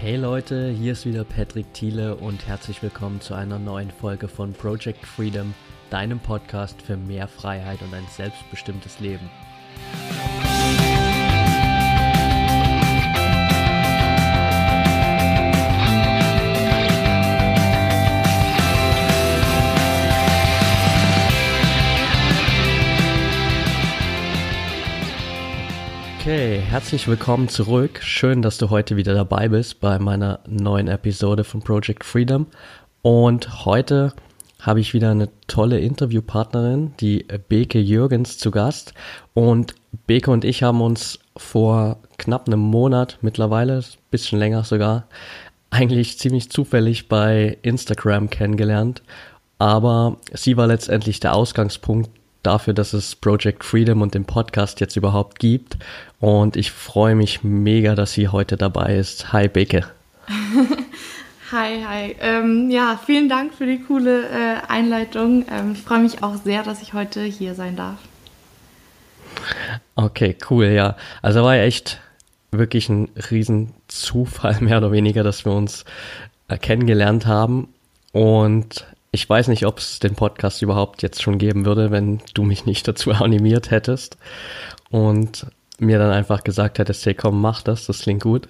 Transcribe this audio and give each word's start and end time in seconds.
Hey 0.00 0.16
Leute, 0.16 0.70
hier 0.70 0.92
ist 0.92 1.04
wieder 1.04 1.24
Patrick 1.24 1.74
Thiele 1.74 2.16
und 2.16 2.46
herzlich 2.46 2.82
willkommen 2.82 3.20
zu 3.20 3.34
einer 3.34 3.58
neuen 3.58 3.90
Folge 3.90 4.28
von 4.28 4.54
Project 4.54 5.04
Freedom, 5.04 5.52
deinem 5.90 6.18
Podcast 6.20 6.80
für 6.80 6.96
mehr 6.96 7.28
Freiheit 7.28 7.82
und 7.82 7.92
ein 7.92 8.06
selbstbestimmtes 8.08 8.98
Leben. 9.00 9.28
Okay, 26.30 26.60
herzlich 26.60 27.08
willkommen 27.08 27.48
zurück. 27.48 27.98
Schön, 28.04 28.40
dass 28.40 28.56
du 28.56 28.70
heute 28.70 28.96
wieder 28.96 29.14
dabei 29.14 29.48
bist 29.48 29.80
bei 29.80 29.98
meiner 29.98 30.38
neuen 30.46 30.86
Episode 30.86 31.42
von 31.42 31.60
Project 31.60 32.04
Freedom. 32.04 32.46
Und 33.02 33.64
heute 33.64 34.12
habe 34.60 34.78
ich 34.78 34.94
wieder 34.94 35.10
eine 35.10 35.28
tolle 35.48 35.80
Interviewpartnerin, 35.80 36.92
die 37.00 37.26
Beke 37.48 37.80
Jürgens, 37.80 38.38
zu 38.38 38.52
Gast. 38.52 38.94
Und 39.34 39.74
Beke 40.06 40.30
und 40.30 40.44
ich 40.44 40.62
haben 40.62 40.80
uns 40.82 41.18
vor 41.36 41.98
knapp 42.16 42.46
einem 42.46 42.60
Monat 42.60 43.18
mittlerweile, 43.22 43.78
ein 43.78 43.84
bisschen 44.12 44.38
länger 44.38 44.62
sogar, 44.62 45.08
eigentlich 45.70 46.20
ziemlich 46.20 46.48
zufällig 46.48 47.08
bei 47.08 47.58
Instagram 47.62 48.30
kennengelernt. 48.30 49.02
Aber 49.58 50.18
sie 50.32 50.56
war 50.56 50.68
letztendlich 50.68 51.18
der 51.18 51.34
Ausgangspunkt 51.34 52.19
dafür, 52.42 52.74
dass 52.74 52.92
es 52.92 53.14
Project 53.14 53.64
Freedom 53.64 54.02
und 54.02 54.14
den 54.14 54.24
Podcast 54.24 54.80
jetzt 54.80 54.96
überhaupt 54.96 55.38
gibt. 55.38 55.76
Und 56.20 56.56
ich 56.56 56.70
freue 56.70 57.14
mich 57.14 57.42
mega, 57.42 57.94
dass 57.94 58.12
sie 58.12 58.28
heute 58.28 58.56
dabei 58.56 58.96
ist. 58.96 59.32
Hi, 59.32 59.48
Beke. 59.48 59.84
hi, 61.52 61.84
hi. 61.86 62.16
Ähm, 62.20 62.70
ja, 62.70 62.98
vielen 63.04 63.28
Dank 63.28 63.54
für 63.54 63.66
die 63.66 63.80
coole 63.80 64.28
äh, 64.28 64.56
Einleitung. 64.68 65.44
Ähm, 65.50 65.72
ich 65.72 65.82
freue 65.82 66.00
mich 66.00 66.22
auch 66.22 66.36
sehr, 66.36 66.62
dass 66.62 66.82
ich 66.82 66.92
heute 66.92 67.22
hier 67.22 67.54
sein 67.54 67.76
darf. 67.76 67.98
Okay, 69.94 70.36
cool, 70.50 70.66
ja. 70.66 70.96
Also 71.22 71.42
war 71.42 71.56
ja 71.56 71.62
echt 71.64 72.00
wirklich 72.50 72.88
ein 72.88 73.08
Riesenzufall, 73.30 74.58
mehr 74.60 74.78
oder 74.78 74.92
weniger, 74.92 75.22
dass 75.22 75.44
wir 75.44 75.52
uns 75.52 75.84
äh, 76.48 76.58
kennengelernt 76.58 77.26
haben. 77.26 77.68
Und 78.12 78.86
ich 79.12 79.28
weiß 79.28 79.48
nicht, 79.48 79.66
ob 79.66 79.78
es 79.78 79.98
den 79.98 80.14
Podcast 80.14 80.62
überhaupt 80.62 81.02
jetzt 81.02 81.22
schon 81.22 81.38
geben 81.38 81.64
würde, 81.64 81.90
wenn 81.90 82.20
du 82.34 82.42
mich 82.42 82.66
nicht 82.66 82.86
dazu 82.86 83.10
animiert 83.12 83.70
hättest 83.70 84.16
und 84.90 85.46
mir 85.78 85.98
dann 85.98 86.12
einfach 86.12 86.44
gesagt 86.44 86.78
hättest, 86.78 87.04
hey 87.06 87.14
komm, 87.14 87.40
mach 87.40 87.62
das, 87.62 87.86
das 87.86 88.00
klingt 88.00 88.22
gut. 88.22 88.48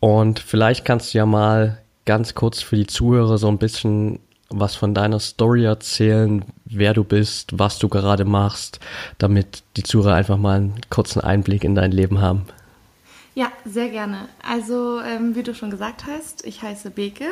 Und 0.00 0.38
vielleicht 0.38 0.84
kannst 0.84 1.12
du 1.12 1.18
ja 1.18 1.26
mal 1.26 1.78
ganz 2.04 2.34
kurz 2.34 2.60
für 2.60 2.76
die 2.76 2.86
Zuhörer 2.86 3.38
so 3.38 3.48
ein 3.48 3.58
bisschen 3.58 4.20
was 4.50 4.76
von 4.76 4.94
deiner 4.94 5.18
Story 5.18 5.64
erzählen, 5.64 6.44
wer 6.66 6.94
du 6.94 7.02
bist, 7.02 7.58
was 7.58 7.78
du 7.78 7.88
gerade 7.88 8.24
machst, 8.24 8.78
damit 9.18 9.62
die 9.76 9.82
Zuhörer 9.82 10.14
einfach 10.14 10.36
mal 10.36 10.56
einen 10.56 10.80
kurzen 10.90 11.20
Einblick 11.20 11.64
in 11.64 11.74
dein 11.74 11.90
Leben 11.90 12.20
haben. 12.20 12.46
Ja, 13.34 13.50
sehr 13.64 13.88
gerne. 13.88 14.28
Also, 14.48 15.00
ähm, 15.00 15.34
wie 15.34 15.42
du 15.42 15.54
schon 15.54 15.70
gesagt 15.70 16.04
hast, 16.06 16.46
ich 16.46 16.62
heiße 16.62 16.90
Beke. 16.90 17.24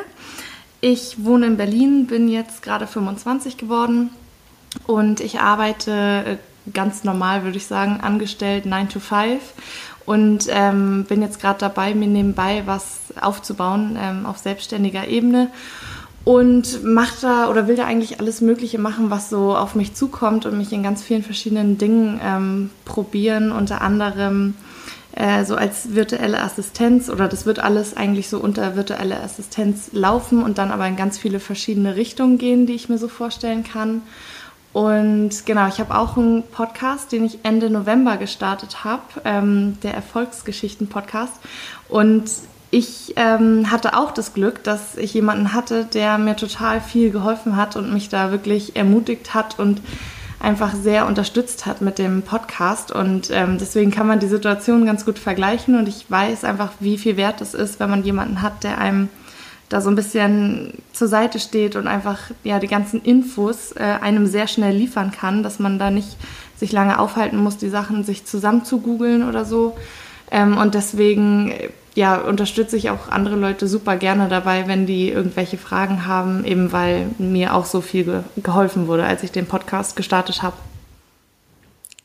Ich 0.85 1.23
wohne 1.23 1.45
in 1.45 1.55
Berlin, 1.55 2.07
bin 2.07 2.27
jetzt 2.27 2.61
gerade 2.61 2.87
25 2.87 3.55
geworden 3.55 4.09
und 4.85 5.21
ich 5.21 5.39
arbeite 5.39 5.91
äh, 5.91 6.71
ganz 6.73 7.05
normal, 7.05 7.45
würde 7.45 7.55
ich 7.55 7.67
sagen, 7.67 8.01
angestellt 8.01 8.65
9 8.65 8.89
to 8.89 8.99
5 8.99 9.39
und 10.05 10.47
ähm, 10.49 11.05
bin 11.07 11.21
jetzt 11.21 11.39
gerade 11.39 11.57
dabei, 11.57 11.95
mir 11.95 12.09
nebenbei 12.09 12.63
was 12.65 12.99
aufzubauen 13.21 13.97
ähm, 13.97 14.25
auf 14.25 14.39
selbstständiger 14.39 15.07
Ebene 15.07 15.51
und 16.25 16.83
macht 16.83 17.23
da 17.23 17.49
oder 17.49 17.69
will 17.69 17.77
da 17.77 17.85
eigentlich 17.85 18.19
alles 18.19 18.41
Mögliche 18.41 18.77
machen, 18.77 19.09
was 19.09 19.29
so 19.29 19.55
auf 19.55 19.75
mich 19.75 19.93
zukommt 19.93 20.45
und 20.45 20.57
mich 20.57 20.73
in 20.73 20.83
ganz 20.83 21.01
vielen 21.01 21.23
verschiedenen 21.23 21.77
Dingen 21.77 22.19
ähm, 22.21 22.71
probieren, 22.83 23.53
unter 23.53 23.79
anderem 23.81 24.55
äh, 25.15 25.45
so 25.45 25.55
als 25.55 25.93
virtuelle 25.93 26.41
Assistenz 26.41 27.09
oder 27.09 27.27
das 27.27 27.45
wird 27.45 27.59
alles 27.59 27.95
eigentlich 27.95 28.29
so 28.29 28.39
unter 28.39 28.75
virtuelle 28.75 29.19
Assistenz 29.19 29.89
laufen 29.91 30.41
und 30.41 30.57
dann 30.57 30.71
aber 30.71 30.87
in 30.87 30.95
ganz 30.95 31.17
viele 31.17 31.39
verschiedene 31.39 31.95
Richtungen 31.95 32.37
gehen, 32.37 32.65
die 32.65 32.73
ich 32.73 32.89
mir 32.89 32.97
so 32.97 33.07
vorstellen 33.07 33.63
kann. 33.63 34.01
Und 34.73 35.45
genau, 35.45 35.67
ich 35.67 35.79
habe 35.79 35.95
auch 35.95 36.17
einen 36.17 36.41
Podcast, 36.41 37.11
den 37.11 37.25
ich 37.25 37.39
Ende 37.43 37.69
November 37.69 38.17
gestartet 38.17 38.83
habe, 38.83 39.03
ähm, 39.23 39.77
der 39.83 39.93
Erfolgsgeschichten-Podcast. 39.93 41.33
Und 41.89 42.23
ich 42.71 43.13
ähm, 43.15 43.69
hatte 43.69 43.95
auch 43.95 44.09
das 44.09 44.33
Glück, 44.33 44.63
dass 44.63 44.97
ich 44.97 45.13
jemanden 45.13 45.53
hatte, 45.53 45.85
der 45.85 46.17
mir 46.17 46.35
total 46.35 46.81
viel 46.81 47.11
geholfen 47.11 47.55
hat 47.55 47.75
und 47.75 47.93
mich 47.93 48.09
da 48.09 48.31
wirklich 48.31 48.75
ermutigt 48.75 49.35
hat 49.35 49.59
und 49.59 49.79
einfach 50.43 50.75
sehr 50.75 51.07
unterstützt 51.07 51.65
hat 51.65 51.81
mit 51.81 51.97
dem 51.97 52.21
Podcast. 52.21 52.91
Und 52.91 53.31
ähm, 53.31 53.57
deswegen 53.57 53.91
kann 53.91 54.07
man 54.07 54.19
die 54.19 54.27
Situation 54.27 54.85
ganz 54.85 55.05
gut 55.05 55.17
vergleichen. 55.17 55.77
Und 55.79 55.87
ich 55.87 56.05
weiß 56.09 56.43
einfach, 56.43 56.73
wie 56.79 56.97
viel 56.97 57.17
wert 57.17 57.41
es 57.41 57.53
ist, 57.53 57.79
wenn 57.79 57.89
man 57.89 58.03
jemanden 58.03 58.41
hat, 58.41 58.63
der 58.63 58.77
einem 58.77 59.09
da 59.69 59.81
so 59.81 59.89
ein 59.89 59.95
bisschen 59.95 60.73
zur 60.91 61.07
Seite 61.07 61.39
steht 61.39 61.75
und 61.75 61.87
einfach 61.87 62.19
ja 62.43 62.59
die 62.59 62.67
ganzen 62.67 63.01
Infos 63.01 63.71
äh, 63.71 63.79
einem 63.79 64.27
sehr 64.27 64.47
schnell 64.47 64.75
liefern 64.75 65.11
kann, 65.11 65.41
dass 65.41 65.57
man 65.57 65.79
da 65.79 65.89
nicht 65.89 66.17
sich 66.57 66.71
lange 66.71 66.99
aufhalten 66.99 67.37
muss, 67.37 67.57
die 67.57 67.69
Sachen 67.69 68.03
sich 68.03 68.25
zusammen 68.25 68.65
zu 68.65 68.81
googeln 68.81 69.27
oder 69.27 69.45
so. 69.45 69.75
Ähm, 70.29 70.57
und 70.57 70.75
deswegen 70.75 71.53
ja, 71.95 72.17
unterstütze 72.17 72.77
ich 72.77 72.89
auch 72.89 73.09
andere 73.09 73.35
Leute 73.35 73.67
super 73.67 73.97
gerne 73.97 74.27
dabei, 74.27 74.67
wenn 74.67 74.85
die 74.85 75.09
irgendwelche 75.09 75.57
Fragen 75.57 76.05
haben, 76.07 76.43
eben 76.45 76.71
weil 76.71 77.07
mir 77.19 77.55
auch 77.55 77.65
so 77.65 77.81
viel 77.81 78.03
ge 78.03 78.21
geholfen 78.37 78.87
wurde, 78.87 79.05
als 79.05 79.23
ich 79.23 79.31
den 79.31 79.45
Podcast 79.45 79.95
gestartet 79.95 80.41
habe. 80.41 80.55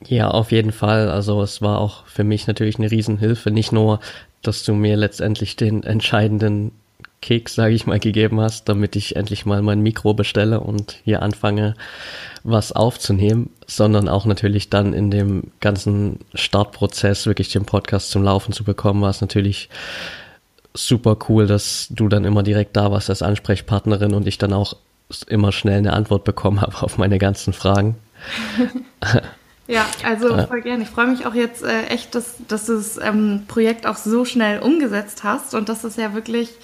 Ja, 0.06 0.28
auf 0.28 0.52
jeden 0.52 0.72
Fall. 0.72 1.10
Also 1.10 1.42
es 1.42 1.60
war 1.60 1.78
auch 1.78 2.06
für 2.06 2.24
mich 2.24 2.46
natürlich 2.46 2.78
eine 2.78 2.90
Riesenhilfe. 2.90 3.50
Nicht 3.50 3.72
nur, 3.72 4.00
dass 4.42 4.62
du 4.62 4.74
mir 4.74 4.96
letztendlich 4.96 5.56
den 5.56 5.82
entscheidenden 5.82 6.72
Keks, 7.20 7.54
sage 7.54 7.74
ich 7.74 7.86
mal, 7.86 7.98
gegeben 7.98 8.40
hast, 8.40 8.68
damit 8.68 8.94
ich 8.96 9.16
endlich 9.16 9.44
mal 9.44 9.62
mein 9.62 9.80
Mikro 9.80 10.14
bestelle 10.14 10.60
und 10.60 10.98
hier 11.04 11.22
anfange, 11.22 11.74
was 12.44 12.72
aufzunehmen, 12.72 13.50
sondern 13.66 14.08
auch 14.08 14.24
natürlich 14.24 14.70
dann 14.70 14.92
in 14.92 15.10
dem 15.10 15.44
ganzen 15.60 16.20
Startprozess 16.34 17.26
wirklich 17.26 17.50
den 17.50 17.64
Podcast 17.64 18.10
zum 18.10 18.22
Laufen 18.22 18.52
zu 18.52 18.64
bekommen, 18.64 19.02
war 19.02 19.10
es 19.10 19.20
natürlich 19.20 19.68
super 20.74 21.16
cool, 21.28 21.46
dass 21.46 21.88
du 21.90 22.08
dann 22.08 22.24
immer 22.24 22.42
direkt 22.42 22.76
da 22.76 22.92
warst 22.92 23.10
als 23.10 23.22
Ansprechpartnerin 23.22 24.14
und 24.14 24.26
ich 24.26 24.38
dann 24.38 24.52
auch 24.52 24.74
immer 25.26 25.52
schnell 25.52 25.78
eine 25.78 25.94
Antwort 25.94 26.24
bekommen 26.24 26.60
habe 26.62 26.82
auf 26.82 26.98
meine 26.98 27.18
ganzen 27.18 27.52
Fragen. 27.52 27.96
Ja, 29.70 29.84
also 30.02 30.28
voll 30.46 30.62
gerne. 30.62 30.84
Ich 30.84 30.88
freue 30.88 31.08
mich 31.08 31.26
auch 31.26 31.34
jetzt 31.34 31.62
äh, 31.62 31.88
echt, 31.88 32.14
dass, 32.14 32.36
dass 32.48 32.64
du 32.64 32.76
das 32.76 32.98
ähm, 32.98 33.42
Projekt 33.48 33.86
auch 33.86 33.98
so 33.98 34.24
schnell 34.24 34.60
umgesetzt 34.60 35.24
hast 35.24 35.54
und 35.54 35.68
dass 35.68 35.84
es 35.84 35.96
ja 35.96 36.14
wirklich 36.14 36.54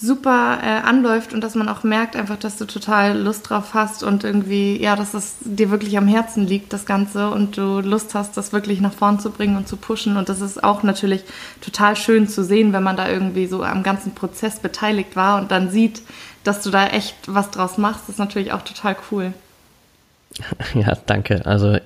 super 0.00 0.58
äh, 0.62 0.86
anläuft 0.86 1.34
und 1.34 1.42
dass 1.42 1.54
man 1.54 1.68
auch 1.68 1.82
merkt 1.82 2.16
einfach, 2.16 2.38
dass 2.38 2.56
du 2.56 2.64
total 2.64 3.18
Lust 3.18 3.50
drauf 3.50 3.74
hast 3.74 4.02
und 4.02 4.24
irgendwie, 4.24 4.80
ja, 4.80 4.96
dass 4.96 5.12
es 5.12 5.36
dir 5.40 5.70
wirklich 5.70 5.98
am 5.98 6.08
Herzen 6.08 6.46
liegt, 6.46 6.72
das 6.72 6.86
Ganze 6.86 7.30
und 7.30 7.58
du 7.58 7.80
Lust 7.80 8.14
hast, 8.14 8.36
das 8.36 8.52
wirklich 8.52 8.80
nach 8.80 8.94
vorn 8.94 9.20
zu 9.20 9.30
bringen 9.30 9.56
und 9.56 9.68
zu 9.68 9.76
pushen 9.76 10.16
und 10.16 10.28
das 10.28 10.40
ist 10.40 10.64
auch 10.64 10.82
natürlich 10.82 11.24
total 11.60 11.96
schön 11.96 12.28
zu 12.28 12.42
sehen, 12.42 12.72
wenn 12.72 12.82
man 12.82 12.96
da 12.96 13.08
irgendwie 13.08 13.46
so 13.46 13.62
am 13.62 13.82
ganzen 13.82 14.14
Prozess 14.14 14.58
beteiligt 14.58 15.16
war 15.16 15.40
und 15.40 15.50
dann 15.50 15.70
sieht, 15.70 16.00
dass 16.44 16.62
du 16.62 16.70
da 16.70 16.86
echt 16.86 17.16
was 17.26 17.50
draus 17.50 17.76
machst, 17.76 18.04
das 18.04 18.14
ist 18.14 18.18
natürlich 18.18 18.52
auch 18.52 18.62
total 18.62 18.96
cool. 19.10 19.32
Ja, 20.74 20.96
danke. 21.06 21.44
Also 21.44 21.78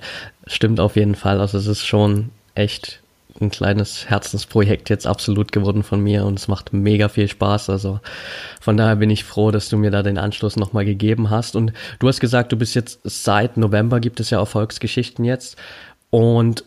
stimmt 0.46 0.78
auf 0.78 0.96
jeden 0.96 1.14
Fall. 1.14 1.40
Also 1.40 1.58
es 1.58 1.66
ist 1.66 1.84
schon 1.84 2.30
echt 2.54 3.02
ein 3.40 3.50
kleines 3.50 4.08
Herzensprojekt 4.08 4.90
jetzt 4.90 5.06
absolut 5.06 5.52
geworden 5.52 5.82
von 5.82 6.00
mir 6.00 6.24
und 6.24 6.38
es 6.38 6.48
macht 6.48 6.72
mega 6.72 7.08
viel 7.08 7.28
Spaß. 7.28 7.70
Also 7.70 8.00
von 8.60 8.76
daher 8.76 8.96
bin 8.96 9.10
ich 9.10 9.24
froh, 9.24 9.50
dass 9.50 9.68
du 9.68 9.76
mir 9.76 9.90
da 9.90 10.02
den 10.02 10.18
Anschluss 10.18 10.56
nochmal 10.56 10.84
gegeben 10.84 11.30
hast. 11.30 11.56
Und 11.56 11.72
du 11.98 12.08
hast 12.08 12.20
gesagt, 12.20 12.52
du 12.52 12.56
bist 12.56 12.74
jetzt 12.74 13.00
seit 13.04 13.56
November 13.56 14.00
gibt 14.00 14.20
es 14.20 14.30
ja 14.30 14.38
Erfolgsgeschichten 14.38 15.24
jetzt. 15.24 15.56
Und 16.10 16.64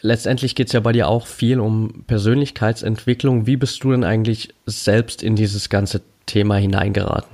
letztendlich 0.00 0.54
geht 0.54 0.68
es 0.68 0.72
ja 0.72 0.80
bei 0.80 0.92
dir 0.92 1.08
auch 1.08 1.26
viel 1.26 1.58
um 1.58 2.04
Persönlichkeitsentwicklung. 2.06 3.46
Wie 3.46 3.56
bist 3.56 3.82
du 3.82 3.90
denn 3.90 4.04
eigentlich 4.04 4.54
selbst 4.66 5.22
in 5.22 5.34
dieses 5.34 5.68
ganze 5.68 6.00
Thema 6.26 6.56
hineingeraten? 6.56 7.33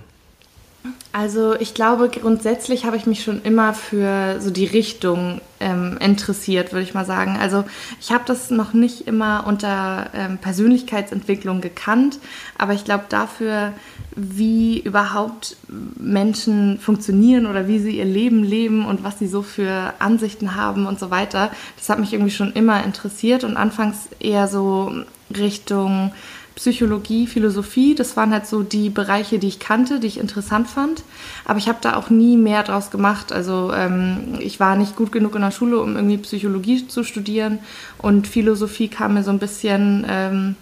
Also 1.12 1.58
ich 1.58 1.74
glaube, 1.74 2.08
grundsätzlich 2.08 2.84
habe 2.84 2.96
ich 2.96 3.04
mich 3.04 3.24
schon 3.24 3.42
immer 3.42 3.74
für 3.74 4.40
so 4.40 4.50
die 4.50 4.66
Richtung 4.66 5.40
ähm, 5.58 5.98
interessiert, 6.00 6.72
würde 6.72 6.84
ich 6.84 6.94
mal 6.94 7.04
sagen. 7.04 7.36
Also 7.40 7.64
ich 8.00 8.12
habe 8.12 8.22
das 8.26 8.50
noch 8.50 8.74
nicht 8.74 9.08
immer 9.08 9.44
unter 9.46 10.10
ähm, 10.14 10.38
Persönlichkeitsentwicklung 10.38 11.60
gekannt, 11.60 12.20
aber 12.58 12.74
ich 12.74 12.84
glaube 12.84 13.06
dafür, 13.08 13.72
wie 14.14 14.78
überhaupt 14.78 15.56
Menschen 15.68 16.78
funktionieren 16.78 17.46
oder 17.46 17.66
wie 17.66 17.80
sie 17.80 17.98
ihr 17.98 18.04
Leben 18.04 18.44
leben 18.44 18.86
und 18.86 19.02
was 19.02 19.18
sie 19.18 19.26
so 19.26 19.42
für 19.42 19.94
Ansichten 19.98 20.54
haben 20.54 20.86
und 20.86 21.00
so 21.00 21.10
weiter, 21.10 21.50
das 21.76 21.88
hat 21.88 21.98
mich 21.98 22.12
irgendwie 22.12 22.30
schon 22.30 22.52
immer 22.52 22.84
interessiert 22.84 23.42
und 23.42 23.56
anfangs 23.56 24.08
eher 24.20 24.46
so 24.46 24.92
Richtung 25.36 26.12
Psychologie, 26.54 27.26
Philosophie. 27.26 27.94
Das 27.94 28.16
waren 28.16 28.32
halt 28.32 28.46
so 28.46 28.62
die 28.62 28.90
Bereiche, 28.90 29.38
die 29.38 29.48
ich 29.48 29.58
kannte, 29.58 30.00
die 30.00 30.06
ich 30.06 30.18
interessant 30.18 30.68
fand. 30.68 31.02
Aber 31.44 31.58
ich 31.58 31.68
habe 31.68 31.78
da 31.80 31.96
auch 31.96 32.10
nie 32.10 32.36
mehr 32.36 32.62
draus 32.62 32.90
gemacht. 32.90 33.32
Also 33.32 33.72
ähm, 33.72 34.38
ich 34.40 34.60
war 34.60 34.76
nicht 34.76 34.96
gut 34.96 35.12
genug 35.12 35.34
in 35.34 35.42
der 35.42 35.50
Schule, 35.50 35.80
um 35.80 35.96
irgendwie 35.96 36.18
Psychologie 36.18 36.86
zu 36.86 37.04
studieren. 37.04 37.60
Und 37.98 38.26
Philosophie 38.26 38.88
kam 38.88 39.14
mir 39.14 39.22
so 39.22 39.30
ein 39.30 39.38
bisschen 39.38 40.04
ähm, 40.08 40.56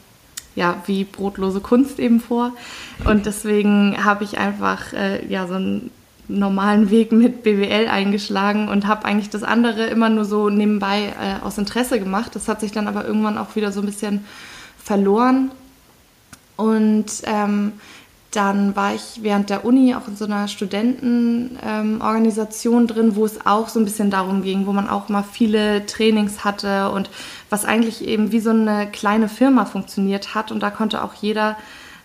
ja, 0.54 0.82
wie 0.86 1.04
brotlose 1.04 1.60
Kunst 1.60 1.98
eben 1.98 2.20
vor. 2.20 2.52
Und 3.04 3.26
deswegen 3.26 4.04
habe 4.04 4.24
ich 4.24 4.38
einfach 4.38 4.92
äh, 4.92 5.24
ja, 5.26 5.46
so 5.46 5.54
einen 5.54 5.90
normalen 6.28 6.90
Weg 6.90 7.10
mit 7.10 7.42
BWL 7.42 7.88
eingeschlagen 7.88 8.68
und 8.68 8.86
habe 8.86 9.06
eigentlich 9.06 9.30
das 9.30 9.42
andere 9.42 9.86
immer 9.86 10.10
nur 10.10 10.24
so 10.24 10.50
nebenbei 10.50 11.06
äh, 11.06 11.44
aus 11.44 11.58
Interesse 11.58 11.98
gemacht. 11.98 12.34
Das 12.34 12.48
hat 12.48 12.60
sich 12.60 12.72
dann 12.72 12.86
aber 12.86 13.06
irgendwann 13.06 13.38
auch 13.38 13.56
wieder 13.56 13.72
so 13.72 13.80
ein 13.80 13.86
bisschen 13.86 14.24
verloren. 14.82 15.50
Und 16.58 17.06
ähm, 17.22 17.72
dann 18.32 18.76
war 18.76 18.94
ich 18.94 19.20
während 19.22 19.48
der 19.48 19.64
Uni 19.64 19.94
auch 19.94 20.06
in 20.06 20.16
so 20.16 20.26
einer 20.26 20.48
Studentenorganisation 20.48 22.82
ähm, 22.82 22.88
drin, 22.88 23.16
wo 23.16 23.24
es 23.24 23.46
auch 23.46 23.68
so 23.68 23.80
ein 23.80 23.86
bisschen 23.86 24.10
darum 24.10 24.42
ging, 24.42 24.66
wo 24.66 24.72
man 24.72 24.86
auch 24.88 25.08
mal 25.08 25.22
viele 25.22 25.86
Trainings 25.86 26.44
hatte 26.44 26.90
und 26.90 27.08
was 27.48 27.64
eigentlich 27.64 28.06
eben 28.06 28.32
wie 28.32 28.40
so 28.40 28.50
eine 28.50 28.86
kleine 28.90 29.30
Firma 29.30 29.64
funktioniert 29.64 30.34
hat. 30.34 30.52
Und 30.52 30.62
da 30.62 30.70
konnte 30.70 31.02
auch 31.04 31.14
jeder 31.14 31.56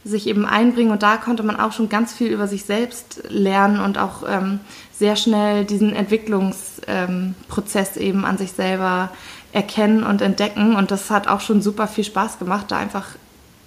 sich 0.05 0.27
eben 0.27 0.45
einbringen 0.45 0.91
und 0.91 1.01
da 1.01 1.17
konnte 1.17 1.41
man 1.43 1.59
auch 1.59 1.71
schon 1.71 1.89
ganz 1.89 2.13
viel 2.13 2.27
über 2.27 2.47
sich 2.47 2.65
selbst 2.65 3.23
lernen 3.29 3.79
und 3.79 3.97
auch 3.97 4.21
ähm, 4.27 4.59
sehr 4.93 5.15
schnell 5.15 5.65
diesen 5.65 5.95
Entwicklungsprozess 5.95 7.97
ähm, 7.97 8.03
eben 8.03 8.25
an 8.25 8.37
sich 8.37 8.51
selber 8.51 9.09
erkennen 9.51 10.03
und 10.03 10.21
entdecken. 10.21 10.75
Und 10.75 10.91
das 10.91 11.09
hat 11.09 11.27
auch 11.27 11.41
schon 11.41 11.59
super 11.61 11.87
viel 11.87 12.03
Spaß 12.03 12.37
gemacht, 12.37 12.67
da 12.69 12.77
einfach 12.77 13.07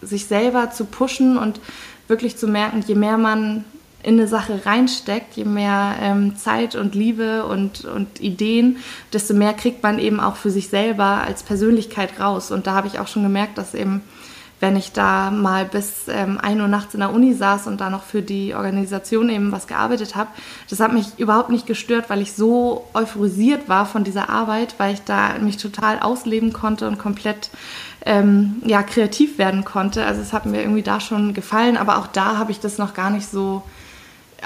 sich 0.07 0.27
selber 0.27 0.71
zu 0.71 0.85
pushen 0.85 1.37
und 1.37 1.61
wirklich 2.09 2.37
zu 2.37 2.47
merken, 2.47 2.85
je 2.87 2.95
mehr 2.95 3.19
man 3.19 3.65
in 4.03 4.15
eine 4.15 4.29
Sache 4.29 4.65
reinsteckt, 4.65 5.37
je 5.37 5.45
mehr 5.45 5.97
ähm, 6.01 6.37
Zeit 6.37 6.77
und 6.77 6.95
Liebe 6.95 7.45
und, 7.45 7.85
und 7.85 8.21
Ideen, 8.21 8.77
desto 9.13 9.35
mehr 9.35 9.53
kriegt 9.53 9.83
man 9.83 9.99
eben 9.99 10.21
auch 10.21 10.37
für 10.37 10.51
sich 10.51 10.69
selber 10.69 11.23
als 11.27 11.43
Persönlichkeit 11.43 12.21
raus. 12.21 12.53
Und 12.53 12.69
da 12.69 12.75
habe 12.75 12.87
ich 12.87 13.01
auch 13.01 13.09
schon 13.09 13.25
gemerkt, 13.25 13.59
dass 13.59 13.75
eben, 13.75 14.03
wenn 14.67 14.75
ich 14.75 14.91
da 14.91 15.31
mal 15.31 15.65
bis 15.65 16.09
ähm, 16.09 16.41
1 16.43 16.61
Uhr 16.61 16.67
nachts 16.67 16.93
in 16.93 16.99
der 16.99 17.15
Uni 17.15 17.35
saß 17.35 17.69
und 17.69 17.81
da 17.81 17.89
noch 17.89 18.03
für 18.03 18.21
die 18.21 18.53
Organisation 18.53 19.29
eben 19.29 19.53
was 19.53 19.69
gearbeitet 19.69 20.17
habe, 20.17 20.29
das 20.69 20.81
hat 20.81 20.93
mich 20.93 21.07
überhaupt 21.19 21.51
nicht 21.51 21.69
gestört, 21.69 22.11
weil 22.11 22.21
ich 22.21 22.33
so 22.33 22.85
euphorisiert 22.93 23.69
war 23.69 23.87
von 23.87 24.03
dieser 24.03 24.29
Arbeit, 24.29 24.75
weil 24.79 24.95
ich 24.95 25.03
da 25.03 25.39
mich 25.39 25.57
total 25.57 26.01
ausleben 26.01 26.53
konnte 26.53 26.89
und 26.89 26.99
komplett 26.99 27.51
ähm, 28.05 28.57
ja, 28.65 28.83
kreativ 28.83 29.39
werden 29.39 29.65
konnte. 29.65 30.05
Also 30.05 30.21
es 30.21 30.33
hat 30.33 30.47
mir 30.47 30.63
irgendwie 30.63 30.83
da 30.83 30.99
schon 30.99 31.33
gefallen, 31.33 31.77
aber 31.77 31.99
auch 31.99 32.09
da 32.09 32.37
habe 32.37 32.51
ich 32.51 32.59
das 32.59 32.77
noch 32.77 32.93
gar 32.93 33.11
nicht 33.11 33.29
so 33.29 33.63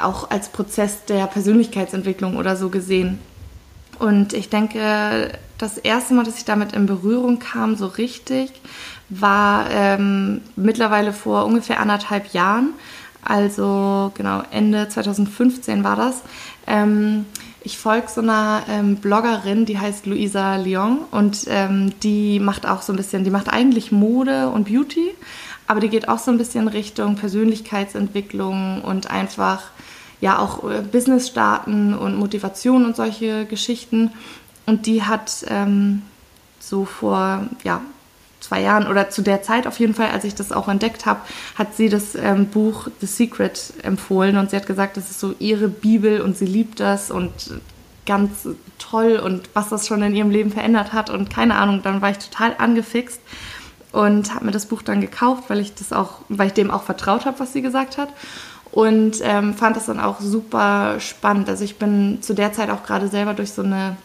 auch 0.02 0.30
als 0.30 0.50
Prozess 0.50 1.06
der 1.06 1.28
Persönlichkeitsentwicklung 1.28 2.36
oder 2.36 2.56
so 2.56 2.68
gesehen. 2.68 3.18
Und 3.98 4.34
ich 4.34 4.50
denke, 4.50 5.32
das 5.56 5.78
erste 5.78 6.12
Mal, 6.12 6.24
dass 6.24 6.36
ich 6.36 6.44
damit 6.44 6.74
in 6.74 6.84
Berührung 6.84 7.38
kam, 7.38 7.76
so 7.76 7.86
richtig, 7.86 8.52
war 9.10 9.68
ähm, 9.70 10.40
mittlerweile 10.56 11.12
vor 11.12 11.44
ungefähr 11.44 11.80
anderthalb 11.80 12.32
Jahren. 12.32 12.70
Also 13.22 14.12
genau, 14.14 14.42
Ende 14.50 14.88
2015 14.88 15.84
war 15.84 15.96
das. 15.96 16.22
Ähm, 16.66 17.26
ich 17.62 17.76
folge 17.76 18.08
so 18.08 18.22
einer 18.22 18.62
ähm, 18.70 18.96
Bloggerin, 18.96 19.66
die 19.66 19.78
heißt 19.78 20.06
Luisa 20.06 20.56
Lyon 20.56 21.00
und 21.10 21.44
ähm, 21.48 21.92
die 22.02 22.40
macht 22.40 22.66
auch 22.66 22.80
so 22.80 22.92
ein 22.92 22.96
bisschen, 22.96 23.24
die 23.24 23.30
macht 23.30 23.52
eigentlich 23.52 23.92
Mode 23.92 24.48
und 24.48 24.64
Beauty, 24.64 25.10
aber 25.66 25.80
die 25.80 25.90
geht 25.90 26.08
auch 26.08 26.18
so 26.18 26.30
ein 26.30 26.38
bisschen 26.38 26.68
Richtung 26.68 27.16
Persönlichkeitsentwicklung 27.16 28.80
und 28.80 29.10
einfach 29.10 29.64
ja 30.20 30.38
auch 30.38 30.68
äh, 30.70 30.80
Business 30.80 31.28
starten 31.28 31.92
und 31.94 32.16
Motivation 32.16 32.84
und 32.84 32.96
solche 32.96 33.44
Geschichten. 33.44 34.10
Und 34.66 34.86
die 34.86 35.02
hat 35.02 35.44
ähm, 35.48 36.02
so 36.60 36.84
vor 36.84 37.46
ja, 37.64 37.82
zwei 38.50 38.62
Jahren 38.62 38.88
oder 38.88 39.10
zu 39.10 39.22
der 39.22 39.42
Zeit 39.42 39.68
auf 39.68 39.78
jeden 39.78 39.94
Fall, 39.94 40.08
als 40.08 40.24
ich 40.24 40.34
das 40.34 40.50
auch 40.50 40.66
entdeckt 40.66 41.06
habe, 41.06 41.20
hat 41.54 41.76
sie 41.76 41.88
das 41.88 42.16
ähm, 42.16 42.46
Buch 42.46 42.88
The 43.00 43.06
Secret 43.06 43.72
empfohlen 43.84 44.36
und 44.36 44.50
sie 44.50 44.56
hat 44.56 44.66
gesagt, 44.66 44.96
das 44.96 45.08
ist 45.08 45.20
so 45.20 45.36
ihre 45.38 45.68
Bibel 45.68 46.20
und 46.20 46.36
sie 46.36 46.46
liebt 46.46 46.80
das 46.80 47.12
und 47.12 47.30
ganz 48.06 48.48
toll 48.80 49.20
und 49.24 49.50
was 49.54 49.68
das 49.68 49.86
schon 49.86 50.02
in 50.02 50.16
ihrem 50.16 50.30
Leben 50.30 50.50
verändert 50.50 50.92
hat 50.92 51.10
und 51.10 51.30
keine 51.30 51.54
Ahnung, 51.54 51.82
dann 51.84 52.02
war 52.02 52.10
ich 52.10 52.18
total 52.18 52.56
angefixt 52.58 53.20
und 53.92 54.34
habe 54.34 54.46
mir 54.46 54.50
das 54.50 54.66
Buch 54.66 54.82
dann 54.82 55.00
gekauft, 55.00 55.44
weil 55.46 55.60
ich 55.60 55.72
das 55.76 55.92
auch, 55.92 56.22
weil 56.28 56.48
ich 56.48 56.54
dem 56.54 56.72
auch 56.72 56.82
vertraut 56.82 57.26
habe, 57.26 57.38
was 57.38 57.52
sie 57.52 57.62
gesagt 57.62 57.98
hat 57.98 58.08
und 58.72 59.18
ähm, 59.22 59.54
fand 59.54 59.76
das 59.76 59.86
dann 59.86 60.00
auch 60.00 60.20
super 60.20 60.98
spannend. 60.98 61.48
Also 61.48 61.62
ich 61.62 61.76
bin 61.76 62.20
zu 62.20 62.34
der 62.34 62.52
Zeit 62.52 62.68
auch 62.68 62.82
gerade 62.82 63.06
selber 63.06 63.34
durch 63.34 63.52
so 63.52 63.62
eine 63.62 63.96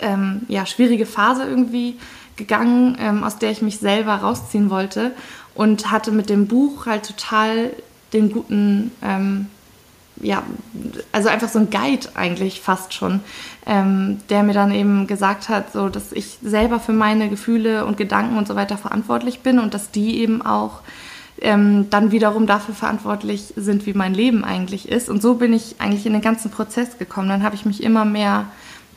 ähm, 0.00 0.46
ja, 0.48 0.64
schwierige 0.64 1.04
Phase 1.04 1.44
irgendwie 1.44 1.98
gegangen, 2.40 2.96
ähm, 2.98 3.22
aus 3.22 3.38
der 3.38 3.50
ich 3.50 3.62
mich 3.62 3.78
selber 3.78 4.14
rausziehen 4.14 4.70
wollte 4.70 5.12
und 5.54 5.90
hatte 5.90 6.10
mit 6.10 6.30
dem 6.30 6.46
Buch 6.46 6.86
halt 6.86 7.06
total 7.06 7.72
den 8.12 8.32
guten, 8.32 8.90
ähm, 9.02 9.46
ja, 10.20 10.42
also 11.12 11.28
einfach 11.28 11.48
so 11.48 11.58
ein 11.58 11.70
Guide 11.70 12.08
eigentlich 12.14 12.60
fast 12.60 12.94
schon, 12.94 13.20
ähm, 13.66 14.18
der 14.30 14.42
mir 14.42 14.52
dann 14.54 14.72
eben 14.72 15.06
gesagt 15.06 15.48
hat, 15.48 15.72
so 15.72 15.88
dass 15.88 16.12
ich 16.12 16.38
selber 16.42 16.80
für 16.80 16.92
meine 16.92 17.28
Gefühle 17.28 17.86
und 17.86 17.96
Gedanken 17.96 18.36
und 18.36 18.48
so 18.48 18.56
weiter 18.56 18.76
verantwortlich 18.76 19.40
bin 19.40 19.58
und 19.58 19.74
dass 19.74 19.90
die 19.90 20.18
eben 20.18 20.42
auch 20.42 20.80
ähm, 21.40 21.88
dann 21.90 22.10
wiederum 22.10 22.46
dafür 22.46 22.74
verantwortlich 22.74 23.54
sind, 23.56 23.86
wie 23.86 23.94
mein 23.94 24.14
Leben 24.14 24.44
eigentlich 24.44 24.88
ist. 24.88 25.08
Und 25.08 25.22
so 25.22 25.34
bin 25.34 25.52
ich 25.52 25.76
eigentlich 25.78 26.06
in 26.06 26.12
den 26.12 26.22
ganzen 26.22 26.50
Prozess 26.50 26.98
gekommen. 26.98 27.28
Dann 27.28 27.42
habe 27.42 27.54
ich 27.54 27.64
mich 27.64 27.82
immer 27.82 28.04
mehr 28.04 28.46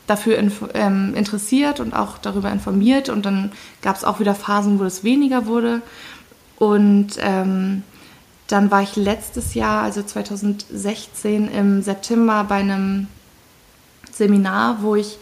dafür 0.08 0.38
ähm, 0.74 1.14
interessiert 1.16 1.80
und 1.80 1.94
auch 1.94 2.18
darüber 2.18 2.52
informiert. 2.52 3.10
Und 3.10 3.26
dann 3.26 3.52
gab 3.82 3.96
es 3.96 4.04
auch 4.04 4.20
wieder 4.20 4.36
Phasen, 4.36 4.80
wo 4.80 4.84
es 4.84 5.04
weniger 5.04 5.46
wurde. 5.46 5.82
Und 6.58 7.18
ähm, 7.20 7.84
dann 8.48 8.72
war 8.72 8.82
ich 8.82 8.96
letztes 8.96 9.54
Jahr, 9.54 9.84
also 9.84 10.04
2016, 10.04 11.50
im 11.50 11.82
September 11.82 12.46
bei 12.48 12.56
einem 12.56 13.08
Seminar, 14.12 14.80
wo 14.82 14.96
ich 14.96 15.18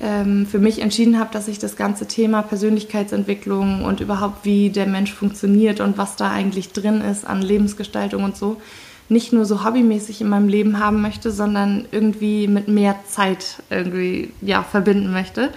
ähm, 0.00 0.46
für 0.46 0.58
mich 0.58 0.80
entschieden 0.80 1.18
habe, 1.18 1.32
dass 1.32 1.48
ich 1.48 1.58
das 1.58 1.76
ganze 1.76 2.06
Thema 2.06 2.42
Persönlichkeitsentwicklung 2.42 3.84
und 3.84 4.00
überhaupt 4.00 4.44
wie 4.44 4.70
der 4.70 4.86
Mensch 4.86 5.12
funktioniert 5.12 5.80
und 5.80 5.96
was 5.96 6.16
da 6.16 6.30
eigentlich 6.30 6.72
drin 6.72 7.00
ist 7.00 7.26
an 7.26 7.40
Lebensgestaltung 7.40 8.24
und 8.24 8.36
so, 8.36 8.60
nicht 9.08 9.32
nur 9.32 9.44
so 9.44 9.64
hobbymäßig 9.64 10.20
in 10.20 10.28
meinem 10.28 10.48
Leben 10.48 10.78
haben 10.78 11.00
möchte, 11.00 11.30
sondern 11.30 11.86
irgendwie 11.90 12.48
mit 12.48 12.68
mehr 12.68 12.96
Zeit 13.08 13.62
irgendwie 13.70 14.32
ja 14.40 14.62
verbinden 14.62 15.12
möchte. 15.12 15.50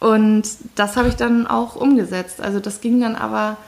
Und 0.00 0.44
das 0.74 0.96
habe 0.96 1.08
ich 1.08 1.16
dann 1.16 1.46
auch 1.46 1.76
umgesetzt. 1.76 2.40
Also 2.40 2.58
das 2.58 2.80
ging 2.80 3.00
dann 3.00 3.16
aber 3.16 3.58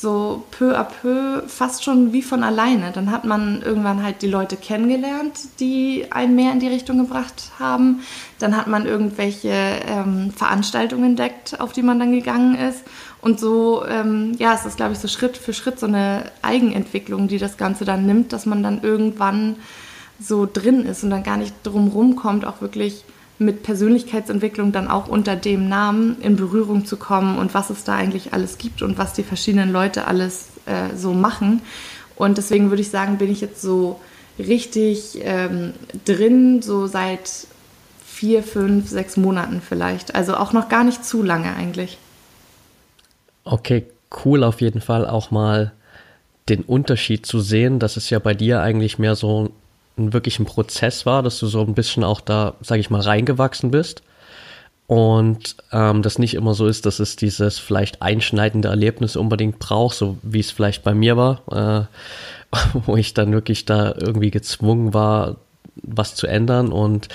so 0.00 0.44
peu 0.50 0.78
à 0.78 0.84
peu 0.84 1.42
fast 1.46 1.84
schon 1.84 2.12
wie 2.12 2.22
von 2.22 2.42
alleine. 2.42 2.90
Dann 2.92 3.10
hat 3.10 3.24
man 3.24 3.62
irgendwann 3.62 4.02
halt 4.02 4.22
die 4.22 4.28
Leute 4.28 4.56
kennengelernt, 4.56 5.38
die 5.60 6.06
einen 6.10 6.34
mehr 6.34 6.52
in 6.52 6.60
die 6.60 6.68
Richtung 6.68 6.98
gebracht 6.98 7.52
haben. 7.58 8.00
Dann 8.38 8.56
hat 8.56 8.66
man 8.66 8.86
irgendwelche 8.86 9.52
ähm, 9.52 10.32
Veranstaltungen 10.34 11.10
entdeckt, 11.10 11.60
auf 11.60 11.72
die 11.72 11.82
man 11.82 11.98
dann 11.98 12.12
gegangen 12.12 12.54
ist. 12.56 12.82
Und 13.20 13.38
so, 13.38 13.84
ähm, 13.86 14.34
ja, 14.38 14.54
es 14.54 14.64
ist, 14.64 14.76
glaube 14.76 14.92
ich, 14.92 14.98
so 14.98 15.08
Schritt 15.08 15.36
für 15.36 15.52
Schritt 15.52 15.78
so 15.78 15.86
eine 15.86 16.30
Eigenentwicklung, 16.42 17.28
die 17.28 17.38
das 17.38 17.56
Ganze 17.58 17.84
dann 17.84 18.06
nimmt, 18.06 18.32
dass 18.32 18.46
man 18.46 18.62
dann 18.62 18.82
irgendwann 18.82 19.56
so 20.18 20.48
drin 20.50 20.86
ist 20.86 21.04
und 21.04 21.10
dann 21.10 21.22
gar 21.22 21.36
nicht 21.36 21.54
drum 21.62 21.88
rumkommt, 21.88 22.44
auch 22.44 22.60
wirklich 22.60 23.04
mit 23.38 23.62
Persönlichkeitsentwicklung 23.62 24.70
dann 24.70 24.88
auch 24.88 25.08
unter 25.08 25.34
dem 25.34 25.68
Namen 25.68 26.20
in 26.20 26.36
Berührung 26.36 26.84
zu 26.84 26.96
kommen 26.96 27.38
und 27.38 27.54
was 27.54 27.70
es 27.70 27.84
da 27.84 27.94
eigentlich 27.94 28.34
alles 28.34 28.58
gibt 28.58 28.82
und 28.82 28.98
was 28.98 29.14
die 29.14 29.22
verschiedenen 29.22 29.72
Leute 29.72 30.06
alles 30.06 30.48
äh, 30.66 30.94
so 30.94 31.14
machen. 31.14 31.62
Und 32.16 32.36
deswegen 32.36 32.68
würde 32.68 32.82
ich 32.82 32.90
sagen, 32.90 33.16
bin 33.16 33.32
ich 33.32 33.40
jetzt 33.40 33.62
so 33.62 33.98
richtig 34.38 35.20
ähm, 35.22 35.72
drin, 36.04 36.60
so 36.60 36.86
seit 36.86 37.46
vier, 38.06 38.42
fünf, 38.42 38.90
sechs 38.90 39.16
Monaten 39.16 39.62
vielleicht. 39.66 40.14
Also 40.14 40.36
auch 40.36 40.52
noch 40.52 40.68
gar 40.68 40.84
nicht 40.84 41.02
zu 41.04 41.22
lange 41.22 41.54
eigentlich. 41.54 41.96
Okay, 43.50 43.86
cool 44.24 44.44
auf 44.44 44.60
jeden 44.60 44.80
Fall 44.80 45.08
auch 45.08 45.32
mal 45.32 45.72
den 46.48 46.62
Unterschied 46.62 47.26
zu 47.26 47.40
sehen, 47.40 47.80
dass 47.80 47.96
es 47.96 48.08
ja 48.08 48.20
bei 48.20 48.32
dir 48.32 48.60
eigentlich 48.60 49.00
mehr 49.00 49.16
so 49.16 49.50
ein 49.98 50.12
wirklichen 50.12 50.44
Prozess 50.44 51.04
war, 51.04 51.24
dass 51.24 51.40
du 51.40 51.48
so 51.48 51.60
ein 51.60 51.74
bisschen 51.74 52.04
auch 52.04 52.20
da, 52.20 52.54
sage 52.60 52.80
ich 52.80 52.90
mal, 52.90 53.00
reingewachsen 53.00 53.72
bist. 53.72 54.02
Und 54.86 55.56
ähm, 55.72 56.02
das 56.02 56.20
nicht 56.20 56.34
immer 56.34 56.54
so 56.54 56.68
ist, 56.68 56.86
dass 56.86 57.00
es 57.00 57.16
dieses 57.16 57.58
vielleicht 57.58 58.02
einschneidende 58.02 58.68
Erlebnis 58.68 59.16
unbedingt 59.16 59.58
braucht, 59.58 59.96
so 59.96 60.16
wie 60.22 60.40
es 60.40 60.52
vielleicht 60.52 60.84
bei 60.84 60.94
mir 60.94 61.16
war, 61.16 61.42
äh, 61.50 62.56
wo 62.86 62.96
ich 62.96 63.14
dann 63.14 63.32
wirklich 63.32 63.64
da 63.64 63.92
irgendwie 63.96 64.30
gezwungen 64.30 64.94
war, 64.94 65.38
was 65.82 66.14
zu 66.14 66.26
ändern 66.26 66.72
und 66.72 67.08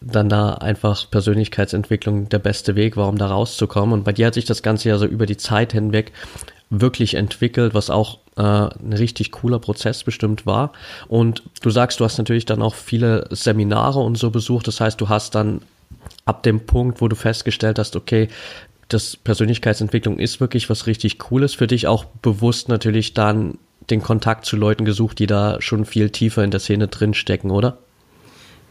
dann 0.00 0.28
da 0.28 0.54
einfach 0.54 1.10
Persönlichkeitsentwicklung 1.10 2.28
der 2.28 2.38
beste 2.38 2.74
Weg 2.76 2.96
war, 2.96 3.08
um 3.08 3.18
da 3.18 3.26
rauszukommen. 3.26 3.92
Und 3.92 4.04
bei 4.04 4.12
dir 4.12 4.26
hat 4.26 4.34
sich 4.34 4.44
das 4.44 4.62
Ganze 4.62 4.88
ja 4.88 4.98
so 4.98 5.06
über 5.06 5.26
die 5.26 5.36
Zeit 5.36 5.72
hinweg 5.72 6.12
wirklich 6.70 7.14
entwickelt, 7.14 7.74
was 7.74 7.90
auch 7.90 8.18
äh, 8.36 8.42
ein 8.42 8.92
richtig 8.92 9.32
cooler 9.32 9.58
Prozess 9.58 10.04
bestimmt 10.04 10.46
war. 10.46 10.72
Und 11.08 11.42
du 11.60 11.70
sagst, 11.70 12.00
du 12.00 12.04
hast 12.04 12.18
natürlich 12.18 12.46
dann 12.46 12.62
auch 12.62 12.74
viele 12.74 13.26
Seminare 13.30 14.00
und 14.00 14.16
so 14.16 14.30
besucht. 14.30 14.68
Das 14.68 14.80
heißt, 14.80 15.00
du 15.00 15.08
hast 15.08 15.34
dann 15.34 15.62
ab 16.24 16.42
dem 16.44 16.66
Punkt, 16.66 17.00
wo 17.00 17.08
du 17.08 17.16
festgestellt 17.16 17.78
hast, 17.78 17.96
okay, 17.96 18.28
das 18.88 19.16
Persönlichkeitsentwicklung 19.16 20.18
ist 20.18 20.40
wirklich 20.40 20.70
was 20.70 20.86
richtig 20.86 21.18
Cooles 21.18 21.54
für 21.54 21.66
dich, 21.66 21.86
auch 21.86 22.04
bewusst 22.04 22.68
natürlich 22.68 23.14
dann 23.14 23.58
den 23.88 24.02
Kontakt 24.02 24.46
zu 24.46 24.56
Leuten 24.56 24.84
gesucht, 24.84 25.18
die 25.18 25.26
da 25.26 25.60
schon 25.60 25.84
viel 25.84 26.10
tiefer 26.10 26.44
in 26.44 26.50
der 26.50 26.60
Szene 26.60 26.88
drinstecken, 26.88 27.50
oder? 27.50 27.78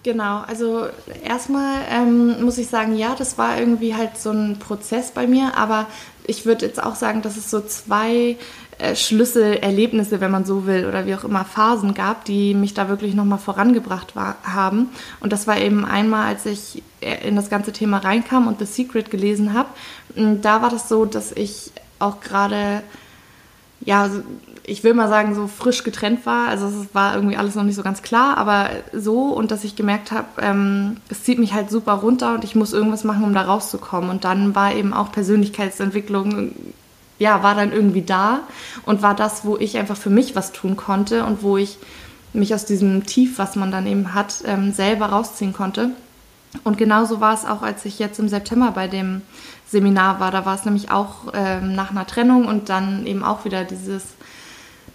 Genau, 0.03 0.43
also 0.47 0.87
erstmal 1.25 1.81
ähm, 1.91 2.41
muss 2.43 2.57
ich 2.57 2.67
sagen, 2.67 2.95
ja, 2.95 3.15
das 3.15 3.37
war 3.37 3.59
irgendwie 3.59 3.95
halt 3.95 4.17
so 4.17 4.31
ein 4.31 4.57
Prozess 4.57 5.11
bei 5.11 5.27
mir, 5.27 5.57
aber 5.57 5.87
ich 6.25 6.45
würde 6.45 6.65
jetzt 6.65 6.81
auch 6.81 6.95
sagen, 6.95 7.21
dass 7.21 7.35
es 7.35 7.51
so 7.51 7.59
zwei 7.59 8.37
äh, 8.77 8.95
Schlüsselerlebnisse, 8.95 10.21
wenn 10.21 10.31
man 10.31 10.45
so 10.45 10.65
will, 10.65 10.85
oder 10.85 11.05
wie 11.05 11.15
auch 11.15 11.25
immer 11.25 11.43
Phasen 11.43 11.93
gab, 11.95 12.23
die 12.23 12.53
mich 12.53 12.73
da 12.73 12.87
wirklich 12.87 13.13
nochmal 13.13 13.39
vorangebracht 13.39 14.15
war, 14.15 14.37
haben. 14.43 14.89
Und 15.19 15.33
das 15.33 15.47
war 15.47 15.59
eben 15.59 15.83
einmal, 15.83 16.27
als 16.27 16.45
ich 16.45 16.81
äh, 17.01 17.27
in 17.27 17.35
das 17.35 17.49
ganze 17.49 17.73
Thema 17.73 17.97
reinkam 17.97 18.47
und 18.47 18.59
The 18.59 18.65
Secret 18.65 19.11
gelesen 19.11 19.53
habe. 19.53 19.69
Da 20.15 20.61
war 20.61 20.69
das 20.69 20.87
so, 20.87 21.03
dass 21.03 21.33
ich 21.33 21.71
auch 21.99 22.21
gerade 22.21 22.83
ja, 23.81 24.09
ich 24.69 24.83
will 24.83 24.93
mal 24.93 25.09
sagen, 25.09 25.35
so 25.35 25.47
frisch 25.47 25.83
getrennt 25.83 26.25
war. 26.25 26.47
Also 26.47 26.67
es 26.67 26.93
war 26.93 27.15
irgendwie 27.15 27.37
alles 27.37 27.55
noch 27.55 27.63
nicht 27.63 27.75
so 27.75 27.83
ganz 27.83 28.01
klar, 28.01 28.37
aber 28.37 28.69
so 28.93 29.23
und 29.23 29.51
dass 29.51 29.63
ich 29.63 29.75
gemerkt 29.75 30.11
habe, 30.11 30.27
ähm, 30.41 30.97
es 31.09 31.23
zieht 31.23 31.39
mich 31.39 31.53
halt 31.53 31.69
super 31.69 31.93
runter 31.93 32.35
und 32.35 32.43
ich 32.43 32.55
muss 32.55 32.73
irgendwas 32.73 33.03
machen, 33.03 33.23
um 33.23 33.33
da 33.33 33.41
rauszukommen. 33.41 34.09
Und 34.09 34.23
dann 34.23 34.55
war 34.55 34.73
eben 34.73 34.93
auch 34.93 35.11
Persönlichkeitsentwicklung, 35.11 36.53
ja, 37.17 37.43
war 37.43 37.55
dann 37.55 37.71
irgendwie 37.71 38.03
da 38.03 38.41
und 38.85 39.01
war 39.01 39.15
das, 39.15 39.43
wo 39.43 39.57
ich 39.57 39.77
einfach 39.77 39.97
für 39.97 40.09
mich 40.09 40.35
was 40.35 40.51
tun 40.51 40.77
konnte 40.77 41.25
und 41.25 41.43
wo 41.43 41.57
ich 41.57 41.77
mich 42.31 42.53
aus 42.53 42.65
diesem 42.65 43.05
Tief, 43.05 43.39
was 43.39 43.55
man 43.55 43.71
dann 43.71 43.87
eben 43.87 44.13
hat, 44.13 44.43
ähm, 44.45 44.71
selber 44.71 45.07
rausziehen 45.07 45.53
konnte. 45.53 45.91
Und 46.63 46.77
genauso 46.77 47.19
war 47.19 47.33
es 47.33 47.45
auch, 47.45 47.61
als 47.61 47.85
ich 47.85 47.99
jetzt 47.99 48.19
im 48.19 48.29
September 48.29 48.71
bei 48.71 48.87
dem 48.87 49.21
Seminar 49.67 50.19
war. 50.19 50.31
Da 50.31 50.45
war 50.45 50.55
es 50.55 50.65
nämlich 50.65 50.89
auch 50.91 51.31
ähm, 51.33 51.75
nach 51.75 51.91
einer 51.91 52.07
Trennung 52.07 52.45
und 52.45 52.69
dann 52.69 53.05
eben 53.05 53.23
auch 53.23 53.45
wieder 53.45 53.63
dieses 53.63 54.03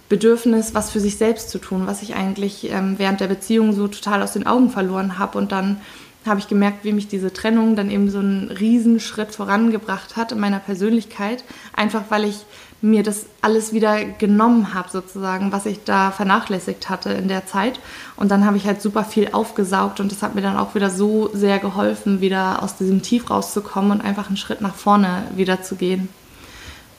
Bedürfnis, 0.09 0.73
was 0.73 0.91
für 0.91 0.99
sich 0.99 1.17
selbst 1.17 1.49
zu 1.49 1.57
tun, 1.57 1.87
was 1.87 2.01
ich 2.01 2.15
eigentlich 2.15 2.69
ähm, 2.71 2.95
während 2.97 3.19
der 3.21 3.27
Beziehung 3.27 3.73
so 3.73 3.87
total 3.87 4.21
aus 4.21 4.33
den 4.33 4.45
Augen 4.45 4.69
verloren 4.69 5.17
habe. 5.17 5.37
Und 5.37 5.51
dann 5.51 5.77
habe 6.25 6.39
ich 6.39 6.47
gemerkt, 6.47 6.83
wie 6.83 6.93
mich 6.93 7.07
diese 7.07 7.33
Trennung 7.33 7.75
dann 7.75 7.91
eben 7.91 8.09
so 8.09 8.19
einen 8.19 8.49
Riesenschritt 8.49 9.33
vorangebracht 9.33 10.15
hat 10.15 10.31
in 10.31 10.39
meiner 10.39 10.59
Persönlichkeit, 10.59 11.43
einfach 11.75 12.03
weil 12.09 12.25
ich 12.25 12.45
mir 12.81 13.03
das 13.03 13.25
alles 13.41 13.73
wieder 13.73 14.03
genommen 14.03 14.73
habe, 14.73 14.89
sozusagen, 14.89 15.51
was 15.51 15.65
ich 15.65 15.83
da 15.83 16.11
vernachlässigt 16.11 16.89
hatte 16.89 17.09
in 17.11 17.27
der 17.27 17.45
Zeit. 17.45 17.79
Und 18.15 18.29
dann 18.29 18.45
habe 18.45 18.57
ich 18.57 18.65
halt 18.65 18.81
super 18.81 19.03
viel 19.03 19.29
aufgesaugt 19.31 19.99
und 19.99 20.11
das 20.11 20.21
hat 20.21 20.35
mir 20.35 20.41
dann 20.41 20.57
auch 20.57 20.75
wieder 20.75 20.89
so 20.89 21.29
sehr 21.33 21.59
geholfen, 21.59 22.21
wieder 22.21 22.61
aus 22.61 22.77
diesem 22.77 23.01
Tief 23.01 23.29
rauszukommen 23.29 23.91
und 23.91 24.01
einfach 24.01 24.27
einen 24.27 24.37
Schritt 24.37 24.61
nach 24.61 24.75
vorne 24.75 25.23
wieder 25.35 25.63
zu 25.63 25.75
gehen. 25.75 26.09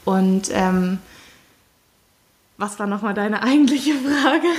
Und 0.04 0.50
ähm, 0.52 0.98
was 2.58 2.78
war 2.78 2.86
nochmal 2.86 3.14
deine 3.14 3.42
eigentliche 3.42 3.94
Frage? 3.94 4.46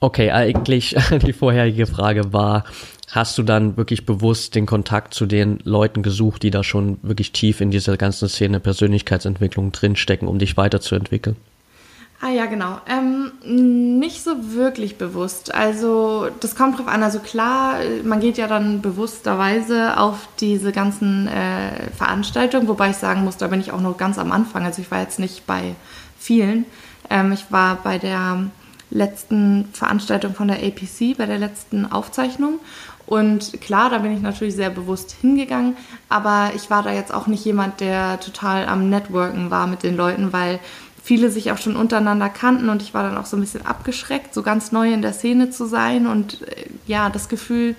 Okay, 0.00 0.30
eigentlich 0.30 0.94
die 1.26 1.32
vorherige 1.32 1.86
Frage 1.86 2.32
war, 2.32 2.62
hast 3.10 3.36
du 3.36 3.42
dann 3.42 3.76
wirklich 3.76 4.06
bewusst 4.06 4.54
den 4.54 4.64
Kontakt 4.64 5.12
zu 5.12 5.26
den 5.26 5.58
Leuten 5.64 6.04
gesucht, 6.04 6.44
die 6.44 6.50
da 6.50 6.62
schon 6.62 6.98
wirklich 7.02 7.32
tief 7.32 7.60
in 7.60 7.72
dieser 7.72 7.96
ganzen 7.96 8.28
Szene 8.28 8.60
Persönlichkeitsentwicklung 8.60 9.72
drinstecken, 9.72 10.28
um 10.28 10.38
dich 10.38 10.56
weiterzuentwickeln? 10.56 11.36
Ah 12.20 12.30
ja, 12.30 12.46
genau. 12.46 12.80
Ähm, 12.88 13.30
nicht 13.98 14.24
so 14.24 14.52
wirklich 14.52 14.98
bewusst. 14.98 15.54
Also 15.54 16.28
das 16.40 16.56
kommt 16.56 16.76
drauf 16.76 16.88
an. 16.88 17.04
Also 17.04 17.20
klar, 17.20 17.76
man 18.02 18.18
geht 18.18 18.38
ja 18.38 18.48
dann 18.48 18.82
bewussterweise 18.82 19.96
auf 19.96 20.28
diese 20.40 20.72
ganzen 20.72 21.28
äh, 21.28 21.90
Veranstaltungen, 21.96 22.66
wobei 22.66 22.90
ich 22.90 22.96
sagen 22.96 23.22
muss, 23.22 23.36
da 23.36 23.46
bin 23.46 23.60
ich 23.60 23.70
auch 23.70 23.80
noch 23.80 23.96
ganz 23.96 24.18
am 24.18 24.32
Anfang. 24.32 24.64
Also 24.64 24.82
ich 24.82 24.90
war 24.90 25.00
jetzt 25.00 25.20
nicht 25.20 25.46
bei 25.46 25.76
vielen. 26.28 26.66
Ähm, 27.08 27.32
ich 27.32 27.50
war 27.50 27.76
bei 27.82 27.96
der 27.96 28.50
letzten 28.90 29.70
Veranstaltung 29.72 30.34
von 30.34 30.48
der 30.48 30.58
APC, 30.58 31.16
bei 31.16 31.24
der 31.24 31.38
letzten 31.38 31.90
Aufzeichnung 31.90 32.60
und 33.06 33.58
klar, 33.62 33.88
da 33.88 33.98
bin 33.98 34.12
ich 34.14 34.20
natürlich 34.20 34.54
sehr 34.54 34.68
bewusst 34.68 35.12
hingegangen, 35.12 35.74
aber 36.10 36.50
ich 36.54 36.68
war 36.68 36.82
da 36.82 36.92
jetzt 36.92 37.12
auch 37.14 37.26
nicht 37.26 37.42
jemand, 37.46 37.80
der 37.80 38.20
total 38.20 38.66
am 38.66 38.90
Networken 38.90 39.50
war 39.50 39.66
mit 39.66 39.82
den 39.82 39.96
Leuten, 39.96 40.34
weil 40.34 40.60
viele 41.02 41.30
sich 41.30 41.50
auch 41.50 41.56
schon 41.56 41.76
untereinander 41.76 42.28
kannten 42.28 42.68
und 42.68 42.82
ich 42.82 42.92
war 42.92 43.02
dann 43.02 43.16
auch 43.16 43.24
so 43.24 43.38
ein 43.38 43.40
bisschen 43.40 43.64
abgeschreckt, 43.64 44.34
so 44.34 44.42
ganz 44.42 44.72
neu 44.72 44.92
in 44.92 45.00
der 45.00 45.14
Szene 45.14 45.48
zu 45.48 45.64
sein 45.64 46.06
und 46.06 46.42
äh, 46.42 46.66
ja, 46.86 47.08
das 47.08 47.30
Gefühl 47.30 47.74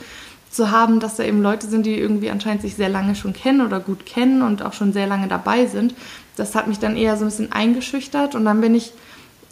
zu 0.50 0.72
haben, 0.72 1.00
dass 1.00 1.18
da 1.18 1.24
eben 1.24 1.44
Leute 1.44 1.68
sind, 1.68 1.86
die 1.86 2.00
irgendwie 2.00 2.32
anscheinend 2.32 2.64
sich 2.64 2.74
sehr 2.76 2.90
lange 2.90 3.14
schon 3.14 3.34
kennen 3.34 3.62
oder 3.62 3.80
gut 3.80 4.08
kennen 4.08 4.42
und 4.42 4.64
auch 4.64 4.74
schon 4.74 4.94
sehr 4.94 5.06
lange 5.06 5.28
dabei 5.28 5.68
sind. 5.68 5.94
Das 6.40 6.56
hat 6.56 6.68
mich 6.68 6.80
dann 6.80 6.98
eher 6.98 7.18
so 7.18 7.26
ein 7.26 7.30
bisschen 7.30 7.52
eingeschüchtert 7.52 8.36
und 8.36 8.46
dann 8.46 8.62
bin 8.62 8.76
ich 8.76 8.94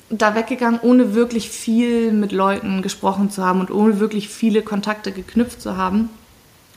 da 0.10 0.36
weggegangen, 0.36 0.80
ohne 0.82 1.14
wirklich 1.14 1.50
viel 1.50 2.12
mit 2.12 2.32
Leuten 2.32 2.82
gesprochen 2.82 3.30
zu 3.30 3.46
haben 3.46 3.60
und 3.60 3.72
ohne 3.72 4.00
wirklich 4.00 4.30
viele 4.30 4.62
Kontakte 4.62 5.12
geknüpft 5.12 5.62
zu 5.62 5.76
haben. 5.76 6.10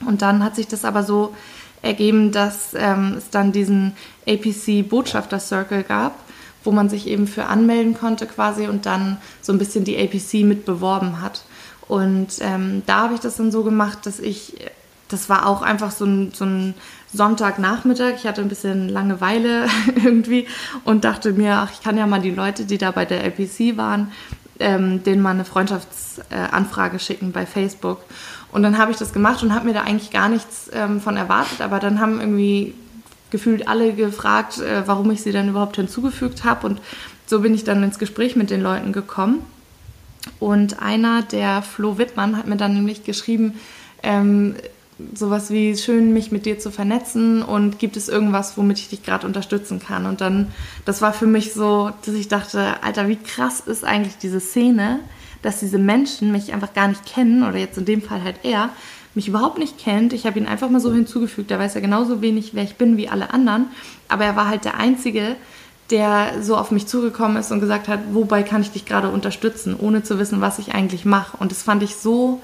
Und 0.05 0.21
dann 0.21 0.43
hat 0.43 0.55
sich 0.55 0.67
das 0.67 0.83
aber 0.83 1.03
so 1.03 1.33
ergeben, 1.81 2.31
dass 2.31 2.73
ähm, 2.75 3.15
es 3.17 3.29
dann 3.29 3.51
diesen 3.51 3.93
APC 4.27 4.87
Botschafter 4.87 5.39
Circle 5.39 5.83
gab, 5.83 6.19
wo 6.63 6.71
man 6.71 6.89
sich 6.89 7.07
eben 7.07 7.27
für 7.27 7.45
anmelden 7.45 7.97
konnte 7.97 8.27
quasi 8.27 8.67
und 8.67 8.85
dann 8.85 9.17
so 9.41 9.51
ein 9.53 9.57
bisschen 9.57 9.83
die 9.83 9.97
APC 9.97 10.45
mit 10.45 10.65
beworben 10.65 11.21
hat. 11.21 11.43
Und 11.87 12.35
ähm, 12.41 12.83
da 12.85 13.03
habe 13.03 13.15
ich 13.15 13.19
das 13.19 13.37
dann 13.37 13.51
so 13.51 13.63
gemacht, 13.63 14.05
dass 14.05 14.19
ich, 14.19 14.55
das 15.07 15.29
war 15.29 15.47
auch 15.47 15.61
einfach 15.61 15.91
so 15.91 16.05
ein, 16.05 16.31
so 16.33 16.45
ein 16.45 16.73
Sonntagnachmittag. 17.13 18.13
Ich 18.15 18.25
hatte 18.25 18.41
ein 18.41 18.49
bisschen 18.49 18.89
Langeweile 18.89 19.67
irgendwie 20.03 20.47
und 20.83 21.03
dachte 21.03 21.33
mir, 21.33 21.55
ach, 21.55 21.71
ich 21.71 21.81
kann 21.81 21.97
ja 21.97 22.07
mal 22.07 22.21
die 22.21 22.31
Leute, 22.31 22.65
die 22.65 22.77
da 22.77 22.91
bei 22.91 23.05
der 23.05 23.23
LPC 23.23 23.77
waren, 23.77 24.11
ähm, 24.59 25.03
denen 25.03 25.21
mal 25.21 25.31
eine 25.31 25.45
Freundschaftsanfrage 25.45 26.95
äh, 26.97 26.99
schicken 26.99 27.31
bei 27.31 27.45
Facebook. 27.45 27.99
Und 28.51 28.63
dann 28.63 28.77
habe 28.77 28.91
ich 28.91 28.97
das 28.97 29.13
gemacht 29.13 29.43
und 29.43 29.53
habe 29.53 29.65
mir 29.65 29.73
da 29.73 29.81
eigentlich 29.81 30.11
gar 30.11 30.29
nichts 30.29 30.69
ähm, 30.73 30.99
von 31.01 31.17
erwartet. 31.17 31.61
Aber 31.61 31.79
dann 31.79 31.99
haben 31.99 32.19
irgendwie 32.19 32.73
gefühlt 33.29 33.67
alle 33.67 33.93
gefragt, 33.93 34.59
äh, 34.59 34.83
warum 34.85 35.09
ich 35.11 35.21
sie 35.21 35.31
dann 35.31 35.49
überhaupt 35.49 35.77
hinzugefügt 35.77 36.43
habe. 36.43 36.67
Und 36.67 36.81
so 37.25 37.39
bin 37.39 37.53
ich 37.53 37.63
dann 37.63 37.81
ins 37.81 37.97
Gespräch 37.97 38.35
mit 38.35 38.49
den 38.49 38.61
Leuten 38.61 38.91
gekommen. 38.91 39.45
Und 40.39 40.81
einer, 40.81 41.23
der 41.23 41.61
Flo 41.61 41.97
Wittmann, 41.97 42.37
hat 42.37 42.47
mir 42.47 42.57
dann 42.57 42.73
nämlich 42.73 43.03
geschrieben, 43.03 43.59
ähm, 44.03 44.55
sowas 45.13 45.49
wie 45.49 45.75
schön, 45.77 46.13
mich 46.13 46.31
mit 46.31 46.45
dir 46.45 46.59
zu 46.59 46.71
vernetzen 46.71 47.43
und 47.43 47.79
gibt 47.79 47.97
es 47.97 48.09
irgendwas, 48.09 48.57
womit 48.57 48.79
ich 48.79 48.89
dich 48.89 49.03
gerade 49.03 49.27
unterstützen 49.27 49.79
kann? 49.79 50.05
Und 50.05 50.21
dann, 50.21 50.47
das 50.85 51.01
war 51.01 51.13
für 51.13 51.27
mich 51.27 51.53
so, 51.53 51.91
dass 52.05 52.15
ich 52.15 52.27
dachte, 52.27 52.83
Alter, 52.83 53.07
wie 53.07 53.17
krass 53.17 53.59
ist 53.61 53.83
eigentlich 53.83 54.17
diese 54.17 54.39
Szene, 54.39 54.99
dass 55.41 55.59
diese 55.59 55.77
Menschen 55.77 56.31
mich 56.31 56.53
einfach 56.53 56.73
gar 56.73 56.87
nicht 56.87 57.05
kennen 57.05 57.43
oder 57.43 57.57
jetzt 57.57 57.77
in 57.77 57.85
dem 57.85 58.01
Fall 58.01 58.23
halt 58.23 58.37
er, 58.43 58.69
mich 59.13 59.27
überhaupt 59.27 59.57
nicht 59.57 59.77
kennt. 59.77 60.13
Ich 60.13 60.25
habe 60.25 60.39
ihn 60.39 60.47
einfach 60.47 60.69
mal 60.69 60.79
so 60.79 60.93
hinzugefügt. 60.93 61.51
Er 61.51 61.59
weiß 61.59 61.73
ja 61.73 61.81
genauso 61.81 62.21
wenig, 62.21 62.53
wer 62.53 62.63
ich 62.63 62.75
bin 62.75 62.97
wie 62.97 63.09
alle 63.09 63.33
anderen. 63.33 63.67
Aber 64.07 64.23
er 64.23 64.35
war 64.35 64.47
halt 64.47 64.65
der 64.65 64.77
Einzige, 64.77 65.35
der 65.89 66.41
so 66.41 66.55
auf 66.55 66.71
mich 66.71 66.87
zugekommen 66.87 67.37
ist 67.37 67.51
und 67.51 67.59
gesagt 67.59 67.87
hat, 67.89 67.99
wobei 68.13 68.43
kann 68.43 68.61
ich 68.61 68.71
dich 68.71 68.85
gerade 68.85 69.09
unterstützen, 69.09 69.75
ohne 69.77 70.03
zu 70.03 70.17
wissen, 70.17 70.39
was 70.39 70.59
ich 70.59 70.73
eigentlich 70.73 71.03
mache. 71.03 71.35
Und 71.37 71.51
das 71.51 71.63
fand 71.63 71.83
ich 71.83 71.95
so 71.95 72.41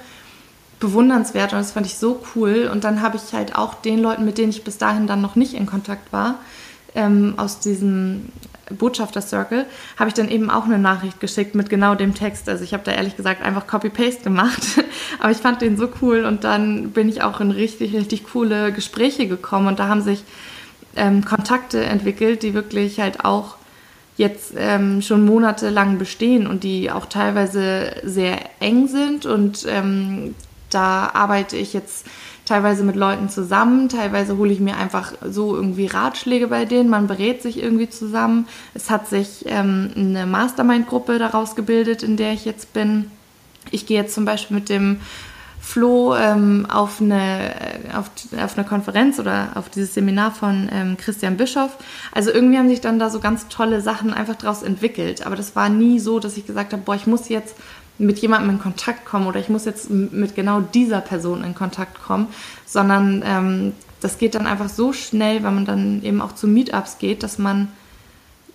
bewundernswert 0.79 1.53
und 1.53 1.60
das 1.60 1.72
fand 1.72 1.86
ich 1.86 1.98
so 1.98 2.22
cool. 2.36 2.69
Und 2.72 2.84
dann 2.84 3.01
habe 3.01 3.17
ich 3.17 3.34
halt 3.34 3.55
auch 3.55 3.75
den 3.75 4.00
Leuten, 4.00 4.25
mit 4.25 4.38
denen 4.38 4.50
ich 4.50 4.63
bis 4.63 4.77
dahin 4.77 5.07
dann 5.07 5.22
noch 5.22 5.36
nicht 5.36 5.53
in 5.53 5.65
Kontakt 5.65 6.12
war, 6.13 6.36
ähm, 6.96 7.34
aus 7.38 7.60
diesem 7.60 8.29
Botschafter-Circle, 8.69 9.65
habe 9.98 10.10
ich 10.10 10.13
dann 10.13 10.29
eben 10.29 10.50
auch 10.50 10.65
eine 10.65 10.77
Nachricht 10.77 11.19
geschickt 11.19 11.55
mit 11.55 11.69
genau 11.69 11.96
dem 11.96 12.13
Text. 12.13 12.50
Also 12.50 12.63
ich 12.63 12.74
habe 12.74 12.84
da 12.84 12.91
ehrlich 12.91 13.15
gesagt 13.15 13.41
einfach 13.41 13.65
Copy-Paste 13.67 14.24
gemacht, 14.24 14.62
aber 15.19 15.31
ich 15.31 15.38
fand 15.38 15.62
den 15.62 15.77
so 15.77 15.89
cool 16.01 16.25
und 16.25 16.43
dann 16.43 16.91
bin 16.91 17.10
ich 17.10 17.22
auch 17.22 17.39
in 17.39 17.51
richtig, 17.51 17.93
richtig 17.93 18.25
coole 18.25 18.72
Gespräche 18.72 19.27
gekommen 19.27 19.67
und 19.67 19.79
da 19.79 19.88
haben 19.88 20.01
sich 20.01 20.24
ähm, 20.96 21.24
Kontakte 21.24 21.84
entwickelt, 21.84 22.43
die 22.43 22.53
wirklich 22.53 23.00
halt 23.00 23.24
auch 23.24 23.55
jetzt 24.17 24.53
ähm, 24.57 25.01
schon 25.01 25.25
monatelang 25.25 26.00
bestehen 26.00 26.48
und 26.48 26.63
die 26.63 26.91
auch 26.91 27.05
teilweise 27.05 27.93
sehr 28.03 28.38
eng 28.60 28.88
sind 28.88 29.27
und 29.27 29.65
ähm, 29.69 30.34
da 30.69 31.12
arbeite 31.13 31.57
ich 31.57 31.74
jetzt 31.74 32.05
teilweise 32.45 32.83
mit 32.83 32.95
Leuten 32.95 33.29
zusammen, 33.29 33.89
teilweise 33.89 34.38
hole 34.38 34.51
ich 34.51 34.59
mir 34.59 34.77
einfach 34.77 35.13
so 35.29 35.55
irgendwie 35.55 35.88
Ratschläge 35.88 36.47
bei 36.47 36.65
denen, 36.65 36.89
man 36.89 37.07
berät 37.07 37.41
sich 37.41 37.62
irgendwie 37.62 37.89
zusammen. 37.89 38.47
Es 38.74 38.89
hat 38.89 39.07
sich 39.07 39.43
ähm, 39.47 39.91
eine 39.95 40.25
Mastermind-Gruppe 40.25 41.19
daraus 41.19 41.55
gebildet, 41.55 42.03
in 42.03 42.15
der 42.15 42.33
ich 42.33 42.45
jetzt 42.45 42.74
bin. 42.74 43.12
Ich 43.71 43.86
gehe 43.86 44.01
jetzt 44.01 44.15
zum 44.15 44.24
Beispiel 44.24 44.55
mit 44.55 44.69
dem 44.69 45.01
Flo 45.59 46.15
ähm, 46.15 46.65
auf, 46.69 47.01
eine, 47.01 47.53
auf, 47.93 48.09
auf 48.41 48.57
eine 48.57 48.65
Konferenz 48.65 49.19
oder 49.19 49.50
auf 49.55 49.67
dieses 49.67 49.93
Seminar 49.93 50.31
von 50.31 50.69
ähm, 50.71 50.95
Christian 50.95 51.36
Bischoff. 51.36 51.75
Also 52.13 52.31
irgendwie 52.31 52.57
haben 52.57 52.69
sich 52.69 52.79
dann 52.79 53.00
da 53.00 53.09
so 53.09 53.19
ganz 53.19 53.50
tolle 53.50 53.81
Sachen 53.81 54.13
einfach 54.13 54.36
daraus 54.36 54.63
entwickelt. 54.63 55.25
Aber 55.25 55.36
das 55.36 55.57
war 55.57 55.67
nie 55.67 56.00
so, 56.00 56.19
dass 56.19 56.38
ich 56.38 56.47
gesagt 56.47 56.71
habe, 56.71 56.83
boah, 56.83 56.95
ich 56.95 57.05
muss 57.05 57.27
jetzt 57.27 57.57
mit 57.97 58.19
jemandem 58.19 58.51
in 58.51 58.59
Kontakt 58.59 59.05
kommen 59.05 59.27
oder 59.27 59.39
ich 59.39 59.49
muss 59.49 59.65
jetzt 59.65 59.89
mit 59.89 60.35
genau 60.35 60.61
dieser 60.61 61.01
Person 61.01 61.43
in 61.43 61.55
Kontakt 61.55 62.01
kommen, 62.03 62.27
sondern 62.65 63.23
ähm, 63.25 63.73
das 64.01 64.17
geht 64.17 64.35
dann 64.35 64.47
einfach 64.47 64.69
so 64.69 64.93
schnell, 64.93 65.43
wenn 65.43 65.55
man 65.55 65.65
dann 65.65 66.03
eben 66.03 66.21
auch 66.21 66.33
zu 66.33 66.47
Meetups 66.47 66.99
geht, 66.99 67.23
dass 67.23 67.37
man 67.37 67.69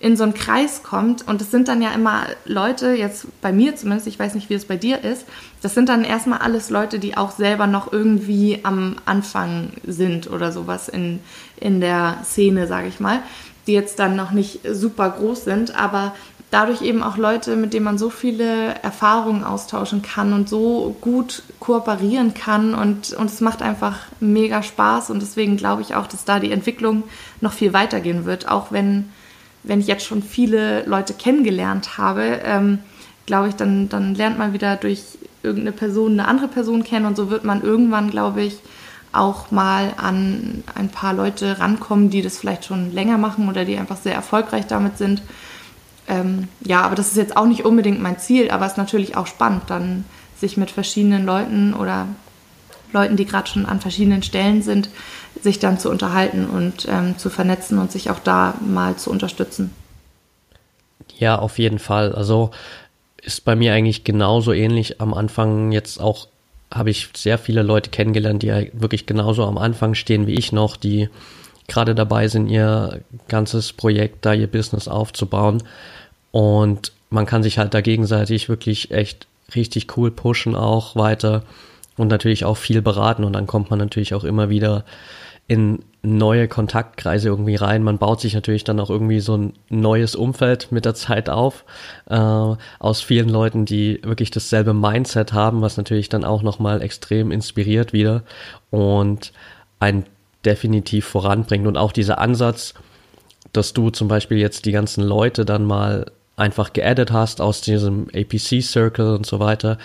in 0.02 0.16
so 0.16 0.24
einen 0.24 0.34
Kreis 0.34 0.82
kommt. 0.82 1.26
Und 1.28 1.40
es 1.40 1.52
sind 1.52 1.68
dann 1.68 1.80
ja 1.80 1.92
immer 1.92 2.26
Leute, 2.44 2.92
jetzt 2.92 3.26
bei 3.40 3.52
mir 3.52 3.76
zumindest, 3.76 4.08
ich 4.08 4.18
weiß 4.18 4.34
nicht, 4.34 4.50
wie 4.50 4.54
es 4.54 4.64
bei 4.64 4.76
dir 4.76 5.02
ist, 5.04 5.24
das 5.62 5.74
sind 5.74 5.88
dann 5.88 6.04
erstmal 6.04 6.40
alles 6.40 6.70
Leute, 6.70 6.98
die 6.98 7.16
auch 7.16 7.30
selber 7.30 7.68
noch 7.68 7.92
irgendwie 7.92 8.60
am 8.64 8.96
Anfang 9.04 9.70
sind 9.86 10.28
oder 10.28 10.50
sowas 10.50 10.88
in, 10.88 11.20
in 11.56 11.80
der 11.80 12.18
Szene, 12.24 12.66
sage 12.66 12.88
ich 12.88 12.98
mal, 12.98 13.20
die 13.68 13.74
jetzt 13.74 14.00
dann 14.00 14.16
noch 14.16 14.32
nicht 14.32 14.60
super 14.68 15.08
groß 15.08 15.44
sind, 15.44 15.76
aber 15.76 16.14
dadurch 16.52 16.82
eben 16.82 17.02
auch 17.02 17.16
Leute, 17.16 17.56
mit 17.56 17.72
denen 17.72 17.84
man 17.84 17.98
so 17.98 18.10
viele 18.10 18.74
Erfahrungen 18.82 19.42
austauschen 19.42 20.02
kann 20.02 20.32
und 20.32 20.48
so 20.48 20.94
gut 21.00 21.42
kooperieren 21.58 22.34
kann. 22.34 22.74
Und, 22.74 23.12
und 23.14 23.26
es 23.26 23.40
macht 23.40 23.62
einfach 23.62 23.98
mega 24.20 24.62
Spaß. 24.62 25.10
Und 25.10 25.20
deswegen 25.20 25.56
glaube 25.56 25.82
ich 25.82 25.96
auch, 25.96 26.06
dass 26.06 26.24
da 26.24 26.38
die 26.38 26.52
Entwicklung 26.52 27.02
noch 27.40 27.52
viel 27.52 27.72
weitergehen 27.72 28.24
wird, 28.26 28.48
auch 28.48 28.70
wenn 28.70 29.08
wenn 29.62 29.80
ich 29.80 29.86
jetzt 29.86 30.04
schon 30.04 30.22
viele 30.22 30.84
Leute 30.86 31.14
kennengelernt 31.14 31.96
habe, 31.98 32.40
ähm, 32.44 32.80
glaube 33.26 33.48
ich, 33.48 33.54
dann, 33.54 33.88
dann 33.88 34.14
lernt 34.14 34.38
man 34.38 34.52
wieder 34.52 34.76
durch 34.76 35.02
irgendeine 35.42 35.72
Person 35.72 36.12
eine 36.12 36.28
andere 36.28 36.48
Person 36.48 36.84
kennen. 36.84 37.06
Und 37.06 37.16
so 37.16 37.30
wird 37.30 37.44
man 37.44 37.62
irgendwann, 37.62 38.10
glaube 38.10 38.42
ich, 38.42 38.58
auch 39.12 39.50
mal 39.50 39.92
an 39.98 40.64
ein 40.74 40.88
paar 40.88 41.12
Leute 41.12 41.58
rankommen, 41.60 42.10
die 42.10 42.22
das 42.22 42.38
vielleicht 42.38 42.64
schon 42.64 42.92
länger 42.92 43.18
machen 43.18 43.48
oder 43.48 43.64
die 43.64 43.76
einfach 43.76 43.98
sehr 43.98 44.14
erfolgreich 44.14 44.66
damit 44.66 44.98
sind. 44.98 45.22
Ähm, 46.08 46.48
ja, 46.60 46.82
aber 46.82 46.94
das 46.94 47.08
ist 47.08 47.16
jetzt 47.16 47.36
auch 47.36 47.46
nicht 47.46 47.64
unbedingt 47.64 48.00
mein 48.00 48.18
Ziel, 48.18 48.50
aber 48.50 48.66
es 48.66 48.72
ist 48.72 48.78
natürlich 48.78 49.16
auch 49.16 49.26
spannend, 49.26 49.62
dann 49.68 50.04
sich 50.36 50.56
mit 50.56 50.70
verschiedenen 50.70 51.24
Leuten 51.24 51.74
oder 51.74 52.08
Leuten, 52.92 53.16
die 53.16 53.24
gerade 53.24 53.48
schon 53.48 53.66
an 53.66 53.80
verschiedenen 53.80 54.22
Stellen 54.22 54.62
sind, 54.62 54.90
sich 55.40 55.58
dann 55.58 55.78
zu 55.78 55.90
unterhalten 55.90 56.46
und 56.46 56.86
ähm, 56.88 57.16
zu 57.16 57.30
vernetzen 57.30 57.78
und 57.78 57.90
sich 57.90 58.10
auch 58.10 58.18
da 58.18 58.54
mal 58.60 58.96
zu 58.96 59.10
unterstützen. 59.10 59.72
Ja, 61.18 61.38
auf 61.38 61.58
jeden 61.58 61.78
Fall. 61.78 62.14
Also 62.14 62.50
ist 63.22 63.44
bei 63.44 63.56
mir 63.56 63.72
eigentlich 63.72 64.04
genauso 64.04 64.52
ähnlich. 64.52 65.00
Am 65.00 65.14
Anfang 65.14 65.72
jetzt 65.72 66.00
auch 66.00 66.28
habe 66.72 66.90
ich 66.90 67.10
sehr 67.14 67.38
viele 67.38 67.62
Leute 67.62 67.90
kennengelernt, 67.90 68.42
die 68.42 68.70
wirklich 68.72 69.06
genauso 69.06 69.44
am 69.44 69.58
Anfang 69.58 69.94
stehen 69.94 70.26
wie 70.26 70.34
ich 70.34 70.52
noch, 70.52 70.76
die 70.76 71.08
gerade 71.68 71.94
dabei 71.94 72.28
sind, 72.28 72.48
ihr 72.48 73.00
ganzes 73.28 73.72
Projekt, 73.72 74.24
da 74.24 74.32
ihr 74.32 74.46
Business 74.46 74.88
aufzubauen. 74.88 75.62
Und 76.30 76.92
man 77.10 77.26
kann 77.26 77.42
sich 77.42 77.58
halt 77.58 77.74
da 77.74 77.80
gegenseitig 77.80 78.48
wirklich 78.48 78.90
echt 78.90 79.26
richtig 79.54 79.96
cool 79.96 80.10
pushen 80.10 80.54
auch 80.54 80.96
weiter 80.96 81.42
und 81.96 82.08
natürlich 82.08 82.44
auch 82.44 82.56
viel 82.56 82.80
beraten 82.80 83.24
und 83.24 83.34
dann 83.34 83.46
kommt 83.46 83.70
man 83.70 83.78
natürlich 83.78 84.14
auch 84.14 84.24
immer 84.24 84.48
wieder 84.48 84.84
in 85.46 85.80
neue 86.02 86.48
Kontaktkreise 86.48 87.28
irgendwie 87.28 87.56
rein. 87.56 87.82
Man 87.82 87.98
baut 87.98 88.20
sich 88.20 88.34
natürlich 88.34 88.64
dann 88.64 88.80
auch 88.80 88.90
irgendwie 88.90 89.20
so 89.20 89.36
ein 89.36 89.52
neues 89.68 90.14
Umfeld 90.14 90.72
mit 90.72 90.84
der 90.84 90.94
Zeit 90.94 91.28
auf, 91.28 91.64
äh, 92.08 92.16
aus 92.16 93.00
vielen 93.02 93.28
Leuten, 93.28 93.64
die 93.64 94.00
wirklich 94.02 94.30
dasselbe 94.30 94.72
Mindset 94.72 95.32
haben, 95.32 95.60
was 95.60 95.76
natürlich 95.76 96.08
dann 96.08 96.24
auch 96.24 96.42
nochmal 96.42 96.80
extrem 96.80 97.30
inspiriert 97.30 97.92
wieder 97.92 98.22
und 98.70 99.32
einen 99.78 100.04
definitiv 100.44 101.06
voranbringt. 101.06 101.66
Und 101.66 101.76
auch 101.76 101.92
dieser 101.92 102.18
Ansatz, 102.18 102.74
dass 103.52 103.72
du 103.72 103.90
zum 103.90 104.08
Beispiel 104.08 104.38
jetzt 104.38 104.64
die 104.64 104.72
ganzen 104.72 105.02
Leute 105.02 105.44
dann 105.44 105.64
mal 105.64 106.06
einfach 106.36 106.72
geaddet 106.72 107.12
hast 107.12 107.40
aus 107.40 107.60
diesem 107.60 108.08
APC 108.14 108.62
Circle 108.62 109.14
und 109.14 109.26
so 109.26 109.38
weiter, 109.38 109.78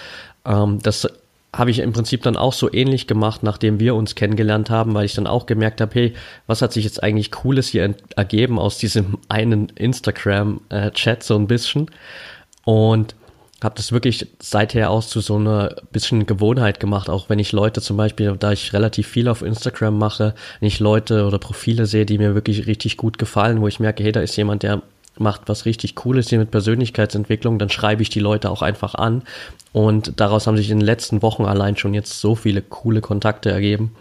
ähm, 0.46 0.80
das 0.82 1.08
habe 1.54 1.72
ich 1.72 1.80
im 1.80 1.94
Prinzip 1.94 2.24
dann 2.24 2.36
auch 2.36 2.54
so 2.54 2.72
ähnlich 2.72 3.08
gemacht, 3.08 3.42
nachdem 3.42 3.80
wir 3.80 3.96
uns 3.96 4.16
kennengelernt 4.16 4.70
haben, 4.70 4.94
weil 4.94 5.06
ich 5.06 5.16
dann 5.16 5.28
auch 5.28 5.46
gemerkt 5.46 5.82
habe, 5.82 5.94
hey, 5.94 6.14
was 6.46 6.62
hat 6.62 6.74
sich 6.74 6.84
jetzt 6.84 7.02
eigentlich 7.02 7.32
Cooles 7.32 7.70
hier 7.70 7.96
ergeben 8.16 8.60
aus 8.60 8.78
diesem 8.78 9.18
einen 9.30 9.70
Instagram-Chat 9.70 11.24
so 11.24 11.36
ein 11.36 11.48
bisschen 11.48 11.90
und 12.64 13.16
habe 13.64 13.76
das 13.76 13.92
wirklich 13.92 14.28
seither 14.40 14.92
aus 14.92 15.10
zu 15.10 15.20
so 15.20 15.36
einer 15.36 15.76
bisschen 15.92 16.26
Gewohnheit 16.28 16.80
gemacht, 16.80 17.10
auch 17.10 17.30
wenn 17.30 17.40
ich 17.40 17.52
Leute 17.52 17.82
zum 17.82 17.98
Beispiel, 17.98 18.36
da 18.38 18.52
ich 18.52 18.74
relativ 18.74 19.08
viel 19.08 19.28
auf 19.28 19.42
Instagram 19.42 19.98
mache, 19.98 20.36
wenn 20.60 20.68
ich 20.68 20.80
Leute 20.80 21.26
oder 21.26 21.40
Profile 21.40 21.88
sehe, 21.88 22.06
die 22.06 22.20
mir 22.20 22.36
wirklich 22.36 22.68
richtig 22.68 22.98
gut 22.98 23.18
gefallen, 23.18 23.62
wo 23.62 23.68
ich 23.68 23.80
merke, 23.80 24.04
hey, 24.04 24.12
da 24.12 24.22
ist 24.22 24.36
jemand, 24.36 24.62
der 24.62 24.84
macht 25.18 25.42
was 25.48 25.66
richtig 25.66 25.96
Cooles 25.96 26.30
hier 26.30 26.38
mit 26.38 26.52
Persönlichkeitsentwicklung, 26.52 27.58
dann 27.58 27.70
schreibe 27.70 28.04
ich 28.04 28.10
die 28.10 28.20
Leute 28.20 28.52
auch 28.52 28.62
einfach 28.62 28.94
an. 28.94 29.24
Und 29.74 30.20
daraus 30.20 30.46
haben 30.46 30.58
sich 30.58 30.70
in 30.70 30.80
den 30.80 30.86
letzten 30.86 31.24
Wochen 31.24 31.46
allein 31.46 31.78
schon 31.78 31.96
jetzt 31.96 32.20
so 32.20 32.36
viele 32.36 32.62
coole 32.62 33.02
Kontakte 33.02 33.50
ergeben. 33.50 33.96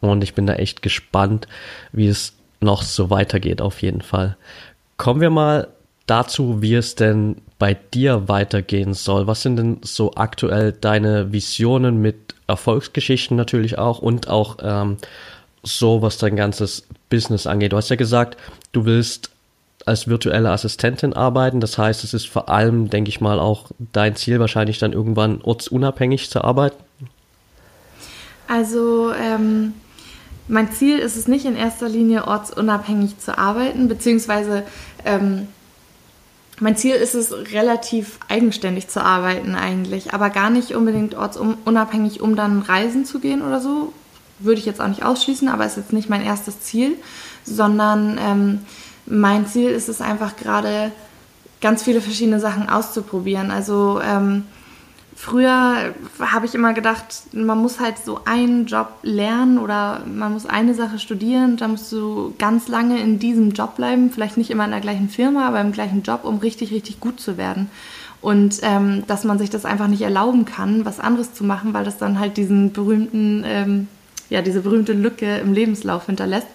Und 0.00 0.22
ich 0.22 0.34
bin 0.34 0.46
da 0.46 0.54
echt 0.54 0.82
gespannt, 0.82 1.48
wie 1.92 2.08
es 2.08 2.34
noch 2.60 2.82
so 2.82 3.08
weitergeht, 3.08 3.62
auf 3.62 3.80
jeden 3.82 4.02
Fall. 4.02 4.36
Kommen 4.98 5.20
wir 5.20 5.30
mal 5.30 5.68
dazu, 6.06 6.60
wie 6.60 6.74
es 6.74 6.94
denn 6.94 7.36
bei 7.60 7.74
dir 7.74 8.26
weitergehen 8.26 8.94
soll. 8.94 9.28
Was 9.28 9.42
sind 9.42 9.56
denn 9.56 9.78
so 9.82 10.14
aktuell 10.14 10.72
deine 10.72 11.30
Visionen 11.30 12.00
mit 12.00 12.34
Erfolgsgeschichten 12.48 13.36
natürlich 13.36 13.78
auch 13.78 14.00
und 14.00 14.28
auch 14.28 14.56
ähm, 14.62 14.96
so, 15.62 16.00
was 16.00 16.16
dein 16.16 16.36
ganzes 16.36 16.86
Business 17.10 17.46
angeht? 17.46 17.72
Du 17.72 17.76
hast 17.76 17.90
ja 17.90 17.96
gesagt, 17.96 18.38
du 18.72 18.86
willst 18.86 19.30
als 19.84 20.08
virtuelle 20.08 20.50
Assistentin 20.50 21.12
arbeiten. 21.12 21.60
Das 21.60 21.76
heißt, 21.76 22.02
es 22.02 22.14
ist 22.14 22.28
vor 22.28 22.48
allem, 22.48 22.88
denke 22.88 23.10
ich 23.10 23.20
mal, 23.20 23.38
auch 23.38 23.66
dein 23.92 24.16
Ziel 24.16 24.40
wahrscheinlich 24.40 24.78
dann 24.78 24.94
irgendwann 24.94 25.42
ortsunabhängig 25.42 26.30
zu 26.30 26.42
arbeiten. 26.42 26.82
Also 28.48 29.12
ähm, 29.12 29.74
mein 30.48 30.72
Ziel 30.72 30.98
ist 30.98 31.16
es 31.16 31.28
nicht 31.28 31.44
in 31.44 31.56
erster 31.56 31.90
Linie 31.90 32.26
ortsunabhängig 32.26 33.18
zu 33.18 33.36
arbeiten, 33.36 33.86
beziehungsweise 33.88 34.62
ähm, 35.04 35.46
mein 36.60 36.76
Ziel 36.76 36.94
ist 36.94 37.14
es 37.14 37.32
relativ 37.52 38.18
eigenständig 38.28 38.88
zu 38.88 39.02
arbeiten 39.02 39.54
eigentlich, 39.54 40.12
aber 40.14 40.30
gar 40.30 40.50
nicht 40.50 40.74
unbedingt 40.74 41.14
ortsunabhängig, 41.14 42.20
um 42.20 42.36
dann 42.36 42.60
reisen 42.60 43.04
zu 43.04 43.18
gehen 43.18 43.42
oder 43.42 43.60
so. 43.60 43.92
Würde 44.38 44.60
ich 44.60 44.66
jetzt 44.66 44.80
auch 44.80 44.88
nicht 44.88 45.04
ausschließen, 45.04 45.48
aber 45.48 45.66
ist 45.66 45.76
jetzt 45.76 45.92
nicht 45.92 46.08
mein 46.08 46.22
erstes 46.22 46.60
Ziel, 46.60 46.96
sondern 47.44 48.18
ähm, 48.18 48.60
mein 49.06 49.46
Ziel 49.46 49.70
ist 49.70 49.88
es 49.88 50.00
einfach 50.00 50.36
gerade, 50.36 50.92
ganz 51.60 51.82
viele 51.82 52.00
verschiedene 52.00 52.40
Sachen 52.40 52.68
auszuprobieren. 52.68 53.50
Also 53.50 54.00
ähm, 54.02 54.44
früher 55.20 55.94
habe 56.18 56.46
ich 56.46 56.54
immer 56.54 56.72
gedacht, 56.72 57.04
man 57.32 57.58
muss 57.58 57.78
halt 57.78 57.98
so 57.98 58.22
einen 58.24 58.64
Job 58.64 58.88
lernen 59.02 59.58
oder 59.58 60.00
man 60.06 60.32
muss 60.32 60.46
eine 60.46 60.72
Sache 60.72 60.98
studieren, 60.98 61.58
dann 61.58 61.72
musst 61.72 61.92
du 61.92 62.34
ganz 62.38 62.68
lange 62.68 62.98
in 62.98 63.18
diesem 63.18 63.50
Job 63.50 63.76
bleiben, 63.76 64.10
vielleicht 64.10 64.38
nicht 64.38 64.50
immer 64.50 64.64
in 64.64 64.70
der 64.70 64.80
gleichen 64.80 65.10
Firma, 65.10 65.46
aber 65.46 65.60
im 65.60 65.72
gleichen 65.72 66.02
Job, 66.02 66.24
um 66.24 66.38
richtig, 66.38 66.72
richtig 66.72 67.00
gut 67.00 67.20
zu 67.20 67.36
werden. 67.36 67.68
Und 68.22 68.60
ähm, 68.62 69.04
dass 69.08 69.24
man 69.24 69.38
sich 69.38 69.50
das 69.50 69.66
einfach 69.66 69.88
nicht 69.88 70.02
erlauben 70.02 70.46
kann, 70.46 70.86
was 70.86 71.00
anderes 71.00 71.34
zu 71.34 71.44
machen, 71.44 71.74
weil 71.74 71.84
das 71.84 71.98
dann 71.98 72.18
halt 72.18 72.38
diesen 72.38 72.72
berühmten, 72.72 73.44
ähm, 73.46 73.88
ja, 74.30 74.40
diese 74.40 74.62
berühmte 74.62 74.94
Lücke 74.94 75.36
im 75.36 75.52
Lebenslauf 75.52 76.06
hinterlässt. 76.06 76.48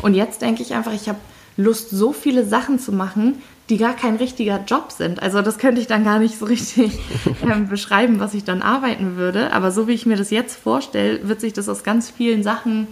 Und 0.00 0.14
jetzt 0.14 0.42
denke 0.42 0.62
ich 0.62 0.74
einfach, 0.74 0.92
ich 0.92 1.08
habe 1.08 1.18
Lust, 1.56 1.90
so 1.90 2.12
viele 2.12 2.46
Sachen 2.46 2.78
zu 2.78 2.92
machen, 2.92 3.42
die 3.68 3.76
gar 3.76 3.94
kein 3.94 4.16
richtiger 4.16 4.62
Job 4.66 4.92
sind. 4.92 5.22
Also 5.22 5.40
das 5.40 5.58
könnte 5.58 5.80
ich 5.80 5.86
dann 5.86 6.04
gar 6.04 6.18
nicht 6.18 6.38
so 6.38 6.46
richtig 6.46 6.98
ähm, 7.42 7.68
beschreiben, 7.68 8.20
was 8.20 8.34
ich 8.34 8.44
dann 8.44 8.62
arbeiten 8.62 9.16
würde. 9.16 9.52
Aber 9.52 9.70
so 9.70 9.88
wie 9.88 9.92
ich 9.92 10.06
mir 10.06 10.16
das 10.16 10.30
jetzt 10.30 10.56
vorstelle, 10.56 11.26
wird 11.28 11.40
sich 11.40 11.52
das 11.52 11.68
aus 11.68 11.82
ganz 11.82 12.10
vielen 12.10 12.42
Sachen 12.42 12.88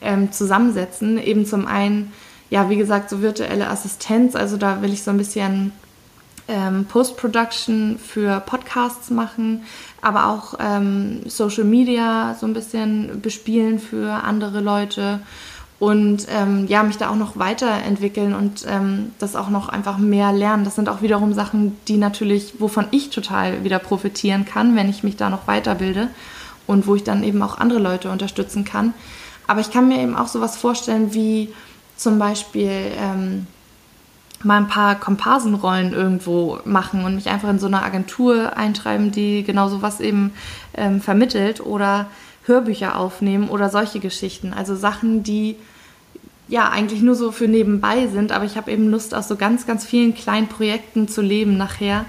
ähm, 0.00 0.32
zusammensetzen. 0.32 1.18
Eben 1.18 1.46
zum 1.46 1.66
einen, 1.66 2.12
ja, 2.50 2.68
wie 2.70 2.76
gesagt, 2.76 3.10
so 3.10 3.22
virtuelle 3.22 3.68
Assistenz. 3.68 4.36
Also 4.36 4.56
da 4.56 4.82
will 4.82 4.92
ich 4.92 5.02
so 5.02 5.10
ein 5.10 5.18
bisschen 5.18 5.72
ähm, 6.48 6.84
Post-Production 6.84 7.98
für 7.98 8.40
Podcasts 8.40 9.10
machen, 9.10 9.62
aber 10.00 10.26
auch 10.26 10.54
ähm, 10.60 11.20
Social 11.26 11.64
Media 11.64 12.36
so 12.38 12.46
ein 12.46 12.52
bisschen 12.52 13.20
bespielen 13.22 13.78
für 13.78 14.12
andere 14.24 14.60
Leute 14.60 15.20
und 15.82 16.28
ähm, 16.30 16.68
ja, 16.68 16.84
mich 16.84 16.96
da 16.96 17.10
auch 17.10 17.16
noch 17.16 17.36
weiterentwickeln 17.36 18.34
und 18.34 18.64
ähm, 18.68 19.10
das 19.18 19.34
auch 19.34 19.50
noch 19.50 19.68
einfach 19.68 19.98
mehr 19.98 20.32
lernen. 20.32 20.62
Das 20.62 20.76
sind 20.76 20.88
auch 20.88 21.02
wiederum 21.02 21.34
Sachen, 21.34 21.76
die 21.88 21.96
natürlich, 21.96 22.60
wovon 22.60 22.86
ich 22.92 23.10
total 23.10 23.64
wieder 23.64 23.80
profitieren 23.80 24.44
kann, 24.44 24.76
wenn 24.76 24.88
ich 24.88 25.02
mich 25.02 25.16
da 25.16 25.28
noch 25.28 25.48
weiterbilde 25.48 26.06
und 26.68 26.86
wo 26.86 26.94
ich 26.94 27.02
dann 27.02 27.24
eben 27.24 27.42
auch 27.42 27.58
andere 27.58 27.80
Leute 27.80 28.12
unterstützen 28.12 28.64
kann. 28.64 28.94
Aber 29.48 29.58
ich 29.58 29.72
kann 29.72 29.88
mir 29.88 29.98
eben 29.98 30.14
auch 30.14 30.28
sowas 30.28 30.56
vorstellen 30.56 31.14
wie 31.14 31.52
zum 31.96 32.16
Beispiel 32.16 32.92
ähm, 32.96 33.48
mal 34.44 34.58
ein 34.58 34.68
paar 34.68 34.94
Komparsenrollen 34.94 35.94
irgendwo 35.94 36.60
machen 36.64 37.04
und 37.04 37.16
mich 37.16 37.28
einfach 37.28 37.50
in 37.50 37.58
so 37.58 37.66
eine 37.66 37.82
Agentur 37.82 38.56
einschreiben, 38.56 39.10
die 39.10 39.42
genau 39.42 39.68
sowas 39.68 39.98
eben 39.98 40.32
ähm, 40.74 41.00
vermittelt 41.00 41.60
oder 41.60 42.06
Hörbücher 42.44 42.96
aufnehmen 42.96 43.48
oder 43.48 43.68
solche 43.68 43.98
Geschichten. 43.98 44.52
Also 44.52 44.76
Sachen, 44.76 45.24
die 45.24 45.56
ja 46.52 46.68
eigentlich 46.68 47.00
nur 47.00 47.14
so 47.14 47.32
für 47.32 47.48
nebenbei 47.48 48.08
sind, 48.08 48.30
aber 48.30 48.44
ich 48.44 48.58
habe 48.58 48.70
eben 48.70 48.90
Lust, 48.90 49.14
aus 49.14 49.26
so 49.26 49.36
ganz, 49.36 49.66
ganz 49.66 49.86
vielen 49.86 50.14
kleinen 50.14 50.48
Projekten 50.48 51.08
zu 51.08 51.22
leben 51.22 51.56
nachher, 51.56 52.04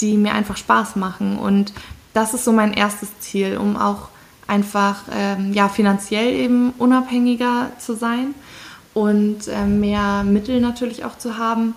die 0.00 0.16
mir 0.16 0.32
einfach 0.32 0.56
Spaß 0.56 0.94
machen. 0.94 1.36
Und 1.36 1.72
das 2.14 2.32
ist 2.32 2.44
so 2.44 2.52
mein 2.52 2.72
erstes 2.72 3.18
Ziel, 3.18 3.56
um 3.56 3.76
auch 3.76 4.08
einfach 4.46 5.02
ähm, 5.12 5.52
ja, 5.52 5.68
finanziell 5.68 6.32
eben 6.32 6.70
unabhängiger 6.78 7.70
zu 7.80 7.96
sein 7.96 8.36
und 8.94 9.48
äh, 9.48 9.66
mehr 9.66 10.22
Mittel 10.22 10.60
natürlich 10.60 11.04
auch 11.04 11.18
zu 11.18 11.36
haben. 11.36 11.74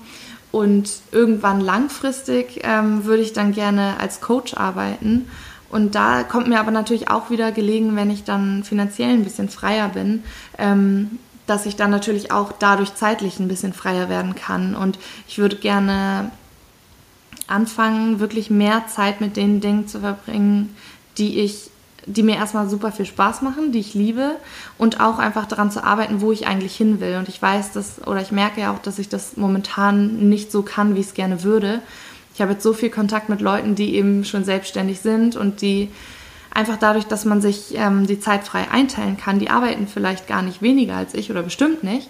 Und 0.51 0.91
irgendwann 1.11 1.61
langfristig 1.61 2.59
ähm, 2.61 3.05
würde 3.05 3.23
ich 3.23 3.33
dann 3.33 3.53
gerne 3.53 3.95
als 3.99 4.21
Coach 4.21 4.53
arbeiten. 4.53 5.27
Und 5.71 5.95
da 5.95 6.21
kommt 6.21 6.47
mir 6.47 6.59
aber 6.59 6.69
natürlich 6.69 7.09
auch 7.09 7.31
wieder 7.31 7.51
gelegen, 7.51 7.95
wenn 7.95 8.11
ich 8.11 8.23
dann 8.23 8.63
finanziell 8.63 9.09
ein 9.09 9.23
bisschen 9.23 9.49
freier 9.49 9.89
bin, 9.89 10.23
ähm, 10.59 11.17
dass 11.45 11.65
ich 11.65 11.75
dann 11.75 11.91
natürlich 11.91 12.31
auch 12.31 12.51
dadurch 12.57 12.95
zeitlich 12.95 13.39
ein 13.39 13.47
bisschen 13.47 13.73
freier 13.73 14.09
werden 14.09 14.35
kann. 14.35 14.75
Und 14.75 14.97
ich 15.27 15.37
würde 15.37 15.57
gerne 15.57 16.31
anfangen, 17.47 18.19
wirklich 18.19 18.49
mehr 18.49 18.87
Zeit 18.87 19.21
mit 19.21 19.35
den 19.35 19.59
Dingen 19.59 19.87
zu 19.87 19.99
verbringen, 19.99 20.75
die 21.17 21.39
ich 21.39 21.69
die 22.05 22.23
mir 22.23 22.35
erstmal 22.35 22.69
super 22.69 22.91
viel 22.91 23.05
Spaß 23.05 23.41
machen, 23.41 23.71
die 23.71 23.79
ich 23.79 23.93
liebe 23.93 24.35
und 24.77 24.99
auch 24.99 25.19
einfach 25.19 25.45
daran 25.45 25.71
zu 25.71 25.83
arbeiten, 25.83 26.21
wo 26.21 26.31
ich 26.31 26.47
eigentlich 26.47 26.75
hin 26.75 26.99
will. 26.99 27.15
Und 27.17 27.29
ich 27.29 27.41
weiß, 27.41 27.71
dass, 27.71 28.05
oder 28.05 28.21
ich 28.21 28.31
merke 28.31 28.61
ja 28.61 28.73
auch, 28.73 28.79
dass 28.79 28.99
ich 28.99 29.09
das 29.09 29.37
momentan 29.37 30.29
nicht 30.29 30.51
so 30.51 30.63
kann, 30.63 30.95
wie 30.95 30.99
ich 30.99 31.07
es 31.07 31.13
gerne 31.13 31.43
würde. 31.43 31.81
Ich 32.33 32.41
habe 32.41 32.53
jetzt 32.53 32.63
so 32.63 32.73
viel 32.73 32.89
Kontakt 32.89 33.29
mit 33.29 33.41
Leuten, 33.41 33.75
die 33.75 33.95
eben 33.95 34.25
schon 34.25 34.43
selbstständig 34.43 34.99
sind 34.99 35.35
und 35.35 35.61
die 35.61 35.89
einfach 36.53 36.77
dadurch, 36.77 37.05
dass 37.05 37.25
man 37.25 37.41
sich 37.41 37.75
ähm, 37.75 38.07
die 38.07 38.19
Zeit 38.19 38.43
frei 38.43 38.69
einteilen 38.71 39.17
kann, 39.17 39.39
die 39.39 39.49
arbeiten 39.49 39.87
vielleicht 39.87 40.27
gar 40.27 40.41
nicht 40.41 40.61
weniger 40.61 40.95
als 40.95 41.13
ich 41.13 41.31
oder 41.31 41.43
bestimmt 41.43 41.83
nicht, 41.83 42.09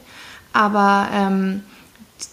aber 0.51 1.07
ähm, 1.13 1.63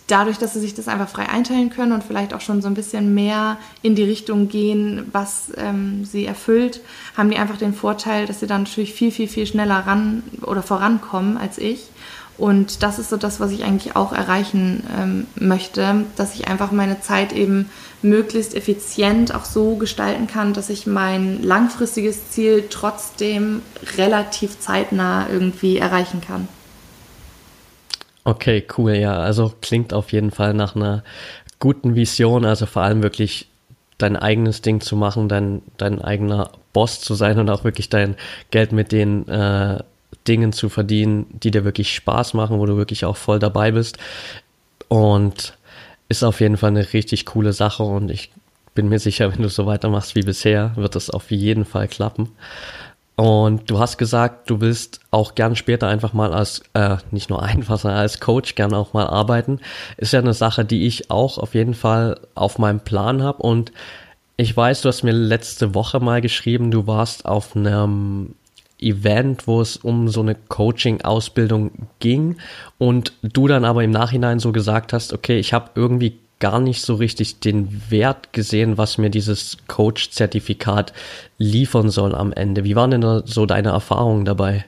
dadurch, 0.06 0.38
dass 0.38 0.54
sie 0.54 0.60
sich 0.60 0.74
das 0.74 0.88
einfach 0.88 1.08
frei 1.08 1.28
einteilen 1.28 1.70
können 1.70 1.92
und 1.92 2.04
vielleicht 2.04 2.34
auch 2.34 2.40
schon 2.40 2.62
so 2.62 2.68
ein 2.68 2.74
bisschen 2.74 3.14
mehr 3.14 3.56
in 3.82 3.94
die 3.94 4.04
Richtung 4.04 4.48
gehen, 4.48 5.08
was 5.12 5.52
ähm, 5.56 6.04
sie 6.04 6.26
erfüllt, 6.26 6.80
haben 7.16 7.30
die 7.30 7.38
einfach 7.38 7.56
den 7.56 7.74
Vorteil, 7.74 8.26
dass 8.26 8.40
sie 8.40 8.46
dann 8.46 8.64
natürlich 8.64 8.94
viel, 8.94 9.10
viel, 9.10 9.28
viel 9.28 9.46
schneller 9.46 9.86
ran 9.86 10.22
oder 10.42 10.62
vorankommen 10.62 11.36
als 11.36 11.58
ich. 11.58 11.88
Und 12.38 12.82
das 12.82 12.98
ist 12.98 13.10
so 13.10 13.18
das, 13.18 13.38
was 13.38 13.50
ich 13.50 13.64
eigentlich 13.64 13.96
auch 13.96 14.12
erreichen 14.12 14.82
ähm, 14.98 15.26
möchte, 15.34 16.06
dass 16.16 16.34
ich 16.34 16.48
einfach 16.48 16.72
meine 16.72 17.00
Zeit 17.02 17.32
eben 17.34 17.68
möglichst 18.02 18.54
effizient 18.54 19.34
auch 19.34 19.44
so 19.44 19.76
gestalten 19.76 20.26
kann, 20.26 20.54
dass 20.54 20.70
ich 20.70 20.86
mein 20.86 21.42
langfristiges 21.42 22.30
Ziel 22.30 22.64
trotzdem 22.70 23.62
relativ 23.96 24.58
zeitnah 24.58 25.26
irgendwie 25.30 25.78
erreichen 25.78 26.20
kann. 26.20 26.48
Okay, 28.24 28.66
cool, 28.76 28.94
ja. 28.94 29.18
Also 29.18 29.52
klingt 29.60 29.92
auf 29.92 30.12
jeden 30.12 30.30
Fall 30.30 30.54
nach 30.54 30.76
einer 30.76 31.02
guten 31.58 31.94
Vision, 31.94 32.44
also 32.44 32.66
vor 32.66 32.82
allem 32.82 33.02
wirklich 33.02 33.48
dein 33.98 34.16
eigenes 34.16 34.62
Ding 34.62 34.80
zu 34.80 34.96
machen, 34.96 35.28
dein, 35.28 35.62
dein 35.76 36.00
eigener 36.00 36.50
Boss 36.72 37.00
zu 37.00 37.14
sein 37.14 37.38
und 37.38 37.50
auch 37.50 37.64
wirklich 37.64 37.88
dein 37.88 38.16
Geld 38.50 38.72
mit 38.72 38.92
den 38.92 39.28
äh, 39.28 39.82
Dingen 40.26 40.52
zu 40.52 40.68
verdienen, 40.68 41.26
die 41.30 41.50
dir 41.50 41.64
wirklich 41.64 41.94
Spaß 41.94 42.34
machen, 42.34 42.58
wo 42.58 42.66
du 42.66 42.76
wirklich 42.76 43.04
auch 43.04 43.16
voll 43.16 43.38
dabei 43.38 43.72
bist. 43.72 43.98
Und 44.88 45.54
ist 46.10 46.24
auf 46.24 46.40
jeden 46.40 46.58
Fall 46.58 46.70
eine 46.70 46.92
richtig 46.92 47.24
coole 47.24 47.54
Sache 47.54 47.84
und 47.84 48.10
ich 48.10 48.30
bin 48.74 48.88
mir 48.88 48.98
sicher, 48.98 49.32
wenn 49.32 49.42
du 49.42 49.48
so 49.48 49.64
weitermachst 49.64 50.16
wie 50.16 50.22
bisher, 50.22 50.72
wird 50.76 50.96
das 50.96 51.08
auf 51.08 51.30
jeden 51.30 51.64
Fall 51.64 51.88
klappen. 51.88 52.30
Und 53.14 53.70
du 53.70 53.78
hast 53.78 53.96
gesagt, 53.96 54.50
du 54.50 54.60
willst 54.60 55.00
auch 55.10 55.34
gern 55.34 55.54
später 55.54 55.86
einfach 55.88 56.12
mal 56.12 56.32
als, 56.32 56.62
äh, 56.74 56.96
nicht 57.10 57.30
nur 57.30 57.42
einfach, 57.42 57.78
sondern 57.80 58.00
als 58.00 58.18
Coach 58.18 58.54
gern 58.56 58.74
auch 58.74 58.92
mal 58.92 59.06
arbeiten. 59.06 59.60
Ist 59.98 60.12
ja 60.12 60.18
eine 60.18 60.34
Sache, 60.34 60.64
die 60.64 60.86
ich 60.86 61.10
auch 61.10 61.38
auf 61.38 61.54
jeden 61.54 61.74
Fall 61.74 62.18
auf 62.34 62.58
meinem 62.58 62.80
Plan 62.80 63.22
habe. 63.22 63.42
Und 63.42 63.72
ich 64.36 64.56
weiß, 64.56 64.80
du 64.80 64.88
hast 64.88 65.04
mir 65.04 65.12
letzte 65.12 65.74
Woche 65.74 66.00
mal 66.00 66.20
geschrieben, 66.20 66.70
du 66.70 66.86
warst 66.86 67.26
auf 67.26 67.54
einem 67.54 68.34
Event, 68.82 69.46
wo 69.46 69.60
es 69.60 69.76
um 69.76 70.08
so 70.08 70.20
eine 70.20 70.34
Coaching-Ausbildung 70.34 71.70
ging 71.98 72.36
und 72.78 73.12
du 73.22 73.46
dann 73.46 73.64
aber 73.64 73.84
im 73.84 73.90
Nachhinein 73.90 74.38
so 74.38 74.52
gesagt 74.52 74.92
hast, 74.92 75.12
okay, 75.12 75.38
ich 75.38 75.52
habe 75.52 75.70
irgendwie 75.74 76.18
gar 76.40 76.58
nicht 76.58 76.82
so 76.82 76.94
richtig 76.94 77.40
den 77.40 77.82
Wert 77.90 78.32
gesehen, 78.32 78.78
was 78.78 78.98
mir 78.98 79.10
dieses 79.10 79.58
Coach-Zertifikat 79.68 80.92
liefern 81.36 81.90
soll 81.90 82.14
am 82.14 82.32
Ende. 82.32 82.64
Wie 82.64 82.76
waren 82.76 82.90
denn 82.90 83.22
so 83.26 83.46
deine 83.46 83.68
Erfahrungen 83.70 84.24
dabei? 84.24 84.64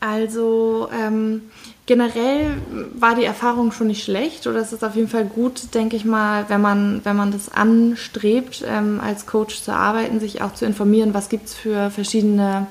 Also 0.00 0.88
ähm, 0.98 1.42
generell 1.84 2.56
war 2.94 3.14
die 3.16 3.24
Erfahrung 3.24 3.70
schon 3.70 3.88
nicht 3.88 4.02
schlecht 4.02 4.46
oder 4.46 4.60
es 4.60 4.72
ist 4.72 4.82
auf 4.82 4.96
jeden 4.96 5.08
Fall 5.08 5.26
gut, 5.26 5.74
denke 5.74 5.96
ich 5.96 6.06
mal, 6.06 6.46
wenn 6.48 6.60
man, 6.60 7.00
wenn 7.04 7.16
man 7.16 7.32
das 7.32 7.50
anstrebt, 7.50 8.64
ähm, 8.66 9.00
als 9.02 9.26
Coach 9.26 9.60
zu 9.60 9.72
arbeiten, 9.72 10.18
sich 10.18 10.40
auch 10.40 10.54
zu 10.54 10.64
informieren, 10.64 11.12
was 11.12 11.28
gibt 11.28 11.46
es 11.46 11.54
für 11.54 11.90
verschiedene 11.90 12.66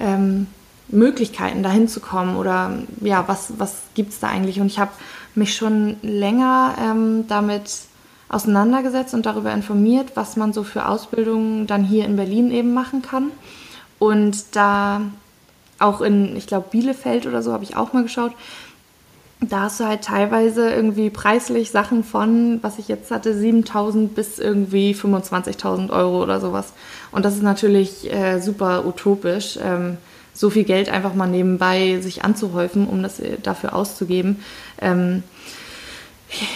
ähm, 0.00 0.46
Möglichkeiten, 0.88 1.62
dahin 1.62 1.88
zu 1.88 2.00
kommen 2.00 2.36
oder 2.36 2.78
ja, 3.00 3.24
was, 3.26 3.54
was 3.58 3.82
gibt 3.94 4.12
es 4.12 4.20
da 4.20 4.28
eigentlich? 4.28 4.60
Und 4.60 4.66
ich 4.66 4.78
habe 4.78 4.92
mich 5.34 5.54
schon 5.54 5.96
länger 6.02 6.74
ähm, 6.80 7.24
damit 7.28 7.70
auseinandergesetzt 8.28 9.14
und 9.14 9.26
darüber 9.26 9.52
informiert, 9.52 10.12
was 10.14 10.36
man 10.36 10.52
so 10.52 10.64
für 10.64 10.88
Ausbildungen 10.88 11.66
dann 11.66 11.84
hier 11.84 12.04
in 12.04 12.16
Berlin 12.16 12.50
eben 12.50 12.74
machen 12.74 13.02
kann. 13.02 13.30
Und 13.98 14.56
da 14.56 15.02
auch 15.78 16.00
in, 16.00 16.36
ich 16.36 16.46
glaube, 16.46 16.68
Bielefeld 16.70 17.26
oder 17.26 17.42
so 17.42 17.52
habe 17.52 17.64
ich 17.64 17.76
auch 17.76 17.92
mal 17.92 18.02
geschaut. 18.02 18.32
Da 19.40 19.62
hast 19.62 19.80
du 19.80 19.84
halt 19.84 20.02
teilweise 20.02 20.70
irgendwie 20.70 21.10
preislich 21.10 21.70
Sachen 21.70 22.04
von, 22.04 22.58
was 22.62 22.78
ich 22.78 22.88
jetzt 22.88 23.10
hatte, 23.10 23.34
7.000 23.34 24.08
bis 24.08 24.38
irgendwie 24.38 24.94
25.000 24.94 25.90
Euro 25.90 26.22
oder 26.22 26.40
sowas. 26.40 26.72
Und 27.12 27.24
das 27.24 27.34
ist 27.34 27.42
natürlich 27.42 28.10
äh, 28.12 28.40
super 28.40 28.86
utopisch. 28.86 29.58
Ähm, 29.62 29.98
so 30.32 30.50
viel 30.50 30.64
Geld 30.64 30.88
einfach 30.88 31.14
mal 31.14 31.26
nebenbei 31.26 32.00
sich 32.00 32.24
anzuhäufen, 32.24 32.86
um 32.86 33.02
das 33.02 33.20
äh, 33.20 33.36
dafür 33.42 33.74
auszugeben. 33.74 34.40
Ähm, 34.80 35.22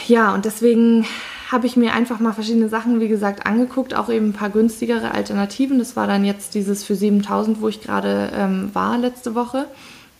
ja, 0.06 0.34
und 0.34 0.44
deswegen 0.46 1.06
habe 1.50 1.66
ich 1.66 1.76
mir 1.76 1.92
einfach 1.92 2.20
mal 2.20 2.32
verschiedene 2.32 2.68
Sachen, 2.68 3.00
wie 3.00 3.08
gesagt, 3.08 3.46
angeguckt, 3.46 3.94
auch 3.94 4.08
eben 4.08 4.28
ein 4.28 4.32
paar 4.32 4.50
günstigere 4.50 5.12
Alternativen. 5.12 5.78
Das 5.78 5.96
war 5.96 6.06
dann 6.06 6.24
jetzt 6.24 6.54
dieses 6.54 6.84
für 6.84 6.94
7000, 6.94 7.60
wo 7.60 7.68
ich 7.68 7.82
gerade 7.82 8.30
ähm, 8.34 8.70
war 8.72 8.98
letzte 8.98 9.34
Woche. 9.34 9.66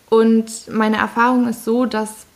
Und 0.09 0.69
meine 0.73 0.97
Erfahrung 0.97 1.49
ist 1.49 1.65
so, 1.65 1.87
dass 1.87 2.27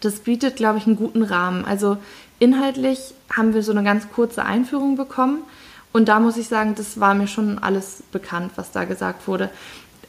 das 0.00 0.20
bietet, 0.20 0.56
glaube 0.56 0.78
ich, 0.78 0.86
einen 0.86 0.96
guten 0.96 1.22
Rahmen. 1.22 1.64
Also 1.64 1.96
inhaltlich 2.38 3.14
haben 3.34 3.54
wir 3.54 3.62
so 3.62 3.72
eine 3.72 3.84
ganz 3.84 4.10
kurze 4.10 4.44
Einführung 4.44 4.96
bekommen. 4.96 5.42
Und 5.92 6.08
da 6.08 6.20
muss 6.20 6.36
ich 6.36 6.48
sagen, 6.48 6.74
das 6.76 7.00
war 7.00 7.14
mir 7.14 7.26
schon 7.26 7.58
alles 7.58 8.02
bekannt, 8.12 8.52
was 8.56 8.70
da 8.70 8.84
gesagt 8.84 9.26
wurde. 9.26 9.50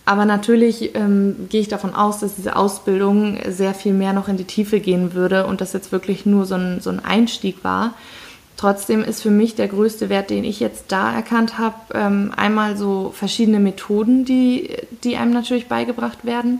Aber 0.06 0.25
natürlich 0.25 0.95
ähm, 0.95 1.47
gehe 1.49 1.62
ich 1.62 1.67
davon 1.67 1.93
aus, 1.93 2.19
dass 2.19 2.36
diese 2.36 2.56
Ausbildung 2.56 3.38
sehr 3.47 3.73
viel 3.73 3.93
mehr 3.93 4.13
noch 4.13 4.27
in 4.27 4.38
die 4.38 4.45
Tiefe 4.45 4.80
gehen 4.80 5.13
würde 5.13 5.45
und 5.45 5.62
das 5.62 5.73
jetzt 5.73 5.91
wirklich 5.91 6.25
nur 6.25 6.45
so 6.45 6.56
ein, 6.56 6.82
so 6.82 6.89
ein 6.89 7.04
Einstieg 7.04 7.63
war. 7.63 7.93
Trotzdem 8.58 9.04
ist 9.04 9.21
für 9.21 9.32
mich 9.32 9.56
der 9.56 9.67
größte 9.67 10.10
Wert, 10.10 10.30
den 10.30 10.43
ich 10.43 10.60
jetzt 10.60 10.86
da 10.91 11.13
erkannt 11.13 11.58
habe, 11.58 11.75
ähm, 11.93 12.32
einmal 12.36 12.77
so 12.77 13.12
verschiedene 13.15 13.60
Methoden, 13.60 14.25
die, 14.25 14.69
die 15.04 15.17
einem 15.17 15.32
natürlich 15.32 15.67
beigebracht 15.67 16.25
werden, 16.25 16.60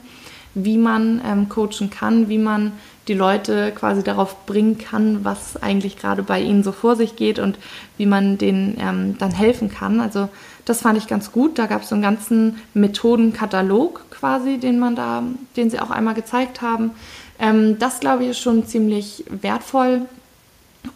wie 0.54 0.78
man 0.78 1.22
ähm, 1.26 1.50
coachen 1.50 1.90
kann, 1.90 2.28
wie 2.28 2.40
man 2.40 2.72
die 3.12 3.18
Leute 3.18 3.74
quasi 3.74 4.04
darauf 4.04 4.46
bringen 4.46 4.78
kann, 4.78 5.26
was 5.26 5.62
eigentlich 5.62 5.98
gerade 5.98 6.24
bei 6.24 6.40
ihnen 6.40 6.64
so 6.64 6.72
vor 6.72 6.96
sich 6.96 7.18
geht 7.18 7.40
und 7.40 7.58
wie 7.98 8.06
man 8.06 8.38
denen 8.38 8.78
ähm, 8.80 9.18
dann 9.18 9.32
helfen 9.32 9.70
kann. 9.70 10.00
Also 10.00 10.30
das 10.64 10.80
fand 10.80 10.98
ich 10.98 11.08
ganz 11.08 11.34
gut. 11.34 11.60
Da 11.60 11.66
gab 11.66 11.82
es 11.82 11.90
so 11.90 11.96
einen 11.96 12.04
ganzen 12.04 12.62
Methodenkatalog 12.74 14.10
quasi, 14.12 14.60
den 14.60 14.80
man 14.80 14.96
da, 14.96 15.24
den 15.58 15.70
sie 15.70 15.82
auch 15.82 15.92
einmal 15.92 16.14
gezeigt 16.14 16.62
haben. 16.62 16.92
Ähm, 17.38 17.78
das 17.80 18.00
glaube 18.00 18.24
ich 18.24 18.30
ist 18.30 18.40
schon 18.40 18.66
ziemlich 18.66 19.26
wertvoll. 19.30 20.04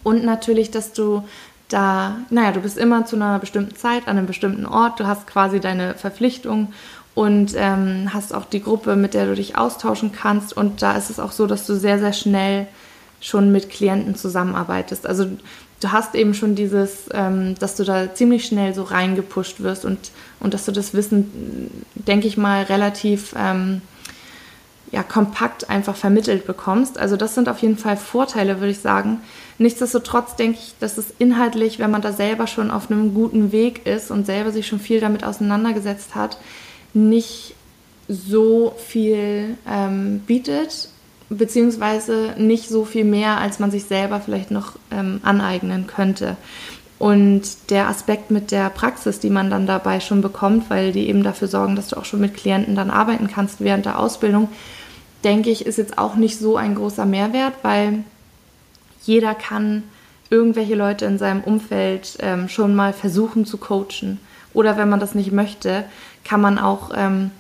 Und 0.04 0.23
natürlich, 0.23 0.71
dass 0.71 0.93
du 0.93 1.21
da, 1.67 2.15
naja, 2.30 2.54
du 2.54 2.62
bist 2.62 2.78
immer 2.78 3.06
zu 3.06 3.17
einer 3.17 3.39
bestimmten 3.39 3.75
Zeit 3.75 4.08
an 4.08 4.17
einem 4.17 4.28
bestimmten 4.28 4.65
Ort, 4.65 5.01
du 5.01 5.06
hast 5.06 5.28
quasi 5.28 5.60
deine 5.60 5.95
Verpflichtung 5.95 6.71
und 7.15 7.54
ähm, 7.56 8.13
hast 8.13 8.34
auch 8.34 8.45
die 8.45 8.62
Gruppe, 8.62 8.95
mit 8.95 9.13
der 9.13 9.25
du 9.25 9.36
dich 9.36 9.58
austauschen 9.58 10.12
kannst. 10.12 10.56
Und 10.56 10.82
da 10.82 10.95
ist 10.97 11.10
es 11.10 11.19
auch 11.19 11.32
so, 11.32 11.47
dass 11.47 11.65
du 11.65 11.73
sehr, 11.73 11.97
sehr 11.97 12.13
schnell 12.13 12.67
schon 13.21 13.51
mit 13.51 13.69
Klienten 13.69 14.15
zusammenarbeitest. 14.15 15.08
Also 15.08 15.25
du 15.80 15.91
hast 15.91 16.13
eben 16.13 16.34
schon 16.34 16.56
dieses, 16.56 17.06
ähm, 17.13 17.56
dass 17.58 17.75
du 17.75 17.86
da 17.86 18.13
ziemlich 18.13 18.45
schnell 18.45 18.75
so 18.75 18.84
reingepusht 18.84 19.62
wirst 19.62 19.86
und, 19.86 20.12
und 20.41 20.54
dass 20.54 20.65
du 20.65 20.73
das 20.73 20.93
Wissen, 20.93 21.71
denke 21.95 22.28
ich 22.28 22.36
mal, 22.36 22.63
relativ 22.63 23.34
ähm, 23.38 23.82
ja, 24.91 25.01
kompakt 25.01 25.69
einfach 25.69 25.95
vermittelt 25.95 26.45
bekommst. 26.45 26.97
Also 26.97 27.15
das 27.15 27.34
sind 27.34 27.47
auf 27.47 27.60
jeden 27.60 27.78
Fall 27.78 27.95
Vorteile, 27.95 28.60
würde 28.60 28.71
ich 28.71 28.80
sagen. 28.80 29.19
Nichtsdestotrotz 29.58 30.36
denke 30.36 30.60
ich, 30.62 30.75
dass 30.82 30.97
es 30.97 31.08
inhaltlich, 31.17 31.80
wenn 31.80 31.91
man 31.91 32.01
da 32.01 32.12
selber 32.12 32.45
schon 32.45 32.71
auf 32.71 32.91
einem 32.91 33.13
guten 33.13 33.54
Weg 33.54 33.86
ist 33.86 34.12
und 34.12 34.25
selber 34.25 34.51
sich 34.51 34.67
schon 34.67 34.80
viel 34.80 34.99
damit 34.99 35.23
auseinandergesetzt 35.23 36.13
hat, 36.13 36.38
nicht 36.95 37.53
so 38.08 38.73
viel 38.77 39.58
ähm, 39.69 40.19
bietet, 40.25 40.89
beziehungsweise 41.29 42.36
nicht 42.38 42.69
so 42.69 42.86
viel 42.86 43.03
mehr, 43.03 43.39
als 43.39 43.60
man 43.60 43.71
sich 43.71 43.86
selber 43.86 44.19
vielleicht 44.19 44.51
noch 44.51 44.73
ähm, 44.91 45.19
aneignen 45.23 45.88
könnte. 45.88 46.38
Und 46.97 47.69
der 47.69 47.89
Aspekt 47.89 48.31
mit 48.31 48.51
der 48.51 48.69
Praxis, 48.69 49.19
die 49.19 49.29
man 49.29 49.49
dann 49.49 49.67
dabei 49.67 49.99
schon 49.99 50.21
bekommt, 50.21 50.69
weil 50.69 50.93
die 50.93 51.10
eben 51.10 51.23
dafür 51.23 51.47
sorgen, 51.47 51.75
dass 51.75 51.89
du 51.89 51.97
auch 51.97 52.05
schon 52.05 52.21
mit 52.21 52.36
Klienten 52.36 52.75
dann 52.75 52.89
arbeiten 52.89 53.27
kannst 53.27 53.60
während 53.60 53.86
der 53.86 53.99
Ausbildung, 53.99 54.49
denke 55.23 55.49
ich, 55.49 55.65
ist 55.65 55.77
jetzt 55.77 55.97
auch 55.97 56.15
nicht 56.15 56.39
so 56.39 56.55
ein 56.55 56.75
großer 56.75 57.05
Mehrwert, 57.05 57.53
weil 57.63 58.03
jeder 59.03 59.36
kann 59.36 59.84
irgendwelche 60.29 60.75
Leute 60.75 61.05
in 61.05 61.17
seinem 61.17 61.41
Umfeld 61.41 62.17
ähm, 62.19 62.47
schon 62.47 62.75
mal 62.75 62.93
versuchen 62.93 63.45
zu 63.45 63.58
coachen. 63.58 64.19
Oder 64.53 64.77
wenn 64.77 64.89
man 64.89 65.01
das 65.01 65.15
nicht 65.15 65.34
möchte, 65.34 65.84
kann 66.25 66.41
man 66.41 66.59
auch 66.59 66.91
ähm, 66.93 67.31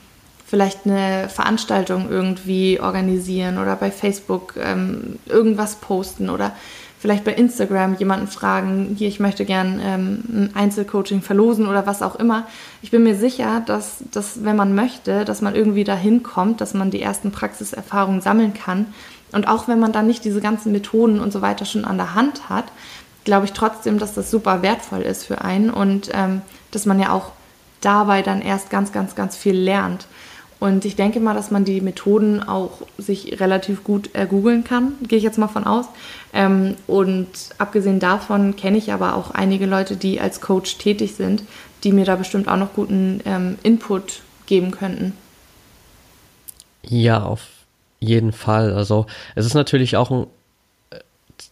vielleicht 0.45 0.85
eine 0.85 1.27
Veranstaltung 1.27 2.09
irgendwie 2.09 2.79
organisieren 2.79 3.57
oder 3.57 3.75
bei 3.75 3.91
Facebook 3.91 4.53
ähm, 4.57 5.19
irgendwas 5.25 5.75
posten 5.75 6.29
oder 6.29 6.53
vielleicht 6.99 7.23
bei 7.23 7.33
Instagram 7.33 7.95
jemanden 7.97 8.27
fragen, 8.27 8.95
hier, 8.97 9.07
ich 9.07 9.19
möchte 9.19 9.45
gern 9.45 9.79
ähm, 9.83 10.23
ein 10.27 10.55
Einzelcoaching 10.55 11.21
verlosen 11.21 11.67
oder 11.67 11.85
was 11.85 12.01
auch 12.01 12.15
immer. 12.15 12.47
Ich 12.81 12.91
bin 12.91 13.03
mir 13.03 13.15
sicher, 13.15 13.61
dass, 13.65 14.03
dass, 14.11 14.43
wenn 14.43 14.55
man 14.55 14.73
möchte, 14.73 15.25
dass 15.25 15.41
man 15.41 15.55
irgendwie 15.55 15.83
dahin 15.83 16.23
kommt, 16.23 16.61
dass 16.61 16.73
man 16.73 16.91
die 16.91 17.01
ersten 17.01 17.31
Praxiserfahrungen 17.31 18.21
sammeln 18.21 18.53
kann. 18.53 18.87
Und 19.31 19.47
auch 19.47 19.67
wenn 19.67 19.79
man 19.79 19.91
dann 19.91 20.07
nicht 20.07 20.23
diese 20.23 20.41
ganzen 20.41 20.71
Methoden 20.71 21.19
und 21.19 21.33
so 21.33 21.41
weiter 21.41 21.65
schon 21.65 21.85
an 21.85 21.97
der 21.97 22.15
Hand 22.15 22.49
hat, 22.49 22.65
glaube 23.23 23.45
ich 23.45 23.53
trotzdem, 23.53 23.99
dass 23.99 24.13
das 24.13 24.31
super 24.31 24.61
wertvoll 24.61 25.01
ist 25.01 25.25
für 25.25 25.41
einen 25.41 25.69
und 25.71 26.09
ähm, 26.13 26.41
dass 26.71 26.85
man 26.85 26.99
ja 26.99 27.11
auch 27.11 27.31
dabei 27.85 28.21
dann 28.21 28.41
erst 28.41 28.69
ganz, 28.69 28.91
ganz, 28.91 29.15
ganz 29.15 29.37
viel 29.37 29.55
lernt. 29.55 30.07
Und 30.59 30.85
ich 30.85 30.95
denke 30.95 31.19
mal, 31.19 31.33
dass 31.33 31.51
man 31.51 31.65
die 31.65 31.81
Methoden 31.81 32.41
auch 32.41 32.81
sich 32.97 33.39
relativ 33.39 33.83
gut 33.83 34.15
ergoogeln 34.15 34.63
kann, 34.63 34.93
gehe 35.07 35.17
ich 35.17 35.23
jetzt 35.23 35.37
mal 35.37 35.49
von 35.49 35.65
aus. 35.65 35.85
Ähm, 36.33 36.75
und 36.87 37.27
abgesehen 37.57 37.99
davon 37.99 38.55
kenne 38.55 38.77
ich 38.77 38.93
aber 38.93 39.15
auch 39.15 39.31
einige 39.31 39.65
Leute, 39.65 39.97
die 39.97 40.19
als 40.19 40.41
Coach 40.41 40.77
tätig 40.77 41.15
sind, 41.15 41.43
die 41.83 41.91
mir 41.91 42.05
da 42.05 42.15
bestimmt 42.15 42.47
auch 42.47 42.57
noch 42.57 42.73
guten 42.73 43.21
ähm, 43.25 43.57
Input 43.63 44.21
geben 44.45 44.71
könnten. 44.71 45.13
Ja, 46.83 47.23
auf 47.23 47.41
jeden 47.99 48.31
Fall. 48.31 48.73
Also 48.73 49.07
es 49.35 49.45
ist 49.45 49.55
natürlich 49.55 49.97
auch 49.97 50.09
ein 50.09 50.27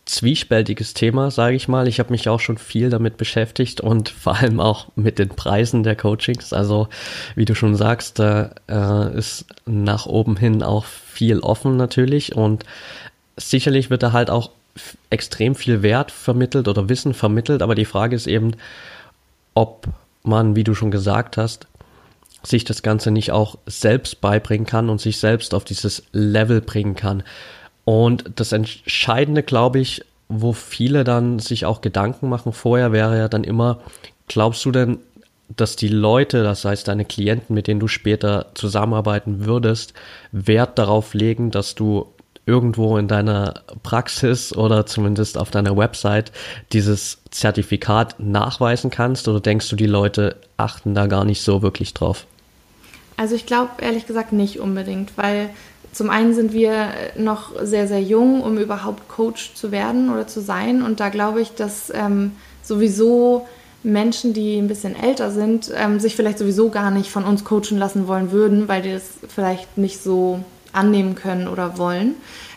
zwiespältiges 0.05 0.93
Thema, 0.93 1.31
sage 1.31 1.55
ich 1.55 1.67
mal. 1.67 1.87
Ich 1.87 1.99
habe 1.99 2.11
mich 2.11 2.27
auch 2.27 2.39
schon 2.39 2.57
viel 2.57 2.89
damit 2.89 3.17
beschäftigt 3.17 3.81
und 3.81 4.09
vor 4.09 4.35
allem 4.35 4.59
auch 4.59 4.87
mit 4.95 5.19
den 5.19 5.29
Preisen 5.29 5.83
der 5.83 5.95
Coachings. 5.95 6.53
Also 6.53 6.87
wie 7.35 7.45
du 7.45 7.55
schon 7.55 7.75
sagst, 7.75 8.19
da 8.19 8.51
äh, 8.67 9.17
ist 9.17 9.45
nach 9.65 10.05
oben 10.05 10.37
hin 10.37 10.63
auch 10.63 10.85
viel 10.85 11.39
offen 11.39 11.77
natürlich 11.77 12.35
und 12.35 12.65
sicherlich 13.37 13.89
wird 13.89 14.03
da 14.03 14.11
halt 14.11 14.29
auch 14.29 14.51
extrem 15.09 15.55
viel 15.55 15.83
Wert 15.83 16.11
vermittelt 16.11 16.67
oder 16.67 16.89
Wissen 16.89 17.13
vermittelt, 17.13 17.61
aber 17.61 17.75
die 17.75 17.85
Frage 17.85 18.15
ist 18.15 18.27
eben, 18.27 18.55
ob 19.53 19.87
man, 20.23 20.55
wie 20.55 20.63
du 20.63 20.73
schon 20.73 20.91
gesagt 20.91 21.37
hast, 21.37 21.67
sich 22.41 22.65
das 22.65 22.81
Ganze 22.81 23.11
nicht 23.11 23.31
auch 23.31 23.57
selbst 23.65 24.19
beibringen 24.19 24.65
kann 24.65 24.89
und 24.89 24.99
sich 24.99 25.19
selbst 25.19 25.53
auf 25.53 25.63
dieses 25.63 26.03
Level 26.11 26.59
bringen 26.59 26.95
kann. 26.95 27.23
Und 27.85 28.31
das 28.35 28.51
Entscheidende, 28.51 29.43
glaube 29.43 29.79
ich, 29.79 30.05
wo 30.29 30.53
viele 30.53 31.03
dann 31.03 31.39
sich 31.39 31.65
auch 31.65 31.81
Gedanken 31.81 32.29
machen 32.29 32.53
vorher, 32.53 32.91
wäre 32.91 33.17
ja 33.17 33.27
dann 33.27 33.43
immer, 33.43 33.79
glaubst 34.27 34.63
du 34.65 34.71
denn, 34.71 34.99
dass 35.55 35.75
die 35.75 35.89
Leute, 35.89 36.43
das 36.43 36.65
heißt 36.65 36.87
deine 36.87 37.05
Klienten, 37.05 37.53
mit 37.53 37.67
denen 37.67 37.79
du 37.79 37.87
später 37.87 38.47
zusammenarbeiten 38.55 39.45
würdest, 39.45 39.93
Wert 40.31 40.79
darauf 40.79 41.13
legen, 41.13 41.51
dass 41.51 41.75
du 41.75 42.07
irgendwo 42.45 42.97
in 42.97 43.07
deiner 43.07 43.61
Praxis 43.83 44.55
oder 44.55 44.85
zumindest 44.85 45.37
auf 45.37 45.51
deiner 45.51 45.77
Website 45.77 46.31
dieses 46.73 47.19
Zertifikat 47.31 48.19
nachweisen 48.19 48.89
kannst? 48.89 49.27
Oder 49.27 49.39
denkst 49.39 49.69
du, 49.69 49.75
die 49.75 49.85
Leute 49.85 50.37
achten 50.57 50.93
da 50.93 51.07
gar 51.07 51.25
nicht 51.25 51.41
so 51.41 51.61
wirklich 51.61 51.93
drauf? 51.93 52.25
Also 53.15 53.35
ich 53.35 53.45
glaube 53.45 53.71
ehrlich 53.79 54.07
gesagt 54.07 54.33
nicht 54.33 54.59
unbedingt, 54.59 55.17
weil 55.17 55.51
zum 55.93 56.09
einen 56.09 56.33
sind 56.33 56.53
wir 56.53 56.89
noch 57.15 57.51
sehr, 57.61 57.87
sehr 57.87 58.01
jung, 58.01 58.41
um 58.41 58.57
überhaupt 58.57 59.07
Coach 59.07 59.53
zu 59.53 59.71
werden 59.71 60.11
oder 60.11 60.27
zu 60.27 60.41
sein. 60.41 60.81
Und 60.81 60.99
da 60.99 61.09
glaube 61.09 61.39
ich, 61.39 61.53
dass 61.53 61.91
ähm, 61.93 62.31
sowieso 62.63 63.47
Menschen, 63.83 64.33
die 64.33 64.57
ein 64.57 64.67
bisschen 64.67 64.95
älter 64.95 65.29
sind, 65.29 65.71
ähm, 65.75 65.99
sich 65.99 66.15
vielleicht 66.15 66.39
sowieso 66.39 66.69
gar 66.69 66.89
nicht 66.89 67.11
von 67.11 67.25
uns 67.25 67.45
coachen 67.45 67.77
lassen 67.77 68.07
wollen 68.07 68.31
würden, 68.31 68.67
weil 68.67 68.81
die 68.81 68.91
das 68.91 69.03
vielleicht 69.27 69.77
nicht 69.77 70.01
so 70.01 70.39
annehmen 70.71 71.15
können 71.15 71.47
oder 71.47 71.77
wollen. 71.77 72.15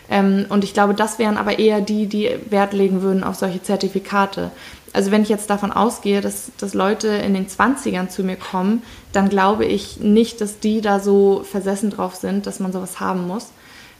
Ähm, 0.09 0.45
und 0.49 0.63
ich 0.63 0.73
glaube, 0.73 0.93
das 0.93 1.19
wären 1.19 1.37
aber 1.37 1.59
eher 1.59 1.81
die, 1.81 2.07
die 2.07 2.29
Wert 2.49 2.73
legen 2.73 3.01
würden 3.01 3.23
auf 3.23 3.35
solche 3.35 3.61
Zertifikate. 3.61 4.51
Also 4.93 5.11
wenn 5.11 5.21
ich 5.21 5.29
jetzt 5.29 5.49
davon 5.49 5.71
ausgehe, 5.71 6.21
dass, 6.21 6.49
dass 6.57 6.73
Leute 6.73 7.09
in 7.09 7.33
den 7.33 7.47
20ern 7.47 8.07
zu 8.07 8.23
mir 8.23 8.37
kommen, 8.37 8.81
dann 9.11 9.29
glaube 9.29 9.65
ich 9.65 9.99
nicht, 9.99 10.41
dass 10.41 10.59
die 10.59 10.81
da 10.81 10.99
so 10.99 11.43
versessen 11.43 11.89
drauf 11.89 12.15
sind, 12.15 12.45
dass 12.45 12.59
man 12.59 12.71
sowas 12.71 12.99
haben 12.99 13.27
muss. 13.27 13.49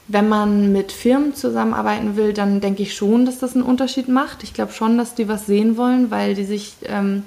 Wenn 0.06 0.28
man 0.28 0.72
mit 0.72 0.92
Firmen 0.92 1.34
zusammenarbeiten 1.34 2.16
will, 2.16 2.32
dann 2.32 2.60
denke 2.60 2.82
ich 2.82 2.94
schon, 2.94 3.26
dass 3.26 3.38
das 3.38 3.54
einen 3.54 3.64
Unterschied 3.64 4.08
macht. 4.08 4.42
Ich 4.42 4.54
glaube 4.54 4.72
schon, 4.72 4.96
dass 4.96 5.14
die 5.14 5.28
was 5.28 5.46
sehen 5.46 5.76
wollen, 5.76 6.10
weil 6.10 6.34
die 6.34 6.44
sich 6.44 6.76
ähm, 6.84 7.24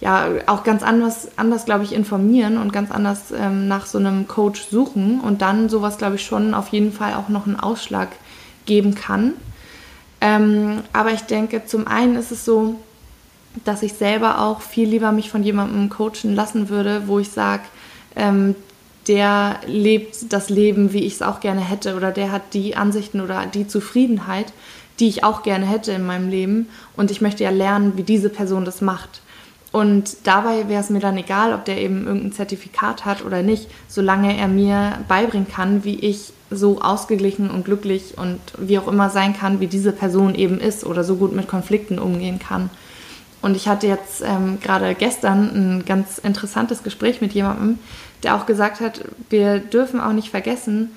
ja 0.00 0.28
auch 0.46 0.64
ganz 0.64 0.82
anders, 0.82 1.28
anders 1.36 1.66
glaube 1.66 1.84
ich, 1.84 1.92
informieren 1.92 2.58
und 2.58 2.72
ganz 2.72 2.90
anders 2.90 3.32
ähm, 3.32 3.68
nach 3.68 3.86
so 3.86 3.98
einem 3.98 4.26
Coach 4.26 4.66
suchen 4.70 5.20
und 5.20 5.42
dann 5.42 5.68
sowas, 5.68 5.98
glaube 5.98 6.16
ich, 6.16 6.24
schon 6.24 6.54
auf 6.54 6.68
jeden 6.68 6.92
Fall 6.92 7.14
auch 7.14 7.28
noch 7.28 7.46
einen 7.46 7.60
Ausschlag 7.60 8.08
geben 8.66 8.94
kann. 8.94 9.34
Ähm, 10.20 10.82
aber 10.92 11.12
ich 11.12 11.22
denke, 11.22 11.64
zum 11.64 11.86
einen 11.86 12.16
ist 12.16 12.32
es 12.32 12.44
so, 12.44 12.76
dass 13.64 13.82
ich 13.82 13.94
selber 13.94 14.40
auch 14.40 14.60
viel 14.60 14.88
lieber 14.88 15.12
mich 15.12 15.30
von 15.30 15.42
jemandem 15.42 15.88
coachen 15.90 16.34
lassen 16.34 16.68
würde, 16.68 17.02
wo 17.06 17.18
ich 17.18 17.30
sage, 17.30 17.62
ähm, 18.16 18.54
der 19.08 19.60
lebt 19.66 20.32
das 20.32 20.50
Leben, 20.50 20.92
wie 20.92 21.04
ich 21.04 21.14
es 21.14 21.22
auch 21.22 21.40
gerne 21.40 21.60
hätte, 21.60 21.96
oder 21.96 22.12
der 22.12 22.30
hat 22.32 22.54
die 22.54 22.76
Ansichten 22.76 23.20
oder 23.20 23.46
die 23.46 23.66
Zufriedenheit, 23.66 24.52
die 25.00 25.08
ich 25.08 25.24
auch 25.24 25.42
gerne 25.42 25.66
hätte 25.66 25.92
in 25.92 26.04
meinem 26.04 26.28
Leben. 26.28 26.68
Und 26.96 27.10
ich 27.10 27.20
möchte 27.20 27.42
ja 27.42 27.50
lernen, 27.50 27.96
wie 27.96 28.02
diese 28.02 28.28
Person 28.28 28.64
das 28.64 28.80
macht. 28.80 29.22
Und 29.72 30.16
dabei 30.24 30.68
wäre 30.68 30.82
es 30.82 30.90
mir 30.90 31.00
dann 31.00 31.16
egal, 31.16 31.54
ob 31.54 31.64
der 31.64 31.78
eben 31.78 32.06
irgendein 32.06 32.32
Zertifikat 32.32 33.04
hat 33.04 33.24
oder 33.24 33.42
nicht, 33.42 33.68
solange 33.88 34.36
er 34.36 34.48
mir 34.48 34.98
beibringen 35.08 35.48
kann, 35.48 35.84
wie 35.84 35.98
ich 36.00 36.32
so 36.50 36.80
ausgeglichen 36.80 37.50
und 37.50 37.64
glücklich 37.64 38.18
und 38.18 38.40
wie 38.58 38.78
auch 38.78 38.88
immer 38.88 39.10
sein 39.10 39.36
kann, 39.36 39.60
wie 39.60 39.68
diese 39.68 39.92
Person 39.92 40.34
eben 40.34 40.58
ist 40.58 40.84
oder 40.84 41.04
so 41.04 41.16
gut 41.16 41.32
mit 41.32 41.46
Konflikten 41.46 42.00
umgehen 42.00 42.40
kann. 42.40 42.68
Und 43.42 43.56
ich 43.56 43.68
hatte 43.68 43.86
jetzt 43.86 44.22
ähm, 44.22 44.58
gerade 44.60 44.94
gestern 44.94 45.78
ein 45.78 45.84
ganz 45.84 46.18
interessantes 46.18 46.82
Gespräch 46.82 47.20
mit 47.20 47.32
jemandem, 47.32 47.78
der 48.22 48.36
auch 48.36 48.46
gesagt 48.46 48.80
hat, 48.80 49.00
wir 49.30 49.58
dürfen 49.58 50.00
auch 50.00 50.12
nicht 50.12 50.30
vergessen, 50.30 50.90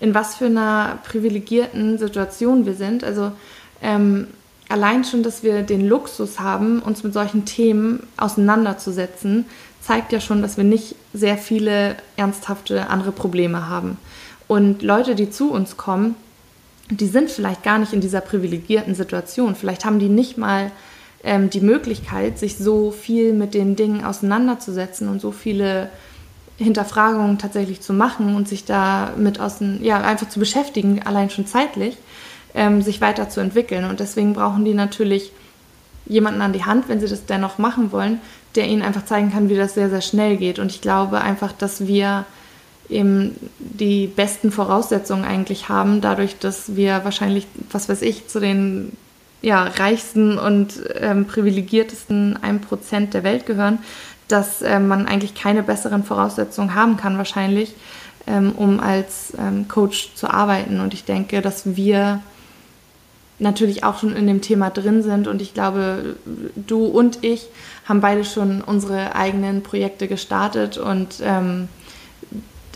in 0.00 0.14
was 0.14 0.36
für 0.36 0.46
einer 0.46 0.98
privilegierten 1.04 1.98
Situation 1.98 2.64
wir 2.64 2.74
sind. 2.74 3.04
Also 3.04 3.32
ähm, 3.82 4.28
allein 4.70 5.04
schon, 5.04 5.22
dass 5.22 5.42
wir 5.42 5.62
den 5.62 5.86
Luxus 5.86 6.40
haben, 6.40 6.80
uns 6.80 7.04
mit 7.04 7.12
solchen 7.12 7.44
Themen 7.44 8.06
auseinanderzusetzen, 8.16 9.44
zeigt 9.82 10.12
ja 10.12 10.20
schon, 10.20 10.40
dass 10.40 10.56
wir 10.56 10.64
nicht 10.64 10.94
sehr 11.12 11.36
viele 11.36 11.96
ernsthafte 12.16 12.88
andere 12.88 13.12
Probleme 13.12 13.68
haben. 13.68 13.98
Und 14.48 14.82
Leute, 14.82 15.14
die 15.14 15.30
zu 15.30 15.52
uns 15.52 15.76
kommen, 15.76 16.16
die 16.88 17.06
sind 17.06 17.30
vielleicht 17.30 17.62
gar 17.62 17.78
nicht 17.78 17.92
in 17.92 18.00
dieser 18.00 18.20
privilegierten 18.20 18.94
Situation. 18.94 19.54
Vielleicht 19.54 19.84
haben 19.84 19.98
die 19.98 20.08
nicht 20.08 20.38
mal 20.38 20.72
ähm, 21.22 21.50
die 21.50 21.60
Möglichkeit, 21.60 22.38
sich 22.38 22.56
so 22.56 22.90
viel 22.90 23.32
mit 23.32 23.54
den 23.54 23.76
Dingen 23.76 24.04
auseinanderzusetzen 24.04 25.08
und 25.08 25.20
so 25.20 25.32
viele 25.32 25.90
Hinterfragungen 26.56 27.38
tatsächlich 27.38 27.80
zu 27.80 27.92
machen 27.92 28.34
und 28.34 28.48
sich 28.48 28.64
damit 28.64 29.40
außen, 29.40 29.82
ja, 29.82 30.00
einfach 30.00 30.28
zu 30.28 30.38
beschäftigen, 30.38 31.02
allein 31.02 31.30
schon 31.30 31.46
zeitlich, 31.46 31.96
ähm, 32.54 32.82
sich 32.82 33.00
weiterzuentwickeln. 33.00 33.84
Und 33.84 34.00
deswegen 34.00 34.34
brauchen 34.34 34.64
die 34.64 34.74
natürlich 34.74 35.32
jemanden 36.06 36.42
an 36.42 36.52
die 36.52 36.64
Hand, 36.64 36.88
wenn 36.88 37.00
sie 37.00 37.08
das 37.08 37.26
dennoch 37.26 37.58
machen 37.58 37.92
wollen, 37.92 38.20
der 38.56 38.66
ihnen 38.66 38.82
einfach 38.82 39.04
zeigen 39.04 39.32
kann, 39.32 39.48
wie 39.48 39.56
das 39.56 39.74
sehr, 39.74 39.90
sehr 39.90 40.00
schnell 40.00 40.36
geht. 40.36 40.58
Und 40.58 40.70
ich 40.70 40.80
glaube 40.80 41.20
einfach, 41.20 41.52
dass 41.52 41.86
wir 41.86 42.26
eben 42.88 43.36
die 43.58 44.06
besten 44.08 44.50
Voraussetzungen 44.50 45.24
eigentlich 45.24 45.68
haben, 45.68 46.00
dadurch, 46.00 46.38
dass 46.38 46.76
wir 46.76 47.04
wahrscheinlich, 47.04 47.46
was 47.70 47.88
weiß 47.88 48.02
ich, 48.02 48.26
zu 48.26 48.40
den 48.40 48.92
ja, 49.42 49.64
reichsten 49.64 50.38
und 50.38 50.74
ähm, 50.94 51.26
privilegiertesten 51.26 52.38
1% 52.38 53.10
der 53.10 53.24
Welt 53.24 53.46
gehören, 53.46 53.78
dass 54.28 54.62
äh, 54.62 54.78
man 54.78 55.06
eigentlich 55.06 55.34
keine 55.34 55.62
besseren 55.62 56.04
Voraussetzungen 56.04 56.74
haben 56.74 56.96
kann 56.96 57.18
wahrscheinlich, 57.18 57.74
ähm, 58.26 58.52
um 58.52 58.80
als 58.80 59.32
ähm, 59.38 59.66
Coach 59.68 60.14
zu 60.14 60.30
arbeiten. 60.30 60.80
Und 60.80 60.94
ich 60.94 61.04
denke, 61.04 61.40
dass 61.40 61.76
wir 61.76 62.20
natürlich 63.40 63.84
auch 63.84 63.98
schon 63.98 64.14
in 64.14 64.26
dem 64.26 64.42
Thema 64.42 64.70
drin 64.70 65.02
sind. 65.02 65.26
Und 65.26 65.42
ich 65.42 65.54
glaube, 65.54 66.16
du 66.54 66.84
und 66.84 67.24
ich 67.24 67.48
haben 67.86 68.00
beide 68.00 68.24
schon 68.24 68.60
unsere 68.60 69.14
eigenen 69.14 69.62
Projekte 69.62 70.06
gestartet. 70.06 70.78
Und 70.78 71.16
ähm, 71.22 71.68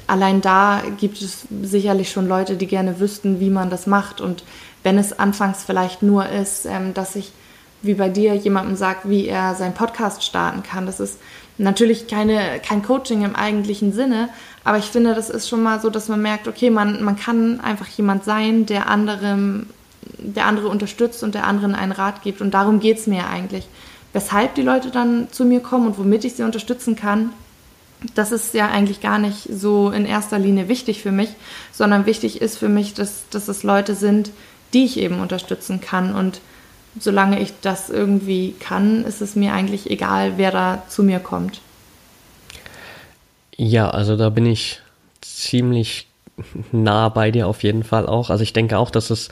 allein 0.07 0.41
da 0.41 0.83
gibt 0.99 1.21
es 1.21 1.47
sicherlich 1.63 2.11
schon 2.11 2.27
Leute, 2.27 2.57
die 2.57 2.67
gerne 2.67 2.99
wüssten, 2.99 3.41
wie 3.41 3.51
man 3.51 3.71
das 3.71 3.87
macht. 3.87 4.21
Und 4.21 4.43
wenn 4.85 4.97
es 4.99 5.19
anfangs 5.19 5.65
vielleicht 5.65 6.03
nur 6.03 6.29
ist, 6.29 6.67
ähm, 6.67 6.95
dass 6.95 7.17
ich 7.17 7.33
wie 7.83 7.95
bei 7.95 8.09
dir 8.09 8.35
jemandem 8.35 8.77
sagt, 8.77 9.09
wie 9.09 9.27
er 9.27 9.55
seinen 9.57 9.75
Podcast 9.75 10.25
starten 10.25 10.63
kann. 10.63 10.87
Das 10.87 11.01
ist 11.01 11.19
natürlich 11.59 12.07
keine, 12.07 12.61
kein 12.67 12.83
Coaching 12.83 13.25
im 13.25 13.35
eigentlichen 13.35 13.93
Sinne, 13.93 14.29
aber 14.63 14.79
ich 14.79 14.87
finde, 14.87 15.15
das 15.15 15.29
ist 15.29 15.49
schon 15.49 15.63
mal 15.63 15.81
so, 15.81 15.91
dass 15.91 16.09
man 16.09 16.23
merkt, 16.23 16.49
okay, 16.49 16.71
man, 16.71 17.03
man 17.03 17.17
kann 17.17 17.61
einfach 17.61 17.89
jemand 17.89 18.25
sein, 18.25 18.65
der 18.65 18.89
anderem 18.89 19.67
der 20.19 20.47
andere 20.47 20.69
unterstützt 20.69 21.23
und 21.23 21.35
der 21.35 21.47
anderen 21.47 21.75
einen 21.75 21.93
Rat 21.93 22.23
gibt. 22.23 22.41
Und 22.41 22.53
darum 22.53 22.81
geht 22.81 22.99
es 22.99 23.07
mir 23.07 23.29
eigentlich. 23.29 23.67
Weshalb 24.13 24.55
die 24.55 24.63
Leute 24.63 24.91
dann 24.91 25.29
zu 25.31 25.45
mir 25.45 25.61
kommen 25.61 25.87
und 25.87 25.99
womit 25.99 26.25
ich 26.25 26.35
sie 26.35 26.43
unterstützen 26.43 26.97
kann, 26.97 27.31
das 28.15 28.33
ist 28.33 28.55
ja 28.55 28.69
eigentlich 28.69 29.01
gar 29.01 29.19
nicht 29.19 29.49
so 29.51 29.91
in 29.91 30.05
erster 30.05 30.39
Linie 30.39 30.69
wichtig 30.69 31.03
für 31.03 31.13
mich, 31.13 31.31
sondern 31.73 32.07
wichtig 32.07 32.41
ist 32.43 32.59
für 32.59 32.69
mich, 32.69 32.95
dass, 32.95 33.29
dass 33.31 33.49
es 33.49 33.63
Leute 33.63 33.95
sind, 33.95 34.31
die 34.75 34.85
ich 34.85 34.99
eben 34.99 35.21
unterstützen 35.21 35.81
kann. 35.81 36.15
Und 36.15 36.41
solange 36.99 37.41
ich 37.41 37.53
das 37.63 37.91
irgendwie 37.91 38.55
kann, 38.59 39.05
ist 39.05 39.21
es 39.21 39.37
mir 39.37 39.53
eigentlich 39.53 39.91
egal, 39.91 40.35
wer 40.37 40.51
da 40.51 40.83
zu 40.89 41.03
mir 41.03 41.21
kommt. 41.21 41.61
Ja, 43.57 43.91
also 43.91 44.17
da 44.17 44.31
bin 44.31 44.47
ich 44.47 44.81
ziemlich 45.21 46.09
nah 46.73 47.09
bei 47.09 47.31
dir 47.31 47.47
auf 47.47 47.63
jeden 47.63 47.85
Fall 47.85 48.07
auch. 48.07 48.31
Also 48.31 48.43
ich 48.43 48.53
denke 48.53 48.79
auch, 48.79 48.91
dass 48.91 49.11
es 49.11 49.29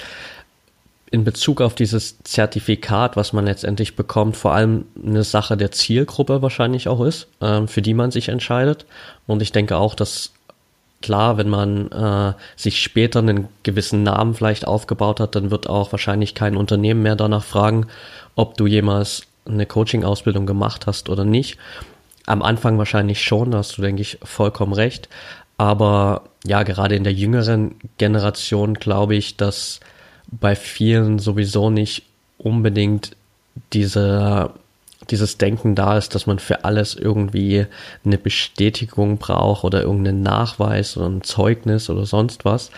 in 1.10 1.24
Bezug 1.24 1.60
auf 1.60 1.74
dieses 1.74 2.22
Zertifikat, 2.22 3.16
was 3.16 3.34
man 3.34 3.44
letztendlich 3.44 3.96
bekommt, 3.96 4.36
vor 4.36 4.54
allem 4.54 4.86
eine 5.04 5.24
Sache 5.24 5.58
der 5.58 5.70
Zielgruppe 5.70 6.40
wahrscheinlich 6.40 6.88
auch 6.88 7.04
ist, 7.04 7.28
äh, 7.40 7.66
für 7.66 7.82
die 7.82 7.92
man 7.92 8.10
sich 8.10 8.30
entscheidet. 8.30 8.86
Und 9.26 9.42
ich 9.42 9.52
denke 9.52 9.76
auch, 9.76 9.94
dass 9.94 10.32
klar, 11.02 11.36
wenn 11.36 11.48
man 11.48 11.90
äh, 11.90 12.32
sich 12.56 12.80
später 12.80 13.18
einen 13.18 13.48
gewissen 13.62 14.02
Namen 14.02 14.34
vielleicht 14.34 14.66
aufgebaut 14.66 15.20
hat, 15.20 15.34
dann 15.34 15.50
wird 15.50 15.68
auch 15.68 15.92
wahrscheinlich 15.92 16.34
kein 16.34 16.56
Unternehmen 16.56 17.02
mehr 17.02 17.16
danach 17.16 17.44
fragen, 17.44 17.86
ob 18.34 18.56
du 18.56 18.66
jemals 18.66 19.22
eine 19.44 19.66
Coaching-Ausbildung 19.66 20.46
gemacht 20.46 20.86
hast 20.86 21.08
oder 21.10 21.24
nicht. 21.24 21.58
Am 22.26 22.42
Anfang 22.42 22.78
wahrscheinlich 22.78 23.22
schon, 23.22 23.50
da 23.50 23.58
hast 23.58 23.76
du, 23.76 23.82
denke 23.82 24.02
ich, 24.02 24.18
vollkommen 24.22 24.72
recht. 24.72 25.08
Aber 25.58 26.22
ja, 26.44 26.62
gerade 26.62 26.96
in 26.96 27.04
der 27.04 27.12
jüngeren 27.12 27.74
Generation 27.98 28.74
glaube 28.74 29.16
ich, 29.16 29.36
dass 29.36 29.80
bei 30.30 30.56
vielen 30.56 31.18
sowieso 31.18 31.70
nicht 31.70 32.04
unbedingt 32.38 33.16
diese, 33.72 34.50
dieses 35.12 35.38
Denken 35.38 35.74
da 35.74 35.96
ist, 35.96 36.14
dass 36.14 36.26
man 36.26 36.38
für 36.38 36.64
alles 36.64 36.94
irgendwie 36.94 37.66
eine 38.04 38.18
Bestätigung 38.18 39.18
braucht 39.18 39.62
oder 39.62 39.82
irgendeinen 39.82 40.22
Nachweis 40.22 40.96
oder 40.96 41.08
ein 41.08 41.22
Zeugnis 41.22 41.90
oder 41.90 42.06
sonst 42.06 42.44
was. 42.44 42.70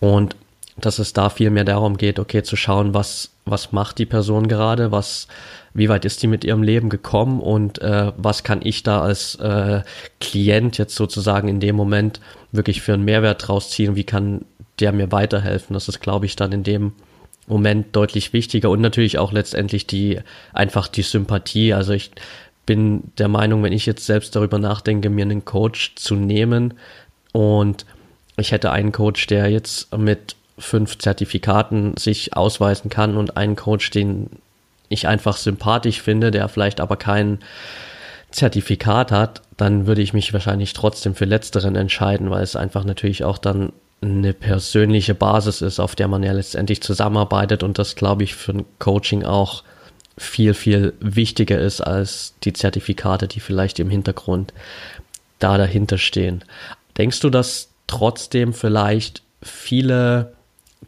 Und 0.00 0.34
dass 0.76 0.98
es 0.98 1.12
da 1.12 1.28
viel 1.28 1.50
mehr 1.50 1.64
darum 1.64 1.98
geht, 1.98 2.18
okay, 2.18 2.42
zu 2.42 2.56
schauen, 2.56 2.94
was, 2.94 3.30
was 3.44 3.72
macht 3.72 3.98
die 3.98 4.06
Person 4.06 4.48
gerade, 4.48 4.90
was, 4.90 5.28
wie 5.74 5.90
weit 5.90 6.06
ist 6.06 6.22
die 6.22 6.26
mit 6.26 6.44
ihrem 6.44 6.62
Leben 6.62 6.88
gekommen 6.88 7.40
und 7.40 7.80
äh, 7.82 8.12
was 8.16 8.42
kann 8.42 8.60
ich 8.64 8.82
da 8.82 9.02
als 9.02 9.34
äh, 9.36 9.82
Klient 10.18 10.78
jetzt 10.78 10.94
sozusagen 10.94 11.48
in 11.48 11.60
dem 11.60 11.76
Moment 11.76 12.20
wirklich 12.52 12.80
für 12.80 12.94
einen 12.94 13.04
Mehrwert 13.04 13.46
draus 13.46 13.68
ziehen, 13.68 13.96
wie 13.96 14.04
kann 14.04 14.46
der 14.80 14.92
mir 14.92 15.12
weiterhelfen. 15.12 15.74
Das 15.74 15.88
ist, 15.88 16.00
glaube 16.00 16.24
ich, 16.24 16.36
dann 16.36 16.52
in 16.52 16.62
dem 16.62 16.92
Moment 17.46 17.94
deutlich 17.96 18.32
wichtiger 18.32 18.70
und 18.70 18.80
natürlich 18.80 19.18
auch 19.18 19.32
letztendlich 19.32 19.86
die, 19.86 20.20
einfach 20.52 20.88
die 20.88 21.02
Sympathie. 21.02 21.74
Also 21.74 21.92
ich 21.92 22.10
bin 22.66 23.12
der 23.18 23.28
Meinung, 23.28 23.62
wenn 23.62 23.72
ich 23.72 23.86
jetzt 23.86 24.06
selbst 24.06 24.36
darüber 24.36 24.58
nachdenke, 24.58 25.10
mir 25.10 25.24
einen 25.24 25.44
Coach 25.44 25.94
zu 25.96 26.14
nehmen 26.14 26.74
und 27.32 27.84
ich 28.36 28.52
hätte 28.52 28.70
einen 28.70 28.92
Coach, 28.92 29.26
der 29.26 29.50
jetzt 29.50 29.96
mit 29.96 30.36
fünf 30.58 30.98
Zertifikaten 30.98 31.96
sich 31.96 32.36
ausweisen 32.36 32.90
kann 32.90 33.16
und 33.16 33.36
einen 33.36 33.56
Coach, 33.56 33.90
den 33.90 34.30
ich 34.88 35.08
einfach 35.08 35.36
sympathisch 35.36 36.00
finde, 36.00 36.30
der 36.30 36.48
vielleicht 36.48 36.80
aber 36.80 36.96
kein 36.96 37.40
Zertifikat 38.30 39.12
hat, 39.12 39.42
dann 39.56 39.86
würde 39.86 40.02
ich 40.02 40.12
mich 40.12 40.32
wahrscheinlich 40.32 40.72
trotzdem 40.72 41.14
für 41.14 41.24
letzteren 41.24 41.76
entscheiden, 41.76 42.30
weil 42.30 42.42
es 42.42 42.56
einfach 42.56 42.84
natürlich 42.84 43.24
auch 43.24 43.38
dann 43.38 43.72
eine 44.02 44.32
persönliche 44.32 45.14
Basis 45.14 45.62
ist, 45.62 45.78
auf 45.78 45.94
der 45.94 46.08
man 46.08 46.22
ja 46.22 46.32
letztendlich 46.32 46.82
zusammenarbeitet 46.82 47.62
und 47.62 47.78
das, 47.78 47.94
glaube 47.94 48.24
ich, 48.24 48.34
für 48.34 48.52
ein 48.52 48.64
Coaching 48.78 49.24
auch 49.24 49.62
viel, 50.18 50.54
viel 50.54 50.92
wichtiger 51.00 51.58
ist 51.58 51.80
als 51.80 52.34
die 52.42 52.52
Zertifikate, 52.52 53.28
die 53.28 53.40
vielleicht 53.40 53.78
im 53.78 53.90
Hintergrund 53.90 54.52
da 55.38 55.56
dahinter 55.56 55.98
stehen. 55.98 56.44
Denkst 56.98 57.20
du, 57.20 57.30
dass 57.30 57.68
trotzdem 57.86 58.52
vielleicht 58.52 59.22
viele 59.42 60.32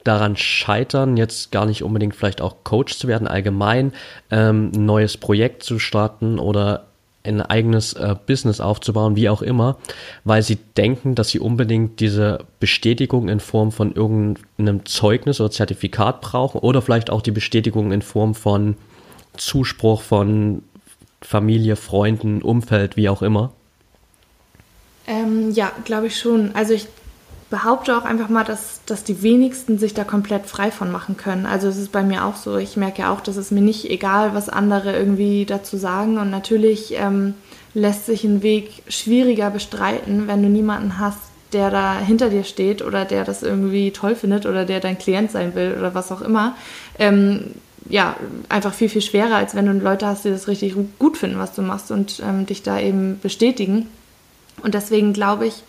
daran 0.02 0.36
scheitern, 0.36 1.16
jetzt 1.16 1.52
gar 1.52 1.66
nicht 1.66 1.82
unbedingt 1.82 2.14
vielleicht 2.14 2.40
auch 2.40 2.56
Coach 2.64 2.98
zu 2.98 3.08
werden, 3.08 3.28
allgemein 3.28 3.92
ähm, 4.30 4.70
neues 4.72 5.16
Projekt 5.16 5.62
zu 5.62 5.78
starten 5.78 6.38
oder 6.38 6.86
ein 7.24 7.40
eigenes 7.40 7.94
äh, 7.94 8.14
Business 8.26 8.60
aufzubauen, 8.60 9.16
wie 9.16 9.28
auch 9.28 9.42
immer, 9.42 9.78
weil 10.24 10.42
sie 10.42 10.58
denken, 10.76 11.14
dass 11.14 11.30
sie 11.30 11.40
unbedingt 11.40 12.00
diese 12.00 12.44
Bestätigung 12.60 13.28
in 13.28 13.40
Form 13.40 13.72
von 13.72 13.94
irgendeinem 13.94 14.84
Zeugnis 14.84 15.40
oder 15.40 15.50
Zertifikat 15.50 16.20
brauchen 16.20 16.58
oder 16.58 16.82
vielleicht 16.82 17.10
auch 17.10 17.22
die 17.22 17.30
Bestätigung 17.30 17.92
in 17.92 18.02
Form 18.02 18.34
von 18.34 18.76
Zuspruch 19.36 20.02
von 20.02 20.62
Familie, 21.22 21.76
Freunden, 21.76 22.42
Umfeld, 22.42 22.96
wie 22.96 23.08
auch 23.08 23.22
immer. 23.22 23.52
Ähm, 25.06 25.50
ja, 25.52 25.72
glaube 25.84 26.08
ich 26.08 26.18
schon. 26.18 26.54
Also 26.54 26.74
ich 26.74 26.86
behaupte 27.54 27.96
auch 27.96 28.04
einfach 28.04 28.28
mal, 28.28 28.42
dass, 28.42 28.80
dass 28.84 29.04
die 29.04 29.22
wenigsten 29.22 29.78
sich 29.78 29.94
da 29.94 30.02
komplett 30.02 30.46
frei 30.46 30.72
von 30.72 30.90
machen 30.90 31.16
können. 31.16 31.46
Also 31.46 31.68
es 31.68 31.76
ist 31.76 31.92
bei 31.92 32.02
mir 32.02 32.24
auch 32.24 32.34
so. 32.34 32.56
Ich 32.56 32.76
merke 32.76 33.02
ja 33.02 33.12
auch, 33.12 33.20
dass 33.20 33.36
es 33.36 33.52
mir 33.52 33.60
nicht 33.60 33.88
egal, 33.88 34.34
was 34.34 34.48
andere 34.48 34.92
irgendwie 34.92 35.44
dazu 35.44 35.76
sagen. 35.76 36.18
Und 36.18 36.30
natürlich 36.30 36.94
ähm, 36.96 37.34
lässt 37.72 38.06
sich 38.06 38.24
ein 38.24 38.42
Weg 38.42 38.82
schwieriger 38.88 39.50
bestreiten, 39.50 40.26
wenn 40.26 40.42
du 40.42 40.48
niemanden 40.48 40.98
hast, 40.98 41.20
der 41.52 41.70
da 41.70 41.96
hinter 41.96 42.28
dir 42.28 42.42
steht 42.42 42.82
oder 42.82 43.04
der 43.04 43.22
das 43.22 43.44
irgendwie 43.44 43.92
toll 43.92 44.16
findet 44.16 44.46
oder 44.46 44.64
der 44.64 44.80
dein 44.80 44.98
Klient 44.98 45.30
sein 45.30 45.54
will 45.54 45.76
oder 45.78 45.94
was 45.94 46.10
auch 46.10 46.22
immer. 46.22 46.56
Ähm, 46.98 47.52
ja, 47.88 48.16
einfach 48.48 48.74
viel, 48.74 48.88
viel 48.88 49.02
schwerer, 49.02 49.36
als 49.36 49.54
wenn 49.54 49.66
du 49.66 49.72
Leute 49.74 50.08
hast, 50.08 50.24
die 50.24 50.30
das 50.30 50.48
richtig 50.48 50.74
gut 50.98 51.16
finden, 51.16 51.38
was 51.38 51.54
du 51.54 51.62
machst 51.62 51.92
und 51.92 52.20
ähm, 52.26 52.46
dich 52.46 52.64
da 52.64 52.80
eben 52.80 53.20
bestätigen. 53.22 53.86
Und 54.64 54.74
deswegen 54.74 55.12
glaube 55.12 55.46
ich, 55.46 55.62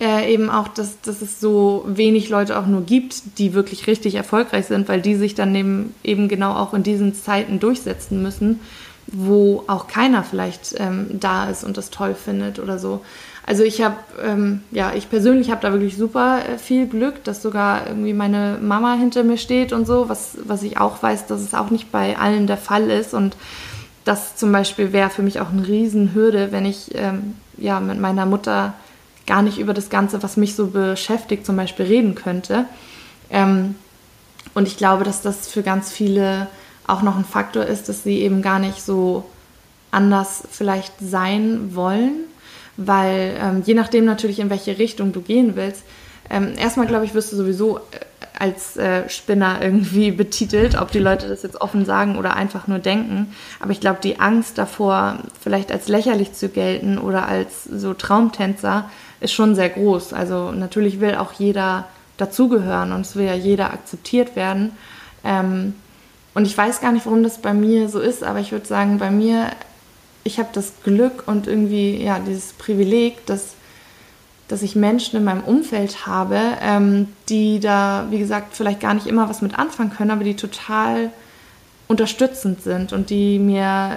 äh, 0.00 0.32
eben 0.32 0.50
auch, 0.50 0.68
dass, 0.68 1.00
dass 1.02 1.22
es 1.22 1.40
so 1.40 1.84
wenig 1.86 2.28
Leute 2.28 2.58
auch 2.58 2.66
nur 2.66 2.82
gibt, 2.82 3.38
die 3.38 3.54
wirklich 3.54 3.86
richtig 3.86 4.16
erfolgreich 4.16 4.66
sind, 4.66 4.88
weil 4.88 5.00
die 5.00 5.14
sich 5.14 5.34
dann 5.34 5.54
eben, 5.54 5.94
eben 6.02 6.28
genau 6.28 6.54
auch 6.54 6.74
in 6.74 6.82
diesen 6.82 7.14
Zeiten 7.14 7.60
durchsetzen 7.60 8.22
müssen, 8.22 8.60
wo 9.06 9.64
auch 9.66 9.86
keiner 9.86 10.24
vielleicht 10.24 10.74
ähm, 10.78 11.06
da 11.12 11.48
ist 11.48 11.62
und 11.62 11.76
das 11.76 11.90
toll 11.90 12.14
findet 12.14 12.58
oder 12.58 12.78
so. 12.78 13.02
Also 13.46 13.62
ich 13.62 13.82
habe, 13.82 13.96
ähm, 14.24 14.62
ja, 14.70 14.92
ich 14.94 15.10
persönlich 15.10 15.50
habe 15.50 15.60
da 15.60 15.70
wirklich 15.70 15.96
super 15.96 16.38
äh, 16.38 16.58
viel 16.58 16.86
Glück, 16.86 17.22
dass 17.24 17.42
sogar 17.42 17.86
irgendwie 17.86 18.14
meine 18.14 18.58
Mama 18.60 18.94
hinter 18.94 19.22
mir 19.22 19.36
steht 19.36 19.72
und 19.72 19.86
so, 19.86 20.08
was, 20.08 20.38
was 20.44 20.62
ich 20.62 20.78
auch 20.78 21.02
weiß, 21.02 21.26
dass 21.26 21.42
es 21.42 21.54
auch 21.54 21.70
nicht 21.70 21.92
bei 21.92 22.16
allen 22.16 22.46
der 22.46 22.56
Fall 22.56 22.90
ist 22.90 23.12
und 23.12 23.36
das 24.04 24.36
zum 24.36 24.50
Beispiel 24.50 24.92
wäre 24.92 25.10
für 25.10 25.22
mich 25.22 25.40
auch 25.40 25.50
eine 25.50 25.66
Riesenhürde, 25.66 26.52
wenn 26.52 26.64
ich 26.64 26.94
ähm, 26.94 27.36
ja 27.56 27.80
mit 27.80 28.00
meiner 28.00 28.26
Mutter 28.26 28.74
gar 29.26 29.42
nicht 29.42 29.58
über 29.58 29.74
das 29.74 29.90
Ganze, 29.90 30.22
was 30.22 30.36
mich 30.36 30.54
so 30.54 30.68
beschäftigt, 30.68 31.46
zum 31.46 31.56
Beispiel 31.56 31.86
reden 31.86 32.14
könnte. 32.14 32.66
Ähm, 33.30 33.74
und 34.54 34.68
ich 34.68 34.76
glaube, 34.76 35.04
dass 35.04 35.22
das 35.22 35.48
für 35.48 35.62
ganz 35.62 35.90
viele 35.90 36.48
auch 36.86 37.02
noch 37.02 37.16
ein 37.16 37.24
Faktor 37.24 37.64
ist, 37.64 37.88
dass 37.88 38.04
sie 38.04 38.20
eben 38.20 38.42
gar 38.42 38.58
nicht 38.58 38.82
so 38.82 39.24
anders 39.90 40.42
vielleicht 40.50 40.92
sein 41.00 41.74
wollen, 41.74 42.24
weil 42.76 43.36
ähm, 43.40 43.62
je 43.64 43.74
nachdem 43.74 44.04
natürlich, 44.04 44.40
in 44.40 44.50
welche 44.50 44.78
Richtung 44.78 45.12
du 45.12 45.22
gehen 45.22 45.56
willst, 45.56 45.84
ähm, 46.30 46.54
erstmal 46.56 46.86
glaube 46.86 47.04
ich, 47.04 47.14
wirst 47.14 47.32
du 47.32 47.36
sowieso 47.36 47.78
äh, 47.78 47.80
als 48.36 48.76
äh, 48.76 49.08
Spinner 49.08 49.58
irgendwie 49.62 50.10
betitelt, 50.10 50.76
ob 50.80 50.90
die 50.90 50.98
Leute 50.98 51.28
das 51.28 51.42
jetzt 51.42 51.60
offen 51.60 51.84
sagen 51.84 52.16
oder 52.16 52.36
einfach 52.36 52.66
nur 52.66 52.80
denken. 52.80 53.34
Aber 53.60 53.70
ich 53.70 53.80
glaube, 53.80 54.00
die 54.02 54.20
Angst 54.20 54.58
davor, 54.58 55.18
vielleicht 55.40 55.70
als 55.70 55.88
lächerlich 55.88 56.32
zu 56.32 56.48
gelten 56.48 56.98
oder 56.98 57.26
als 57.28 57.64
so 57.64 57.94
Traumtänzer, 57.94 58.90
ist 59.24 59.32
schon 59.32 59.54
sehr 59.54 59.70
groß. 59.70 60.12
Also 60.12 60.52
natürlich 60.52 61.00
will 61.00 61.16
auch 61.16 61.32
jeder 61.32 61.88
dazugehören 62.16 62.92
und 62.92 63.00
es 63.00 63.16
will 63.16 63.26
ja 63.26 63.34
jeder 63.34 63.72
akzeptiert 63.72 64.36
werden. 64.36 64.72
Ähm, 65.24 65.74
und 66.34 66.46
ich 66.46 66.56
weiß 66.56 66.80
gar 66.80 66.92
nicht, 66.92 67.06
warum 67.06 67.22
das 67.22 67.38
bei 67.38 67.54
mir 67.54 67.88
so 67.88 68.00
ist, 68.00 68.22
aber 68.22 68.40
ich 68.40 68.52
würde 68.52 68.66
sagen, 68.66 68.98
bei 68.98 69.10
mir, 69.10 69.50
ich 70.24 70.38
habe 70.38 70.48
das 70.52 70.74
Glück 70.84 71.24
und 71.26 71.46
irgendwie 71.46 72.02
ja 72.02 72.18
dieses 72.18 72.52
Privileg, 72.52 73.26
dass 73.26 73.54
dass 74.48 74.62
ich 74.62 74.76
Menschen 74.76 75.16
in 75.16 75.24
meinem 75.24 75.42
Umfeld 75.42 76.06
habe, 76.06 76.38
ähm, 76.60 77.08
die 77.30 77.60
da, 77.60 78.06
wie 78.10 78.18
gesagt, 78.18 78.54
vielleicht 78.54 78.80
gar 78.80 78.92
nicht 78.92 79.06
immer 79.06 79.28
was 79.30 79.40
mit 79.40 79.58
anfangen 79.58 79.90
können, 79.90 80.10
aber 80.10 80.22
die 80.22 80.36
total 80.36 81.10
unterstützend 81.88 82.62
sind 82.62 82.92
und 82.92 83.08
die 83.10 83.38
mir 83.38 83.96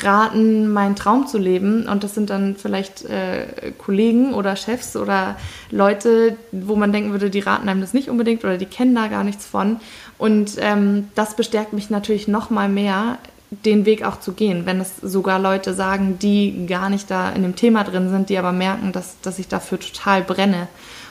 raten, 0.00 0.72
meinen 0.72 0.96
Traum 0.96 1.26
zu 1.26 1.38
leben. 1.38 1.88
Und 1.88 2.04
das 2.04 2.14
sind 2.14 2.30
dann 2.30 2.56
vielleicht 2.56 3.04
äh, 3.04 3.72
Kollegen 3.78 4.34
oder 4.34 4.56
Chefs 4.56 4.96
oder 4.96 5.36
Leute, 5.70 6.36
wo 6.52 6.76
man 6.76 6.92
denken 6.92 7.12
würde, 7.12 7.30
die 7.30 7.40
raten 7.40 7.68
einem 7.68 7.80
das 7.80 7.94
nicht 7.94 8.08
unbedingt 8.08 8.44
oder 8.44 8.56
die 8.56 8.66
kennen 8.66 8.94
da 8.94 9.08
gar 9.08 9.24
nichts 9.24 9.44
von. 9.44 9.78
Und 10.18 10.52
ähm, 10.58 11.08
das 11.14 11.36
bestärkt 11.36 11.72
mich 11.72 11.90
natürlich 11.90 12.28
noch 12.28 12.50
mal 12.50 12.68
mehr, 12.68 13.18
den 13.50 13.86
Weg 13.86 14.04
auch 14.04 14.18
zu 14.18 14.32
gehen, 14.32 14.66
wenn 14.66 14.80
es 14.80 14.96
sogar 14.96 15.38
Leute 15.38 15.74
sagen, 15.74 16.18
die 16.18 16.66
gar 16.66 16.90
nicht 16.90 17.10
da 17.10 17.30
in 17.30 17.42
dem 17.42 17.54
Thema 17.54 17.84
drin 17.84 18.10
sind, 18.10 18.28
die 18.28 18.38
aber 18.38 18.52
merken, 18.52 18.90
dass, 18.92 19.20
dass 19.20 19.38
ich 19.38 19.48
dafür 19.48 19.78
total 19.78 20.22
brenne. 20.22 20.66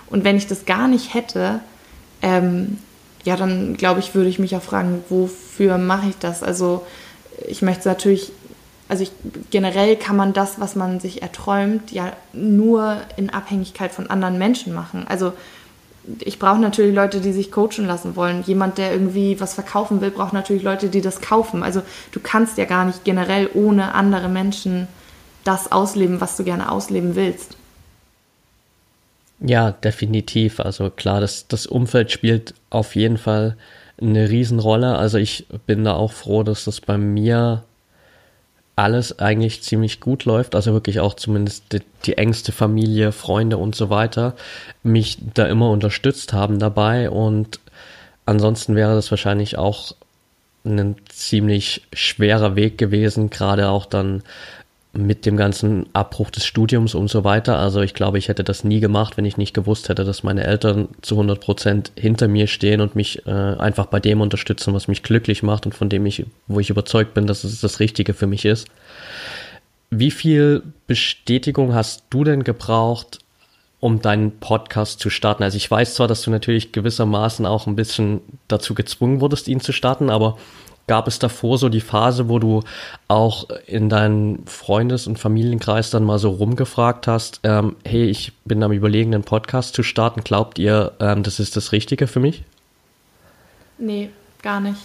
Und 0.09 0.23
wenn 0.23 0.35
ich 0.35 0.47
das 0.47 0.65
gar 0.65 0.87
nicht 0.87 1.13
hätte, 1.13 1.61
ähm, 2.21 2.77
ja, 3.23 3.37
dann 3.37 3.77
glaube 3.77 3.99
ich, 4.01 4.13
würde 4.13 4.29
ich 4.29 4.39
mich 4.39 4.55
auch 4.55 4.61
fragen, 4.61 5.03
wofür 5.09 5.77
mache 5.77 6.09
ich 6.09 6.17
das? 6.17 6.43
Also 6.43 6.85
ich 7.47 7.61
möchte 7.61 7.87
natürlich, 7.87 8.31
also 8.93 9.05
ich, 9.05 9.11
generell 9.49 9.95
kann 9.95 10.15
man 10.15 10.33
das, 10.33 10.59
was 10.59 10.75
man 10.75 10.99
sich 10.99 11.23
erträumt, 11.23 11.91
ja 11.91 12.13
nur 12.31 12.97
in 13.17 13.31
Abhängigkeit 13.31 13.91
von 13.91 14.07
anderen 14.07 14.37
Menschen 14.37 14.71
machen. 14.71 15.07
Also 15.09 15.33
ich 16.19 16.37
brauche 16.37 16.59
natürlich 16.59 16.93
Leute, 16.93 17.19
die 17.19 17.33
sich 17.33 17.51
coachen 17.51 17.87
lassen 17.87 18.15
wollen. 18.15 18.43
Jemand, 18.43 18.77
der 18.77 18.91
irgendwie 18.91 19.41
was 19.41 19.55
verkaufen 19.55 19.99
will, 19.99 20.11
braucht 20.11 20.33
natürlich 20.33 20.61
Leute, 20.61 20.89
die 20.89 21.01
das 21.01 21.21
kaufen. 21.21 21.63
Also 21.63 21.81
du 22.11 22.19
kannst 22.19 22.59
ja 22.59 22.65
gar 22.65 22.85
nicht 22.85 23.03
generell 23.03 23.49
ohne 23.55 23.95
andere 23.95 24.29
Menschen 24.29 24.87
das 25.43 25.71
ausleben, 25.71 26.21
was 26.21 26.37
du 26.37 26.43
gerne 26.43 26.71
ausleben 26.71 27.15
willst. 27.15 27.57
Ja, 29.39 29.71
definitiv. 29.71 30.59
Also 30.59 30.91
klar, 30.91 31.19
das, 31.19 31.47
das 31.47 31.65
Umfeld 31.65 32.11
spielt 32.11 32.53
auf 32.69 32.95
jeden 32.95 33.17
Fall 33.17 33.57
eine 33.99 34.29
Riesenrolle. 34.29 34.95
Also 34.99 35.17
ich 35.17 35.47
bin 35.65 35.83
da 35.83 35.93
auch 35.93 36.11
froh, 36.11 36.43
dass 36.43 36.65
das 36.65 36.79
bei 36.79 36.99
mir 36.99 37.63
alles 38.75 39.19
eigentlich 39.19 39.61
ziemlich 39.61 39.99
gut 39.99 40.25
läuft, 40.25 40.55
also 40.55 40.73
wirklich 40.73 40.99
auch 40.99 41.13
zumindest 41.13 41.73
die, 41.73 41.81
die, 42.05 42.17
engste 42.17 42.51
Familie, 42.51 43.11
Freunde 43.11 43.57
und 43.57 43.75
so 43.75 43.89
weiter, 43.89 44.35
mich 44.81 45.17
da 45.33 45.45
immer 45.45 45.69
unterstützt 45.69 46.33
haben 46.33 46.57
dabei. 46.57 47.09
Und 47.09 47.59
ansonsten 48.25 48.75
wäre 48.75 48.95
das 48.95 49.11
wahrscheinlich 49.11 49.57
auch 49.57 49.93
ein 50.65 50.95
ziemlich 51.09 51.83
schwerer 51.93 52.55
Weg 52.55 52.77
gewesen, 52.77 53.29
gerade 53.29 53.69
auch 53.69 53.85
dann 53.85 54.23
mit 54.95 55.25
dem 55.25 55.37
ganzen 55.37 55.87
Abbruch 55.93 56.29
des 56.29 56.45
Studiums 56.45 56.93
und 56.93 57.09
so 57.09 57.23
weiter. 57.23 57.57
Also 57.57 57.81
ich 57.81 57.95
glaube, 57.95 58.19
ich 58.19 58.27
hätte 58.27 58.43
das 58.43 58.63
nie 58.63 58.79
gemacht, 58.79 59.17
wenn 59.17 59.25
ich 59.25 59.37
nicht 59.37 59.55
gewusst 59.55 59.89
hätte, 59.89 60.03
dass 60.03 60.21
meine 60.21 60.43
Eltern 60.43 60.87
zu 61.01 61.15
100 61.15 61.41
Prozent 61.41 61.91
hinter 61.95 62.27
mir 62.27 62.45
stehen 62.45 62.79
und 62.79 62.95
mich 62.95 63.25
äh, 63.25 63.31
einfach 63.31 63.87
bei 63.87 63.99
dem 63.99 64.21
unterstützen, 64.21 64.73
was 64.75 64.87
mich 64.87 65.01
glücklich 65.01 65.41
macht 65.41 65.65
und 65.65 65.73
von 65.73 65.89
dem 65.89 66.05
ich, 66.05 66.27
wo 66.47 66.59
ich 66.59 66.69
überzeugt 66.69 67.15
bin, 67.15 67.25
dass 67.25 67.43
es 67.43 67.59
das 67.59 67.79
Richtige 67.79 68.13
für 68.13 68.27
mich 68.27 68.45
ist. 68.45 68.67
Wie 69.89 70.11
viel 70.11 70.61
Bestätigung 70.85 71.73
hast 71.73 72.03
du 72.11 72.23
denn 72.23 72.43
gebraucht, 72.43 73.19
um 73.79 73.99
deinen 73.99 74.39
Podcast 74.39 74.99
zu 74.99 75.09
starten? 75.09 75.41
Also 75.41 75.57
ich 75.57 75.69
weiß 75.69 75.95
zwar, 75.95 76.07
dass 76.07 76.21
du 76.21 76.29
natürlich 76.29 76.71
gewissermaßen 76.71 77.47
auch 77.47 77.65
ein 77.65 77.75
bisschen 77.75 78.21
dazu 78.47 78.75
gezwungen 78.75 79.21
wurdest, 79.21 79.47
ihn 79.47 79.59
zu 79.59 79.71
starten, 79.71 80.11
aber 80.11 80.37
Gab 80.87 81.07
es 81.07 81.17
davor 81.17 81.57
so 81.57 81.69
die 81.69 81.81
Phase, 81.81 82.27
wo 82.27 82.39
du 82.39 82.61
auch 83.07 83.47
in 83.67 83.87
deinen 83.87 84.45
Freundes- 84.47 85.07
und 85.07 85.17
Familienkreis 85.17 85.89
dann 85.89 86.03
mal 86.03 86.19
so 86.19 86.29
rumgefragt 86.29 87.07
hast, 87.07 87.39
ähm, 87.43 87.77
hey, 87.85 88.05
ich 88.05 88.33
bin 88.43 88.61
am 88.63 88.73
überlegen, 88.73 89.13
einen 89.13 89.23
Podcast 89.23 89.75
zu 89.75 89.83
starten. 89.83 90.23
Glaubt 90.23 90.59
ihr, 90.59 90.91
ähm, 90.99 91.23
das 91.23 91.39
ist 91.39 91.55
das 91.55 91.71
Richtige 91.71 92.07
für 92.07 92.19
mich? 92.19 92.43
Nee, 93.77 94.09
gar 94.41 94.59
nicht. 94.59 94.79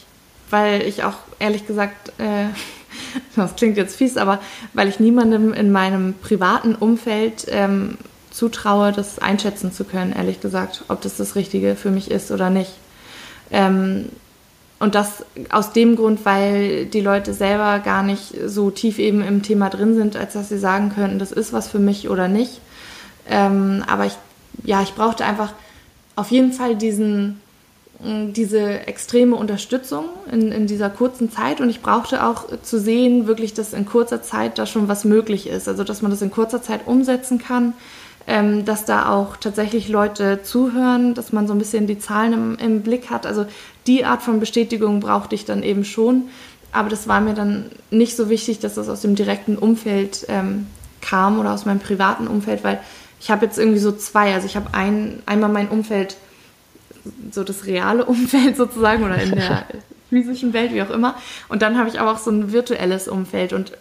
Weil 0.51 0.83
ich 0.83 1.03
auch 1.03 1.17
ehrlich 1.41 1.67
gesagt, 1.67 2.13
äh, 2.19 2.47
das 3.37 3.57
klingt 3.57 3.77
jetzt 3.77 3.97
fies, 3.97 4.17
aber 4.17 4.41
weil 4.75 4.89
ich 4.89 5.01
niemandem 5.01 5.53
in 5.53 5.73
meinem 5.73 6.15
privaten 6.15 6.77
Umfeld 6.77 7.47
ähm, 7.49 7.99
zutraue, 8.31 8.93
das 8.93 9.19
einschätzen 9.19 9.73
zu 9.73 9.85
können, 9.85 10.13
ehrlich 10.13 10.41
gesagt, 10.41 10.85
ob 10.87 11.01
das 11.03 11.17
das 11.17 11.35
Richtige 11.35 11.75
für 11.75 11.91
mich 11.91 12.09
ist 12.11 12.31
oder 12.31 12.51
nicht. 12.51 12.73
Ähm, 13.51 14.11
und 14.81 14.95
das 14.95 15.25
aus 15.51 15.73
dem 15.73 15.97
Grund, 15.97 16.25
weil 16.25 16.87
die 16.87 17.01
Leute 17.01 17.35
selber 17.35 17.81
gar 17.81 18.03
nicht 18.03 18.35
so 18.47 18.71
tief 18.71 18.99
eben 18.99 19.23
im 19.23 19.43
Thema 19.43 19.71
drin 19.71 19.95
sind, 19.95 20.17
als 20.17 20.35
dass 20.35 20.49
sie 20.49 20.59
sagen 20.59 20.93
könnten, 20.95 21.19
das 21.19 21.33
ist 21.33 21.53
was 21.53 21.69
für 21.69 21.81
mich 21.81 22.09
oder 22.09 22.29
nicht. 22.29 22.61
Ähm, 23.29 23.85
aber 23.89 24.07
ich, 24.07 24.17
ja, 24.65 24.83
ich 24.83 24.95
brauchte 24.95 25.25
einfach 25.25 25.53
auf 26.15 26.31
jeden 26.31 26.53
Fall 26.53 26.77
diesen, 26.77 27.41
mm, 28.03 28.33
diese 28.33 28.87
extreme 28.87 29.35
Unterstützung 29.35 30.05
in, 30.31 30.53
in 30.53 30.69
dieser 30.69 30.91
kurzen 30.91 31.31
Zeit 31.31 31.61
und 31.61 31.71
ich 31.71 31.83
brauchte 31.83 32.25
auch 32.25 32.45
zu 32.63 32.79
sehen, 32.79 33.27
wirklich, 33.27 33.55
dass 33.55 33.73
in 33.73 33.85
kurzer 33.85 34.23
Zeit 34.23 34.59
da 34.59 34.67
schon 34.67 34.87
was 34.87 35.05
möglich 35.05 35.49
ist. 35.49 35.67
Also, 35.69 35.83
dass 35.83 36.03
man 36.03 36.13
das 36.13 36.23
in 36.23 36.31
kurzer 36.31 36.63
Zeit 36.63 36.87
umsetzen 36.87 37.39
kann, 37.39 37.75
ähm, 38.29 38.67
dass 38.67 38.85
da 38.85 39.09
auch 39.09 39.39
tatsächlich 39.39 39.89
Leute 39.89 40.43
zuhören, 40.43 41.15
dass 41.15 41.33
man 41.33 41.49
so 41.49 41.55
ein 41.55 41.59
bisschen 41.59 41.87
die 41.87 41.99
Zahlen 41.99 42.35
im, 42.35 42.59
im 42.59 42.83
Blick 42.83 43.09
hat. 43.09 43.25
Also 43.25 43.47
die 43.87 44.05
Art 44.05 44.23
von 44.23 44.39
Bestätigung 44.39 45.01
brauchte 45.01 45.35
ich 45.35 45.47
dann 45.47 45.63
eben 45.63 45.83
schon. 45.83 46.25
Aber 46.71 46.91
das 46.91 47.09
war 47.09 47.23
mir 47.23 47.33
dann 47.33 47.71
nicht 47.91 48.17
so 48.17 48.29
wichtig, 48.29 48.59
dass 48.59 48.75
das 48.75 48.91
aus 48.91 49.01
dem 49.01 49.15
direkten 49.15 49.57
Umfeld 49.57 50.27
ähm, 50.29 50.67
kam 51.01 51.41
oder 51.41 51.55
aus 51.55 51.65
meinem 51.65 51.81
privaten 51.81 52.29
Umfeld, 52.29 52.63
weil 52.63 52.81
ich 53.19 53.31
habe 53.31 53.47
jetzt 53.47 53.59
irgendwie 53.59 53.79
so 53.79 53.93
zwei. 53.93 54.35
Also 54.35 54.47
ich 54.47 54.57
habe 54.57 54.75
ein, 54.75 55.23
einmal 55.25 55.49
mein 55.49 55.69
Umfeld, 55.69 56.19
so 57.31 57.45
das 57.45 57.65
reale 57.65 58.05
Umfeld 58.05 58.59
sozusagen 58.59 59.05
oder 59.05 59.17
in 59.17 59.31
der 59.31 59.65
physischen 60.11 60.53
Welt, 60.53 60.75
wie 60.75 60.83
auch 60.83 60.91
immer. 60.91 61.15
Und 61.49 61.63
dann 61.63 61.79
habe 61.79 61.89
ich 61.89 61.99
aber 61.99 62.13
auch 62.13 62.19
so 62.19 62.31
ein 62.31 62.53
virtuelles 62.53 63.09
Umfeld. 63.09 63.55
Und 63.55 63.73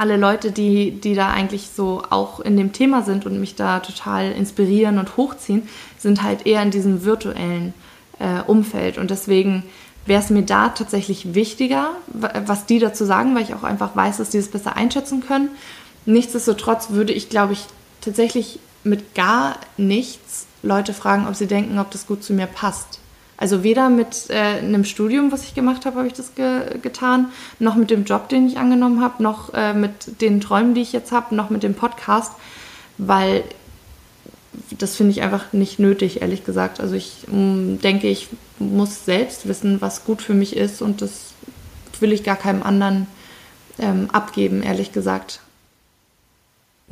alle 0.00 0.16
Leute, 0.16 0.50
die, 0.50 0.92
die 0.92 1.14
da 1.14 1.28
eigentlich 1.28 1.68
so 1.76 2.02
auch 2.08 2.40
in 2.40 2.56
dem 2.56 2.72
Thema 2.72 3.02
sind 3.02 3.26
und 3.26 3.38
mich 3.38 3.54
da 3.54 3.80
total 3.80 4.32
inspirieren 4.32 4.98
und 4.98 5.18
hochziehen, 5.18 5.68
sind 5.98 6.22
halt 6.22 6.46
eher 6.46 6.62
in 6.62 6.70
diesem 6.70 7.04
virtuellen 7.04 7.74
äh, 8.18 8.40
Umfeld. 8.46 8.96
Und 8.96 9.10
deswegen 9.10 9.62
wäre 10.06 10.22
es 10.22 10.30
mir 10.30 10.40
da 10.40 10.70
tatsächlich 10.70 11.34
wichtiger, 11.34 11.90
was 12.06 12.64
die 12.64 12.78
dazu 12.78 13.04
sagen, 13.04 13.34
weil 13.34 13.42
ich 13.42 13.52
auch 13.52 13.62
einfach 13.62 13.94
weiß, 13.94 14.16
dass 14.16 14.30
die 14.30 14.38
es 14.38 14.50
besser 14.50 14.74
einschätzen 14.74 15.22
können. 15.22 15.50
Nichtsdestotrotz 16.06 16.88
würde 16.88 17.12
ich, 17.12 17.28
glaube 17.28 17.52
ich, 17.52 17.66
tatsächlich 18.00 18.58
mit 18.84 19.14
gar 19.14 19.56
nichts 19.76 20.46
Leute 20.62 20.94
fragen, 20.94 21.28
ob 21.28 21.34
sie 21.34 21.46
denken, 21.46 21.78
ob 21.78 21.90
das 21.90 22.06
gut 22.06 22.24
zu 22.24 22.32
mir 22.32 22.46
passt. 22.46 23.00
Also 23.40 23.62
weder 23.62 23.88
mit 23.88 24.28
äh, 24.28 24.34
einem 24.34 24.84
Studium, 24.84 25.32
was 25.32 25.44
ich 25.44 25.54
gemacht 25.54 25.86
habe, 25.86 25.96
habe 25.96 26.06
ich 26.06 26.12
das 26.12 26.34
ge 26.34 26.78
getan, 26.82 27.32
noch 27.58 27.74
mit 27.74 27.90
dem 27.90 28.04
Job, 28.04 28.28
den 28.28 28.46
ich 28.46 28.58
angenommen 28.58 29.00
habe, 29.00 29.22
noch 29.22 29.54
äh, 29.54 29.72
mit 29.72 30.20
den 30.20 30.42
Träumen, 30.42 30.74
die 30.74 30.82
ich 30.82 30.92
jetzt 30.92 31.10
habe, 31.10 31.34
noch 31.34 31.48
mit 31.48 31.62
dem 31.62 31.72
Podcast, 31.72 32.32
weil 32.98 33.42
das 34.76 34.94
finde 34.94 35.12
ich 35.12 35.22
einfach 35.22 35.54
nicht 35.54 35.78
nötig, 35.78 36.20
ehrlich 36.20 36.44
gesagt. 36.44 36.80
Also 36.80 36.94
ich 36.94 37.28
mm, 37.28 37.78
denke, 37.78 38.08
ich 38.08 38.28
muss 38.58 39.06
selbst 39.06 39.48
wissen, 39.48 39.80
was 39.80 40.04
gut 40.04 40.20
für 40.20 40.34
mich 40.34 40.54
ist 40.54 40.82
und 40.82 41.00
das 41.00 41.32
will 41.98 42.12
ich 42.12 42.24
gar 42.24 42.36
keinem 42.36 42.62
anderen 42.62 43.06
ähm, 43.78 44.10
abgeben, 44.12 44.62
ehrlich 44.62 44.92
gesagt. 44.92 45.40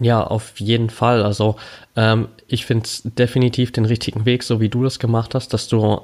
Ja, 0.00 0.22
auf 0.22 0.60
jeden 0.60 0.90
Fall. 0.90 1.22
Also 1.22 1.56
ähm, 1.96 2.28
ich 2.46 2.66
finde 2.66 2.84
es 2.84 3.02
definitiv 3.04 3.72
den 3.72 3.84
richtigen 3.84 4.24
Weg, 4.24 4.42
so 4.42 4.60
wie 4.60 4.68
du 4.68 4.84
das 4.84 4.98
gemacht 4.98 5.34
hast, 5.34 5.52
dass 5.52 5.68
du 5.68 6.00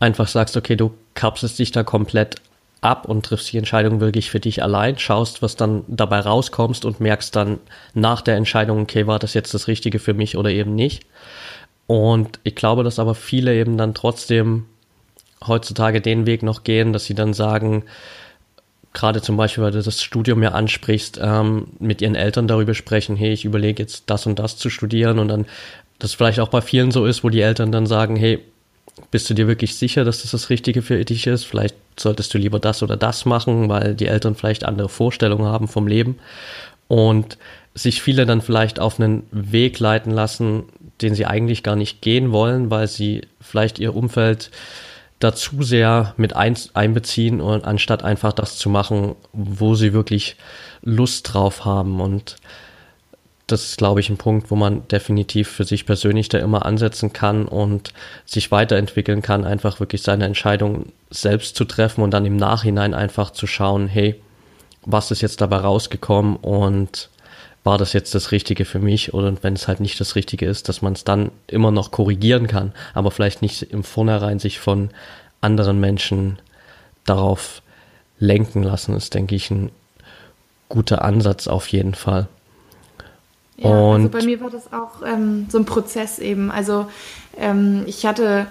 einfach 0.00 0.28
sagst, 0.28 0.56
okay, 0.56 0.76
du 0.76 0.92
kapselst 1.14 1.58
dich 1.58 1.70
da 1.70 1.82
komplett 1.84 2.36
ab 2.80 3.06
und 3.06 3.26
triffst 3.26 3.52
die 3.52 3.58
Entscheidung 3.58 4.00
wirklich 4.00 4.30
für 4.30 4.40
dich 4.40 4.62
allein, 4.62 4.98
schaust, 4.98 5.42
was 5.42 5.54
dann 5.54 5.84
dabei 5.86 6.20
rauskommst 6.20 6.84
und 6.84 6.98
merkst 6.98 7.36
dann 7.36 7.58
nach 7.94 8.22
der 8.22 8.36
Entscheidung, 8.36 8.82
okay, 8.82 9.06
war 9.06 9.18
das 9.18 9.34
jetzt 9.34 9.52
das 9.54 9.68
Richtige 9.68 9.98
für 9.98 10.14
mich 10.14 10.36
oder 10.36 10.50
eben 10.50 10.74
nicht. 10.74 11.04
Und 11.86 12.40
ich 12.42 12.54
glaube, 12.54 12.82
dass 12.82 12.98
aber 12.98 13.14
viele 13.14 13.54
eben 13.54 13.76
dann 13.76 13.94
trotzdem 13.94 14.66
heutzutage 15.46 16.00
den 16.00 16.26
Weg 16.26 16.42
noch 16.42 16.64
gehen, 16.64 16.92
dass 16.92 17.04
sie 17.04 17.14
dann 17.14 17.34
sagen, 17.34 17.84
gerade 18.92 19.22
zum 19.22 19.36
Beispiel, 19.36 19.62
weil 19.62 19.72
du 19.72 19.82
das 19.82 20.02
Studium 20.02 20.42
ja 20.42 20.50
ansprichst, 20.50 21.20
ähm, 21.22 21.68
mit 21.78 22.02
ihren 22.02 22.14
Eltern 22.14 22.48
darüber 22.48 22.74
sprechen, 22.74 23.16
hey, 23.16 23.32
ich 23.32 23.44
überlege 23.44 23.82
jetzt 23.82 24.04
das 24.06 24.26
und 24.26 24.38
das 24.38 24.56
zu 24.56 24.70
studieren 24.70 25.18
und 25.18 25.28
dann 25.28 25.46
das 25.98 26.14
vielleicht 26.14 26.40
auch 26.40 26.48
bei 26.48 26.60
vielen 26.60 26.90
so 26.90 27.06
ist, 27.06 27.22
wo 27.22 27.28
die 27.28 27.42
Eltern 27.42 27.72
dann 27.72 27.86
sagen, 27.86 28.16
hey, 28.16 28.40
bist 29.10 29.30
du 29.30 29.34
dir 29.34 29.46
wirklich 29.46 29.76
sicher, 29.76 30.04
dass 30.04 30.22
das 30.22 30.32
das 30.32 30.50
Richtige 30.50 30.82
für 30.82 31.04
dich 31.04 31.26
ist? 31.26 31.44
Vielleicht 31.44 31.74
solltest 31.98 32.34
du 32.34 32.38
lieber 32.38 32.58
das 32.58 32.82
oder 32.82 32.96
das 32.96 33.24
machen, 33.24 33.68
weil 33.68 33.94
die 33.94 34.06
Eltern 34.06 34.34
vielleicht 34.34 34.64
andere 34.64 34.88
Vorstellungen 34.88 35.46
haben 35.46 35.68
vom 35.68 35.86
Leben 35.86 36.18
und 36.88 37.38
sich 37.74 38.02
viele 38.02 38.26
dann 38.26 38.40
vielleicht 38.40 38.80
auf 38.80 38.98
einen 38.98 39.22
Weg 39.30 39.78
leiten 39.78 40.10
lassen, 40.10 40.64
den 41.02 41.14
sie 41.14 41.26
eigentlich 41.26 41.62
gar 41.62 41.76
nicht 41.76 42.02
gehen 42.02 42.32
wollen, 42.32 42.70
weil 42.70 42.88
sie 42.88 43.22
vielleicht 43.40 43.78
ihr 43.78 43.94
Umfeld 43.94 44.50
dazu 45.20 45.62
sehr 45.62 46.14
mit 46.16 46.34
ein, 46.34 46.56
einbeziehen 46.74 47.40
und 47.40 47.64
anstatt 47.64 48.02
einfach 48.02 48.32
das 48.32 48.56
zu 48.56 48.68
machen, 48.68 49.14
wo 49.32 49.74
sie 49.74 49.92
wirklich 49.92 50.36
Lust 50.82 51.32
drauf 51.32 51.64
haben. 51.64 52.00
Und 52.00 52.36
das 53.46 53.66
ist, 53.66 53.78
glaube 53.78 54.00
ich, 54.00 54.08
ein 54.08 54.16
Punkt, 54.16 54.50
wo 54.50 54.56
man 54.56 54.88
definitiv 54.88 55.48
für 55.48 55.64
sich 55.64 55.84
persönlich 55.84 56.28
da 56.30 56.38
immer 56.38 56.64
ansetzen 56.64 57.12
kann 57.12 57.46
und 57.46 57.92
sich 58.24 58.50
weiterentwickeln 58.50 59.22
kann, 59.22 59.44
einfach 59.44 59.78
wirklich 59.78 60.02
seine 60.02 60.24
Entscheidung 60.24 60.86
selbst 61.10 61.54
zu 61.54 61.64
treffen 61.64 62.02
und 62.02 62.12
dann 62.12 62.26
im 62.26 62.36
Nachhinein 62.36 62.94
einfach 62.94 63.30
zu 63.30 63.46
schauen, 63.46 63.88
hey, 63.88 64.20
was 64.86 65.10
ist 65.10 65.20
jetzt 65.20 65.42
dabei 65.42 65.58
rausgekommen 65.58 66.36
und 66.36 67.10
war 67.62 67.78
das 67.78 67.92
jetzt 67.92 68.14
das 68.14 68.32
Richtige 68.32 68.64
für 68.64 68.78
mich 68.78 69.12
oder 69.12 69.34
wenn 69.42 69.54
es 69.54 69.68
halt 69.68 69.80
nicht 69.80 70.00
das 70.00 70.16
Richtige 70.16 70.46
ist, 70.46 70.68
dass 70.68 70.82
man 70.82 70.94
es 70.94 71.04
dann 71.04 71.30
immer 71.46 71.70
noch 71.70 71.90
korrigieren 71.90 72.46
kann, 72.46 72.72
aber 72.94 73.10
vielleicht 73.10 73.42
nicht 73.42 73.62
im 73.62 73.84
Vornherein 73.84 74.38
sich 74.38 74.58
von 74.58 74.90
anderen 75.40 75.78
Menschen 75.78 76.38
darauf 77.04 77.62
lenken 78.18 78.62
lassen, 78.62 78.94
ist, 78.94 79.14
denke 79.14 79.34
ich, 79.34 79.50
ein 79.50 79.70
guter 80.68 81.04
Ansatz 81.04 81.48
auf 81.48 81.68
jeden 81.68 81.94
Fall. 81.94 82.28
Ja, 83.56 83.70
also 83.70 83.90
und 83.90 84.02
also 84.02 84.08
bei 84.18 84.24
mir 84.24 84.40
war 84.40 84.50
das 84.50 84.72
auch 84.72 85.02
ähm, 85.06 85.46
so 85.50 85.58
ein 85.58 85.64
Prozess 85.66 86.18
eben. 86.18 86.50
Also 86.50 86.86
ähm, 87.36 87.84
ich 87.86 88.06
hatte 88.06 88.46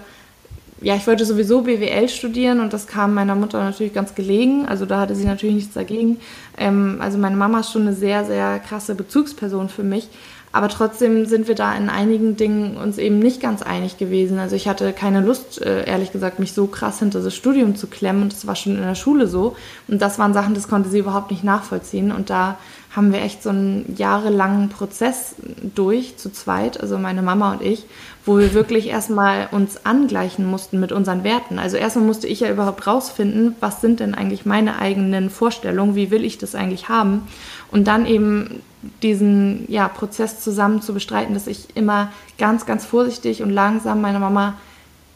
ja, 0.82 0.96
ich 0.96 1.06
wollte 1.06 1.26
sowieso 1.26 1.62
BWL 1.62 2.08
studieren 2.08 2.60
und 2.60 2.72
das 2.72 2.86
kam 2.86 3.12
meiner 3.12 3.34
Mutter 3.34 3.62
natürlich 3.62 3.92
ganz 3.92 4.14
gelegen. 4.14 4.66
Also 4.66 4.86
da 4.86 5.00
hatte 5.00 5.14
sie 5.14 5.26
natürlich 5.26 5.56
nichts 5.56 5.74
dagegen. 5.74 6.18
Ähm, 6.56 6.98
also 7.00 7.18
meine 7.18 7.36
Mama 7.36 7.60
ist 7.60 7.72
schon 7.72 7.82
eine 7.82 7.94
sehr, 7.94 8.24
sehr 8.24 8.58
krasse 8.60 8.94
Bezugsperson 8.94 9.68
für 9.68 9.82
mich. 9.82 10.08
Aber 10.52 10.68
trotzdem 10.68 11.26
sind 11.26 11.46
wir 11.46 11.54
da 11.54 11.76
in 11.76 11.88
einigen 11.88 12.36
Dingen 12.36 12.76
uns 12.76 12.98
eben 12.98 13.20
nicht 13.20 13.40
ganz 13.40 13.62
einig 13.62 13.98
gewesen. 13.98 14.40
Also 14.40 14.56
ich 14.56 14.66
hatte 14.66 14.92
keine 14.92 15.20
Lust, 15.20 15.62
äh, 15.62 15.84
ehrlich 15.84 16.10
gesagt, 16.10 16.40
mich 16.40 16.54
so 16.54 16.66
krass 16.66 16.98
hinter 16.98 17.22
das 17.22 17.36
Studium 17.36 17.76
zu 17.76 17.86
klemmen. 17.86 18.22
Und 18.22 18.32
das 18.32 18.46
war 18.46 18.56
schon 18.56 18.74
in 18.74 18.82
der 18.82 18.96
Schule 18.96 19.28
so. 19.28 19.54
Und 19.86 20.02
das 20.02 20.18
waren 20.18 20.34
Sachen, 20.34 20.54
das 20.54 20.66
konnte 20.66 20.88
sie 20.88 20.98
überhaupt 20.98 21.30
nicht 21.30 21.44
nachvollziehen. 21.44 22.10
Und 22.10 22.30
da 22.30 22.58
haben 22.90 23.12
wir 23.12 23.22
echt 23.22 23.42
so 23.42 23.50
einen 23.50 23.94
jahrelangen 23.96 24.68
Prozess 24.68 25.36
durch, 25.76 26.16
zu 26.16 26.32
zweit, 26.32 26.80
also 26.80 26.98
meine 26.98 27.22
Mama 27.22 27.52
und 27.52 27.62
ich, 27.62 27.86
wo 28.26 28.38
wir 28.38 28.52
wirklich 28.52 28.88
erstmal 28.88 29.48
uns 29.52 29.86
angleichen 29.86 30.44
mussten 30.44 30.80
mit 30.80 30.90
unseren 30.90 31.22
Werten. 31.22 31.60
Also 31.60 31.76
erstmal 31.76 32.04
musste 32.04 32.26
ich 32.26 32.40
ja 32.40 32.50
überhaupt 32.50 32.86
rausfinden, 32.86 33.54
was 33.60 33.80
sind 33.80 34.00
denn 34.00 34.14
eigentlich 34.14 34.44
meine 34.44 34.78
eigenen 34.80 35.30
Vorstellungen, 35.30 35.94
wie 35.94 36.10
will 36.10 36.24
ich 36.24 36.38
das 36.38 36.56
eigentlich 36.56 36.88
haben 36.88 37.28
und 37.70 37.86
dann 37.86 38.06
eben 38.06 38.60
diesen 39.02 39.70
ja, 39.70 39.88
Prozess 39.88 40.40
zusammen 40.40 40.82
zu 40.82 40.92
bestreiten, 40.92 41.34
dass 41.34 41.46
ich 41.46 41.76
immer 41.76 42.10
ganz, 42.38 42.66
ganz 42.66 42.84
vorsichtig 42.84 43.42
und 43.42 43.50
langsam 43.50 44.00
meiner 44.00 44.18
Mama 44.18 44.54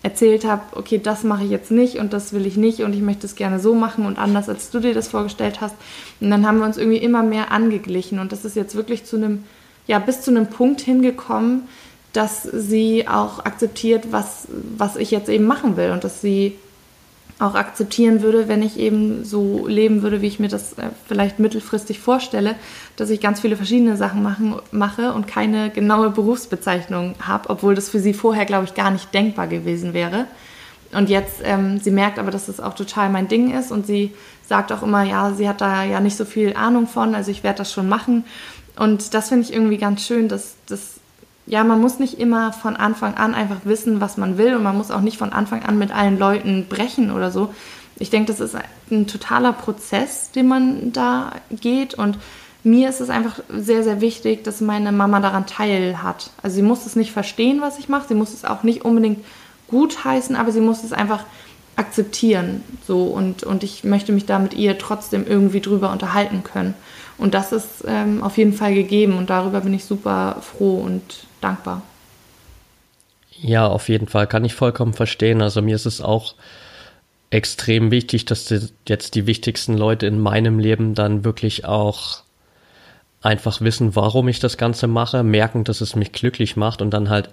erzählt 0.05 0.45
habe, 0.45 0.63
okay, 0.73 1.01
das 1.03 1.25
mache 1.25 1.45
ich 1.45 1.51
jetzt 1.51 1.71
nicht 1.71 1.99
und 1.99 2.13
das 2.13 2.35
will 2.35 2.45
ich 2.45 2.59
nicht 2.59 2.81
und 2.81 2.93
ich 2.95 3.01
möchte 3.01 3.27
es 3.27 3.37
gerne 3.37 3.59
so 3.59 3.75
machen 3.75 4.05
und 4.05 4.19
anders, 4.19 4.51
als 4.51 4.71
du 4.71 4.79
dir 4.79 4.93
das 4.93 5.09
vorgestellt 5.09 5.63
hast. 5.63 5.75
Und 6.21 6.31
dann 6.31 6.47
haben 6.47 6.59
wir 6.59 6.67
uns 6.67 6.77
irgendwie 6.77 6.99
immer 6.99 7.23
mehr 7.23 7.51
angeglichen 7.51 8.19
und 8.19 8.31
das 8.31 8.45
ist 8.45 8.55
jetzt 8.55 8.77
wirklich 8.77 9.05
zu 9.05 9.17
einem, 9.17 9.45
ja, 9.87 9.99
bis 9.99 10.21
zu 10.21 10.31
einem 10.31 10.49
Punkt 10.49 10.83
hingekommen, 10.83 11.63
dass 12.13 12.43
sie 12.43 13.09
auch 13.09 13.47
akzeptiert, 13.47 14.13
was, 14.13 14.47
was 14.77 14.97
ich 14.97 15.11
jetzt 15.11 15.31
eben 15.31 15.47
machen 15.47 15.79
will 15.79 15.91
und 15.91 16.05
dass 16.05 16.21
sie 16.21 16.59
auch 17.39 17.55
akzeptieren 17.55 18.23
würde, 18.23 18.47
wenn 18.49 18.63
ich 18.63 18.79
eben 18.79 19.25
so 19.25 19.67
leben 19.67 20.03
würde, 20.03 20.23
wie 20.23 20.29
ich 20.29 20.39
mir 20.39 20.49
das 20.49 20.75
äh, 20.75 20.91
vielleicht 21.09 21.41
mittelfristig 21.41 21.99
vorstelle, 21.99 22.55
dass 22.97 23.11
ich 23.11 23.21
ganz 23.21 23.41
viele 23.41 23.57
verschiedene 23.57 23.97
Sachen 23.97 24.23
machen, 24.23 24.55
mache 24.71 25.13
und 25.13 25.27
keine 25.27 25.71
genaue 25.71 26.11
Berufsbezeichnung 26.11 27.17
habe, 27.21 27.51
obwohl 27.51 27.75
das 27.75 27.89
für 27.89 27.99
sie 27.99 28.15
vorher, 28.15 28.45
glaube 28.45 28.65
ich, 28.65 28.75
gar 28.75 28.91
nicht 28.91 29.13
denkbar 29.13 29.49
gewesen 29.49 29.95
wäre. 29.95 30.27
Und 30.93 31.11
jetzt, 31.11 31.39
ähm, 31.43 31.81
sie 31.81 31.91
merkt 31.91 32.21
aber, 32.21 32.31
dass 32.31 32.47
das 32.47 32.61
auch 32.61 32.75
total 32.75 33.11
mein 33.11 33.27
Ding 33.27 33.53
ist 33.53 33.73
und 33.73 33.85
sie 33.85 34.13
sagt 34.47 34.71
auch 34.71 34.85
immer, 34.85 35.03
ja, 35.03 35.33
sie 35.33 35.49
hat 35.49 35.61
da 35.61 35.83
ja 35.83 35.99
nicht 35.99 36.17
so 36.17 36.25
viel 36.25 36.55
Ahnung 36.55 36.87
von, 36.87 37.17
also 37.17 37.33
ich 37.33 37.43
werde 37.43 37.59
das 37.59 37.73
schon 37.73 37.89
machen. 37.89 38.25
Und 38.77 39.13
das 39.15 39.29
finde 39.29 39.45
ich 39.45 39.53
irgendwie 39.53 39.79
ganz 39.79 40.07
schön, 40.07 40.29
dass, 40.29 40.55
dass 40.67 41.01
ja, 41.47 41.63
man 41.65 41.81
muss 41.81 41.99
nicht 41.99 42.19
immer 42.19 42.53
von 42.53 42.77
Anfang 42.77 43.15
an 43.15 43.35
einfach 43.35 43.61
wissen, 43.65 44.01
was 44.01 44.17
man 44.17 44.39
will 44.39 44.55
und 44.55 44.63
man 44.63 44.77
muss 44.77 44.91
auch 44.91 45.03
nicht 45.03 45.19
von 45.19 45.33
Anfang 45.33 45.63
an 45.63 45.79
mit 45.79 45.95
allen 45.95 46.19
Leuten 46.19 46.67
brechen 46.69 47.11
oder 47.11 47.31
so. 47.31 47.53
Ich 47.99 48.11
denke, 48.11 48.33
das 48.33 48.41
ist 48.41 48.57
ein 48.91 49.07
totaler 49.07 49.53
Prozess, 49.53 50.31
den 50.31 50.49
man 50.49 50.93
da 50.93 51.33
geht 51.51 51.95
und 51.95 52.19
mir 52.65 52.89
ist 52.89 53.03
es 53.03 53.11
einfach 53.11 53.41
sehr, 53.51 53.85
sehr 53.85 54.01
wichtig, 54.01 54.43
dass 54.43 54.63
meine 54.63 54.91
Mama 54.91 55.21
daran 55.21 55.47
teil 55.47 56.03
hat. 56.03 56.31
Also 56.43 56.57
sie 56.57 56.63
muss 56.63 56.87
es 56.87 56.97
nicht 56.97 57.13
verstehen, 57.13 57.61
was 57.61 57.79
ich 57.79 57.91
mache, 57.91 58.09
sie 58.09 58.15
muss 58.15 58.33
es 58.33 58.47
auch 58.47 58.63
nicht 58.63 58.87
unbedingt 58.87 59.23
gut 59.69 60.05
heißen, 60.05 60.35
aber 60.35 60.51
sie 60.51 60.63
muss 60.63 60.83
es 60.83 60.95
einfach 60.95 61.25
akzeptieren. 61.77 62.63
So 62.87 63.05
und, 63.05 63.45
und 63.45 63.63
ich 63.65 63.85
möchte 63.85 64.13
mich 64.13 64.25
da 64.25 64.39
mit 64.39 64.55
ihr 64.55 64.79
trotzdem 64.79 65.27
irgendwie 65.27 65.61
drüber 65.61 65.93
unterhalten 65.93 66.43
können. 66.43 66.75
Und 67.19 67.35
das 67.35 67.53
ist 67.53 67.85
ähm, 67.87 68.23
auf 68.23 68.39
jeden 68.39 68.55
Fall 68.55 68.75
gegeben 68.75 69.19
und 69.19 69.31
darüber 69.31 69.61
bin 69.61 69.75
ich 69.75 69.85
super 69.85 70.39
froh 70.41 70.81
und 70.81 71.27
dankbar. 71.45 71.83
Ja, 73.41 73.67
auf 73.67 73.89
jeden 73.89 74.09
Fall 74.09 74.27
kann 74.27 74.45
ich 74.45 74.55
vollkommen 74.55 74.95
verstehen. 74.95 75.43
Also 75.43 75.61
mir 75.61 75.77
ist 75.77 75.87
es 75.87 76.01
auch 76.01 76.35
extrem 77.31 77.91
wichtig, 77.91 78.25
dass 78.25 78.47
die, 78.47 78.69
jetzt 78.89 79.15
die 79.15 79.27
wichtigsten 79.27 79.77
Leute 79.77 80.07
in 80.07 80.19
meinem 80.19 80.59
Leben 80.59 80.95
dann 80.95 81.25
wirklich 81.25 81.65
auch 81.65 82.23
einfach 83.23 83.61
wissen, 83.61 83.97
warum 83.97 84.29
ich 84.29 84.39
das 84.39 84.57
Ganze 84.57 84.87
mache, 84.87 85.23
merken, 85.23 85.65
dass 85.65 85.81
es 85.81 85.97
mich 85.97 86.13
glücklich 86.13 86.57
macht 86.57 86.81
und 86.81 86.91
dann 86.91 87.09
halt 87.09 87.31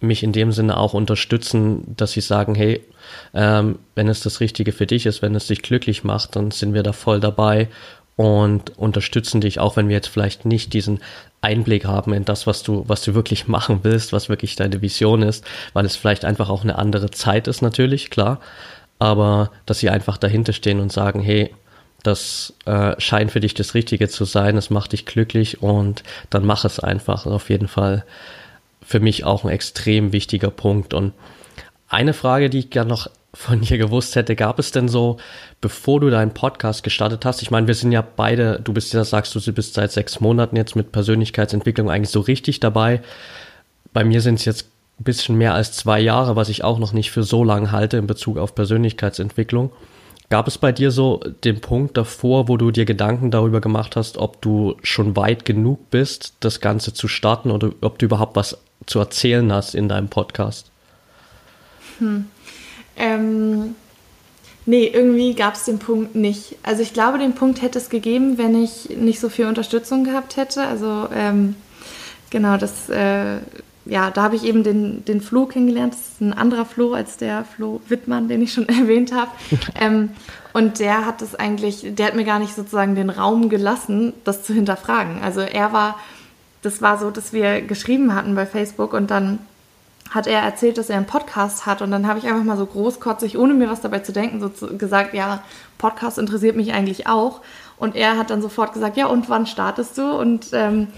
mich 0.00 0.22
in 0.22 0.32
dem 0.32 0.52
Sinne 0.52 0.76
auch 0.76 0.92
unterstützen, 0.92 1.94
dass 1.96 2.12
sie 2.12 2.20
sagen, 2.20 2.54
hey, 2.54 2.84
ähm, 3.32 3.78
wenn 3.94 4.08
es 4.08 4.20
das 4.20 4.40
Richtige 4.40 4.72
für 4.72 4.86
dich 4.86 5.06
ist, 5.06 5.22
wenn 5.22 5.34
es 5.34 5.46
dich 5.46 5.62
glücklich 5.62 6.04
macht, 6.04 6.36
dann 6.36 6.50
sind 6.50 6.74
wir 6.74 6.82
da 6.82 6.92
voll 6.92 7.20
dabei 7.20 7.68
und 8.16 8.76
unterstützen 8.78 9.40
dich, 9.42 9.60
auch 9.60 9.76
wenn 9.76 9.88
wir 9.88 9.96
jetzt 9.96 10.08
vielleicht 10.08 10.46
nicht 10.46 10.72
diesen 10.72 11.00
Einblick 11.42 11.84
haben 11.84 12.14
in 12.14 12.24
das, 12.24 12.46
was 12.46 12.62
du, 12.62 12.84
was 12.88 13.02
du 13.02 13.14
wirklich 13.14 13.46
machen 13.48 13.80
willst, 13.82 14.12
was 14.12 14.28
wirklich 14.28 14.56
deine 14.56 14.82
Vision 14.82 15.22
ist, 15.22 15.44
weil 15.74 15.84
es 15.84 15.96
vielleicht 15.96 16.24
einfach 16.24 16.48
auch 16.48 16.62
eine 16.62 16.76
andere 16.76 17.10
Zeit 17.10 17.46
ist 17.46 17.62
natürlich, 17.62 18.10
klar, 18.10 18.40
aber 18.98 19.50
dass 19.66 19.78
sie 19.78 19.90
einfach 19.90 20.16
dahinter 20.16 20.54
stehen 20.54 20.80
und 20.80 20.90
sagen, 20.90 21.20
hey, 21.20 21.54
das 22.02 22.54
äh, 22.66 22.94
scheint 22.98 23.32
für 23.32 23.40
dich 23.40 23.54
das 23.54 23.74
Richtige 23.74 24.08
zu 24.08 24.24
sein, 24.24 24.56
es 24.56 24.70
macht 24.70 24.92
dich 24.92 25.06
glücklich 25.06 25.62
und 25.62 26.02
dann 26.30 26.46
mach 26.46 26.64
es 26.64 26.78
einfach. 26.78 27.26
Auf 27.26 27.50
jeden 27.50 27.68
Fall 27.68 28.04
für 28.80 29.00
mich 29.00 29.24
auch 29.24 29.44
ein 29.44 29.50
extrem 29.50 30.12
wichtiger 30.12 30.50
Punkt. 30.50 30.94
Und 30.94 31.12
eine 31.88 32.14
Frage, 32.14 32.48
die 32.48 32.60
ich 32.60 32.70
gerne 32.70 32.90
noch 32.90 33.10
von 33.36 33.60
dir 33.60 33.76
gewusst 33.76 34.16
hätte, 34.16 34.34
gab 34.34 34.58
es 34.58 34.72
denn 34.72 34.88
so, 34.88 35.18
bevor 35.60 36.00
du 36.00 36.08
deinen 36.08 36.32
Podcast 36.32 36.82
gestartet 36.82 37.24
hast? 37.26 37.42
Ich 37.42 37.50
meine, 37.50 37.66
wir 37.66 37.74
sind 37.74 37.92
ja 37.92 38.02
beide, 38.02 38.58
du 38.64 38.72
bist 38.72 38.94
ja, 38.94 39.04
sagst 39.04 39.34
du, 39.34 39.40
du 39.40 39.52
bist 39.52 39.74
seit 39.74 39.92
sechs 39.92 40.20
Monaten 40.20 40.56
jetzt 40.56 40.74
mit 40.74 40.90
Persönlichkeitsentwicklung 40.90 41.90
eigentlich 41.90 42.10
so 42.10 42.20
richtig 42.20 42.60
dabei. 42.60 43.02
Bei 43.92 44.04
mir 44.04 44.22
sind 44.22 44.36
es 44.36 44.46
jetzt 44.46 44.66
ein 44.98 45.04
bisschen 45.04 45.36
mehr 45.36 45.52
als 45.52 45.72
zwei 45.72 46.00
Jahre, 46.00 46.34
was 46.34 46.48
ich 46.48 46.64
auch 46.64 46.78
noch 46.78 46.94
nicht 46.94 47.10
für 47.10 47.22
so 47.22 47.44
lang 47.44 47.72
halte 47.72 47.98
in 47.98 48.06
Bezug 48.06 48.38
auf 48.38 48.54
Persönlichkeitsentwicklung. 48.54 49.70
Gab 50.30 50.48
es 50.48 50.56
bei 50.56 50.72
dir 50.72 50.90
so 50.90 51.20
den 51.44 51.60
Punkt 51.60 51.96
davor, 51.96 52.48
wo 52.48 52.56
du 52.56 52.70
dir 52.70 52.86
Gedanken 52.86 53.30
darüber 53.30 53.60
gemacht 53.60 53.96
hast, 53.96 54.16
ob 54.16 54.40
du 54.40 54.76
schon 54.82 55.14
weit 55.14 55.44
genug 55.44 55.90
bist, 55.90 56.34
das 56.40 56.60
Ganze 56.60 56.94
zu 56.94 57.06
starten 57.06 57.50
oder 57.50 57.70
ob 57.82 57.98
du 57.98 58.06
überhaupt 58.06 58.34
was 58.34 58.58
zu 58.86 58.98
erzählen 58.98 59.52
hast 59.52 59.74
in 59.74 59.88
deinem 59.88 60.08
Podcast? 60.08 60.70
Hm. 61.98 62.26
Ähm, 62.96 63.74
nee, 64.64 64.86
irgendwie 64.86 65.34
gab 65.34 65.54
es 65.54 65.64
den 65.64 65.78
Punkt 65.78 66.14
nicht. 66.14 66.56
Also 66.62 66.82
ich 66.82 66.92
glaube, 66.92 67.18
den 67.18 67.34
Punkt 67.34 67.62
hätte 67.62 67.78
es 67.78 67.88
gegeben, 67.88 68.38
wenn 68.38 68.62
ich 68.62 68.90
nicht 68.90 69.20
so 69.20 69.28
viel 69.28 69.46
Unterstützung 69.46 70.04
gehabt 70.04 70.36
hätte. 70.36 70.62
Also 70.62 71.08
ähm, 71.14 71.56
genau, 72.30 72.56
das, 72.56 72.88
äh, 72.88 73.38
ja, 73.84 74.10
da 74.10 74.22
habe 74.22 74.36
ich 74.36 74.44
eben 74.44 74.64
den, 74.64 75.04
den 75.04 75.20
Flo 75.20 75.46
kennengelernt. 75.46 75.94
Das 75.94 76.00
ist 76.00 76.20
ein 76.20 76.32
anderer 76.32 76.64
Flo 76.64 76.92
als 76.92 77.16
der 77.16 77.44
Flo 77.44 77.80
Wittmann, 77.88 78.28
den 78.28 78.42
ich 78.42 78.52
schon 78.52 78.68
erwähnt 78.68 79.12
habe. 79.12 79.30
ähm, 79.80 80.10
und 80.52 80.80
der 80.80 81.04
hat 81.04 81.20
das 81.20 81.34
eigentlich, 81.34 81.86
der 81.94 82.06
hat 82.06 82.16
mir 82.16 82.24
gar 82.24 82.38
nicht 82.38 82.54
sozusagen 82.54 82.94
den 82.94 83.10
Raum 83.10 83.48
gelassen, 83.48 84.14
das 84.24 84.42
zu 84.42 84.54
hinterfragen. 84.54 85.20
Also 85.22 85.40
er 85.40 85.72
war, 85.72 85.98
das 86.62 86.82
war 86.82 86.98
so, 86.98 87.10
dass 87.10 87.32
wir 87.32 87.60
geschrieben 87.60 88.14
hatten 88.14 88.34
bei 88.34 88.46
Facebook 88.46 88.92
und 88.92 89.10
dann 89.10 89.38
hat 90.10 90.26
er 90.26 90.40
erzählt, 90.40 90.78
dass 90.78 90.90
er 90.90 90.96
einen 90.96 91.06
Podcast 91.06 91.66
hat 91.66 91.82
und 91.82 91.90
dann 91.90 92.06
habe 92.06 92.18
ich 92.18 92.26
einfach 92.26 92.44
mal 92.44 92.56
so 92.56 92.66
großkotzig, 92.66 93.36
ohne 93.38 93.54
mir 93.54 93.68
was 93.68 93.80
dabei 93.80 94.00
zu 94.00 94.12
denken, 94.12 94.40
so 94.40 94.66
gesagt, 94.76 95.14
ja, 95.14 95.42
Podcast 95.78 96.18
interessiert 96.18 96.56
mich 96.56 96.72
eigentlich 96.72 97.06
auch. 97.06 97.40
Und 97.78 97.94
er 97.94 98.16
hat 98.16 98.30
dann 98.30 98.40
sofort 98.40 98.72
gesagt, 98.72 98.96
ja, 98.96 99.06
und 99.06 99.28
wann 99.28 99.46
startest 99.46 99.98
du? 99.98 100.10
Und 100.18 100.48
ähm, 100.52 100.88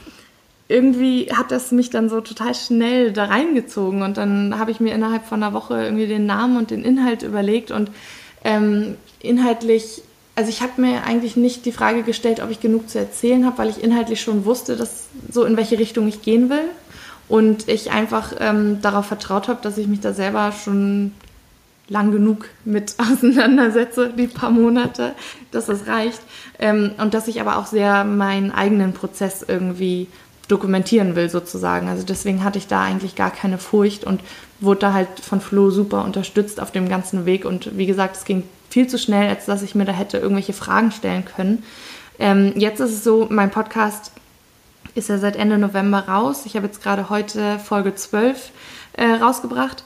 irgendwie 0.69 1.33
hat 1.33 1.51
das 1.51 1.73
mich 1.73 1.91
dann 1.91 2.09
so 2.09 2.21
total 2.21 2.55
schnell 2.55 3.13
da 3.13 3.25
reingezogen 3.25 4.03
und 4.03 4.19
dann 4.19 4.59
habe 4.59 4.71
ich 4.71 4.81
mir 4.81 4.95
innerhalb 4.95 5.25
von 5.25 5.43
einer 5.43 5.55
Woche 5.55 5.83
irgendwie 5.83 6.07
den 6.07 6.27
Namen 6.27 6.59
und 6.59 6.71
den 6.71 6.85
Inhalt 6.85 7.23
überlegt 7.23 7.71
und 7.71 7.91
ähm, 8.45 8.97
inhaltlich, 9.21 10.03
also 10.35 10.51
ich 10.51 10.61
habe 10.61 10.81
mir 10.81 11.05
eigentlich 11.05 11.37
nicht 11.37 11.65
die 11.65 11.73
Frage 11.73 12.03
gestellt, 12.03 12.41
ob 12.43 12.51
ich 12.51 12.61
genug 12.61 12.91
zu 12.91 12.99
erzählen 12.99 13.47
habe, 13.47 13.59
weil 13.59 13.71
ich 13.71 13.83
inhaltlich 13.83 14.21
schon 14.21 14.45
wusste, 14.45 14.77
dass 14.77 15.09
so 15.31 15.45
in 15.45 15.57
welche 15.57 15.79
Richtung 15.79 16.07
ich 16.07 16.21
gehen 16.21 16.51
will 16.51 16.69
und 17.29 17.69
ich 17.69 17.91
einfach 17.91 18.33
ähm, 18.39 18.81
darauf 18.81 19.07
vertraut 19.07 19.49
habe, 19.49 19.61
dass 19.63 19.79
ich 19.79 19.87
mich 19.87 20.01
da 20.01 20.13
selber 20.13 20.53
schon 20.53 21.13
lang 21.89 22.13
genug 22.13 22.47
mit 22.65 22.95
auseinandersetze, 22.99 24.13
die 24.17 24.27
paar 24.27 24.51
Monate, 24.51 25.15
dass 25.51 25.67
das 25.67 25.87
reicht. 25.87 26.21
Ähm, 26.59 26.93
und 26.99 27.15
dass 27.15 27.29
ich 27.29 27.41
aber 27.41 27.59
auch 27.59 27.67
sehr 27.67 28.05
meinen 28.05 28.51
eigenen 28.51 28.93
Prozess 28.93 29.45
irgendwie 29.47 30.09
dokumentieren 30.49 31.15
will 31.15 31.29
sozusagen. 31.29 31.89
Also 31.89 32.05
deswegen 32.05 32.43
hatte 32.43 32.59
ich 32.59 32.67
da 32.67 32.83
eigentlich 32.83 33.15
gar 33.15 33.31
keine 33.31 33.59
Furcht 33.59 34.05
und 34.05 34.23
wurde 34.61 34.81
da 34.81 34.93
halt 34.95 35.09
von 35.21 35.41
Flo 35.41 35.71
super 35.71 36.05
unterstützt 36.05 36.61
auf 36.61 36.73
dem 36.73 36.89
ganzen 36.89 37.27
Weg. 37.27 37.45
Und 37.45 37.77
wie 37.77 37.87
gesagt, 37.87 38.17
es 38.17 38.25
ging 38.25 38.45
viel 38.71 38.87
zu 38.87 38.99
schnell, 38.99 39.29
als 39.29 39.45
dass 39.45 39.63
ich 39.63 39.75
mir 39.75 39.85
da 39.85 39.93
hätte 39.93 40.19
irgendwelche 40.19 40.55
Fragen 40.55 40.91
stellen 40.91 41.25
können. 41.25 41.63
Ähm, 42.19 42.55
jetzt 42.57 42.81
ist 42.81 42.93
es 42.93 43.05
so, 43.05 43.27
mein 43.31 43.51
Podcast 43.51 44.13
ist 44.99 45.09
ja 45.09 45.19
seit 45.19 45.37
Ende 45.37 45.57
November 45.59 46.01
raus. 46.01 46.43
Ich 46.45 46.57
habe 46.57 46.67
jetzt 46.67 46.83
gerade 46.83 47.09
heute 47.09 47.59
Folge 47.59 47.95
12 47.95 48.51
äh, 48.95 49.05
rausgebracht. 49.05 49.85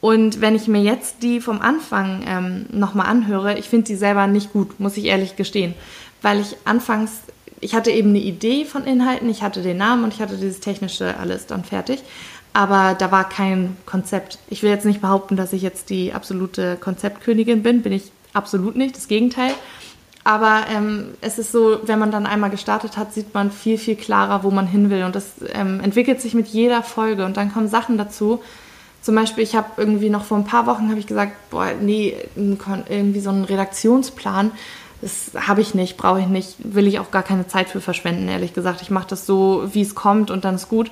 Und 0.00 0.40
wenn 0.40 0.54
ich 0.54 0.68
mir 0.68 0.82
jetzt 0.82 1.22
die 1.22 1.40
vom 1.40 1.60
Anfang 1.60 2.24
ähm, 2.26 2.66
nochmal 2.70 3.06
anhöre, 3.06 3.58
ich 3.58 3.68
finde 3.68 3.86
sie 3.86 3.96
selber 3.96 4.26
nicht 4.26 4.52
gut, 4.52 4.80
muss 4.80 4.96
ich 4.96 5.04
ehrlich 5.04 5.36
gestehen. 5.36 5.74
Weil 6.20 6.40
ich 6.40 6.56
anfangs, 6.64 7.12
ich 7.60 7.74
hatte 7.74 7.90
eben 7.90 8.10
eine 8.10 8.18
Idee 8.18 8.64
von 8.64 8.84
Inhalten, 8.84 9.30
ich 9.30 9.42
hatte 9.42 9.62
den 9.62 9.78
Namen 9.78 10.04
und 10.04 10.12
ich 10.12 10.20
hatte 10.20 10.36
dieses 10.36 10.60
technische 10.60 11.16
alles 11.18 11.46
dann 11.46 11.64
fertig. 11.64 12.02
Aber 12.52 12.94
da 12.94 13.10
war 13.10 13.28
kein 13.28 13.76
Konzept. 13.86 14.38
Ich 14.48 14.62
will 14.62 14.70
jetzt 14.70 14.86
nicht 14.86 15.00
behaupten, 15.00 15.36
dass 15.36 15.52
ich 15.52 15.62
jetzt 15.62 15.90
die 15.90 16.12
absolute 16.12 16.76
Konzeptkönigin 16.76 17.62
bin, 17.62 17.82
bin 17.82 17.92
ich 17.92 18.12
absolut 18.32 18.76
nicht, 18.76 18.96
das 18.96 19.08
Gegenteil. 19.08 19.52
Aber 20.24 20.64
ähm, 20.74 21.08
es 21.20 21.38
ist 21.38 21.52
so, 21.52 21.80
wenn 21.84 21.98
man 21.98 22.10
dann 22.10 22.26
einmal 22.26 22.48
gestartet 22.48 22.96
hat, 22.96 23.12
sieht 23.12 23.34
man 23.34 23.50
viel, 23.50 23.76
viel 23.76 23.94
klarer, 23.94 24.42
wo 24.42 24.50
man 24.50 24.66
hin 24.66 24.88
will. 24.88 25.04
Und 25.04 25.14
das 25.14 25.32
ähm, 25.52 25.80
entwickelt 25.80 26.20
sich 26.20 26.32
mit 26.32 26.48
jeder 26.48 26.82
Folge. 26.82 27.26
Und 27.26 27.36
dann 27.36 27.52
kommen 27.52 27.68
Sachen 27.68 27.98
dazu. 27.98 28.42
Zum 29.02 29.14
Beispiel, 29.14 29.44
ich 29.44 29.54
habe 29.54 29.68
irgendwie 29.76 30.08
noch 30.08 30.24
vor 30.24 30.38
ein 30.38 30.46
paar 30.46 30.66
Wochen 30.66 30.88
habe 30.88 30.98
ich 30.98 31.06
gesagt, 31.06 31.32
boah, 31.50 31.72
nee, 31.78 32.16
irgendwie 32.36 33.20
so 33.20 33.28
einen 33.28 33.44
Redaktionsplan, 33.44 34.50
das 35.02 35.32
habe 35.34 35.60
ich 35.60 35.74
nicht, 35.74 35.98
brauche 35.98 36.20
ich 36.20 36.26
nicht, 36.26 36.56
will 36.58 36.86
ich 36.86 36.98
auch 36.98 37.10
gar 37.10 37.22
keine 37.22 37.46
Zeit 37.46 37.68
für 37.68 37.82
verschwenden, 37.82 38.26
ehrlich 38.28 38.54
gesagt. 38.54 38.80
Ich 38.80 38.90
mache 38.90 39.08
das 39.08 39.26
so, 39.26 39.68
wie 39.74 39.82
es 39.82 39.94
kommt 39.94 40.30
und 40.30 40.46
dann 40.46 40.54
ist 40.54 40.70
gut. 40.70 40.90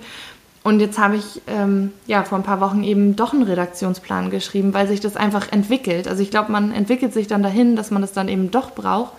Und 0.64 0.78
jetzt 0.78 0.98
habe 0.98 1.16
ich 1.16 1.42
ähm, 1.48 1.92
ja 2.06 2.22
vor 2.22 2.38
ein 2.38 2.44
paar 2.44 2.60
Wochen 2.60 2.84
eben 2.84 3.16
doch 3.16 3.32
einen 3.32 3.42
Redaktionsplan 3.42 4.30
geschrieben, 4.30 4.74
weil 4.74 4.86
sich 4.86 5.00
das 5.00 5.16
einfach 5.16 5.50
entwickelt. 5.50 6.06
Also 6.06 6.22
ich 6.22 6.30
glaube, 6.30 6.52
man 6.52 6.72
entwickelt 6.72 7.12
sich 7.12 7.26
dann 7.26 7.42
dahin, 7.42 7.74
dass 7.74 7.90
man 7.90 8.00
das 8.00 8.12
dann 8.12 8.28
eben 8.28 8.50
doch 8.50 8.70
braucht, 8.72 9.12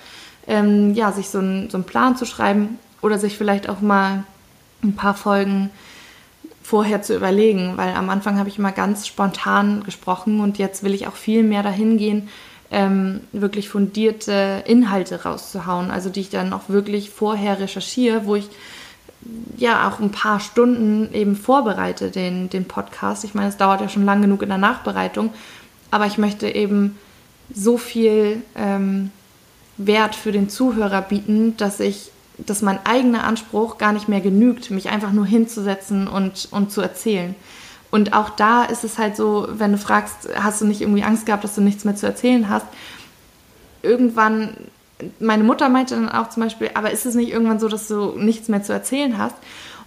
ähm, 0.47 0.93
ja, 0.93 1.11
sich 1.11 1.29
so, 1.29 1.39
ein, 1.39 1.69
so 1.69 1.77
einen 1.77 1.85
Plan 1.85 2.15
zu 2.15 2.25
schreiben 2.25 2.79
oder 3.01 3.19
sich 3.19 3.37
vielleicht 3.37 3.67
auch 3.67 3.81
mal 3.81 4.23
ein 4.83 4.95
paar 4.95 5.15
Folgen 5.15 5.69
vorher 6.61 7.01
zu 7.01 7.15
überlegen, 7.15 7.73
weil 7.75 7.93
am 7.93 8.09
Anfang 8.09 8.39
habe 8.39 8.47
ich 8.47 8.57
immer 8.57 8.71
ganz 8.71 9.05
spontan 9.05 9.83
gesprochen 9.83 10.39
und 10.39 10.57
jetzt 10.57 10.83
will 10.83 10.93
ich 10.93 11.07
auch 11.07 11.15
viel 11.15 11.43
mehr 11.43 11.61
dahin 11.61 11.97
gehen, 11.97 12.29
ähm, 12.71 13.19
wirklich 13.33 13.67
fundierte 13.67 14.63
Inhalte 14.65 15.23
rauszuhauen, 15.23 15.91
also 15.91 16.09
die 16.09 16.21
ich 16.21 16.29
dann 16.29 16.53
auch 16.53 16.69
wirklich 16.69 17.09
vorher 17.09 17.59
recherchiere, 17.59 18.25
wo 18.25 18.35
ich 18.35 18.49
ja 19.57 19.87
auch 19.87 19.99
ein 19.99 20.11
paar 20.11 20.39
Stunden 20.39 21.13
eben 21.13 21.35
vorbereite, 21.35 22.11
den, 22.11 22.49
den 22.49 22.65
Podcast. 22.65 23.23
Ich 23.23 23.33
meine, 23.33 23.49
es 23.49 23.57
dauert 23.57 23.81
ja 23.81 23.89
schon 23.89 24.05
lang 24.05 24.21
genug 24.21 24.41
in 24.41 24.49
der 24.49 24.57
Nachbereitung, 24.57 25.33
aber 25.91 26.05
ich 26.05 26.17
möchte 26.17 26.49
eben 26.49 26.97
so 27.53 27.77
viel 27.77 28.41
ähm, 28.55 29.11
Wert 29.77 30.15
für 30.15 30.31
den 30.31 30.49
Zuhörer 30.49 31.01
bieten, 31.01 31.55
dass 31.57 31.79
ich, 31.79 32.11
dass 32.37 32.61
mein 32.61 32.85
eigener 32.85 33.23
Anspruch 33.23 33.77
gar 33.77 33.93
nicht 33.93 34.07
mehr 34.07 34.21
genügt, 34.21 34.71
mich 34.71 34.89
einfach 34.89 35.11
nur 35.11 35.25
hinzusetzen 35.25 36.07
und, 36.07 36.47
und 36.51 36.71
zu 36.71 36.81
erzählen. 36.81 37.35
Und 37.91 38.13
auch 38.13 38.31
da 38.31 38.63
ist 38.63 38.83
es 38.83 38.97
halt 38.97 39.15
so, 39.15 39.47
wenn 39.51 39.71
du 39.71 39.77
fragst, 39.77 40.29
hast 40.35 40.61
du 40.61 40.65
nicht 40.65 40.81
irgendwie 40.81 41.03
Angst 41.03 41.27
gehabt, 41.27 41.43
dass 41.43 41.55
du 41.55 41.61
nichts 41.61 41.85
mehr 41.85 41.95
zu 41.95 42.07
erzählen 42.07 42.49
hast? 42.49 42.65
Irgendwann 43.83 44.55
meine 45.19 45.43
Mutter 45.43 45.69
meinte 45.69 45.95
dann 45.95 46.09
auch 46.09 46.29
zum 46.29 46.43
Beispiel, 46.43 46.71
aber 46.73 46.91
ist 46.91 47.05
es 47.05 47.15
nicht 47.15 47.31
irgendwann 47.31 47.59
so, 47.59 47.67
dass 47.67 47.87
du 47.87 48.13
nichts 48.17 48.47
mehr 48.47 48.63
zu 48.63 48.73
erzählen 48.73 49.17
hast? 49.17 49.35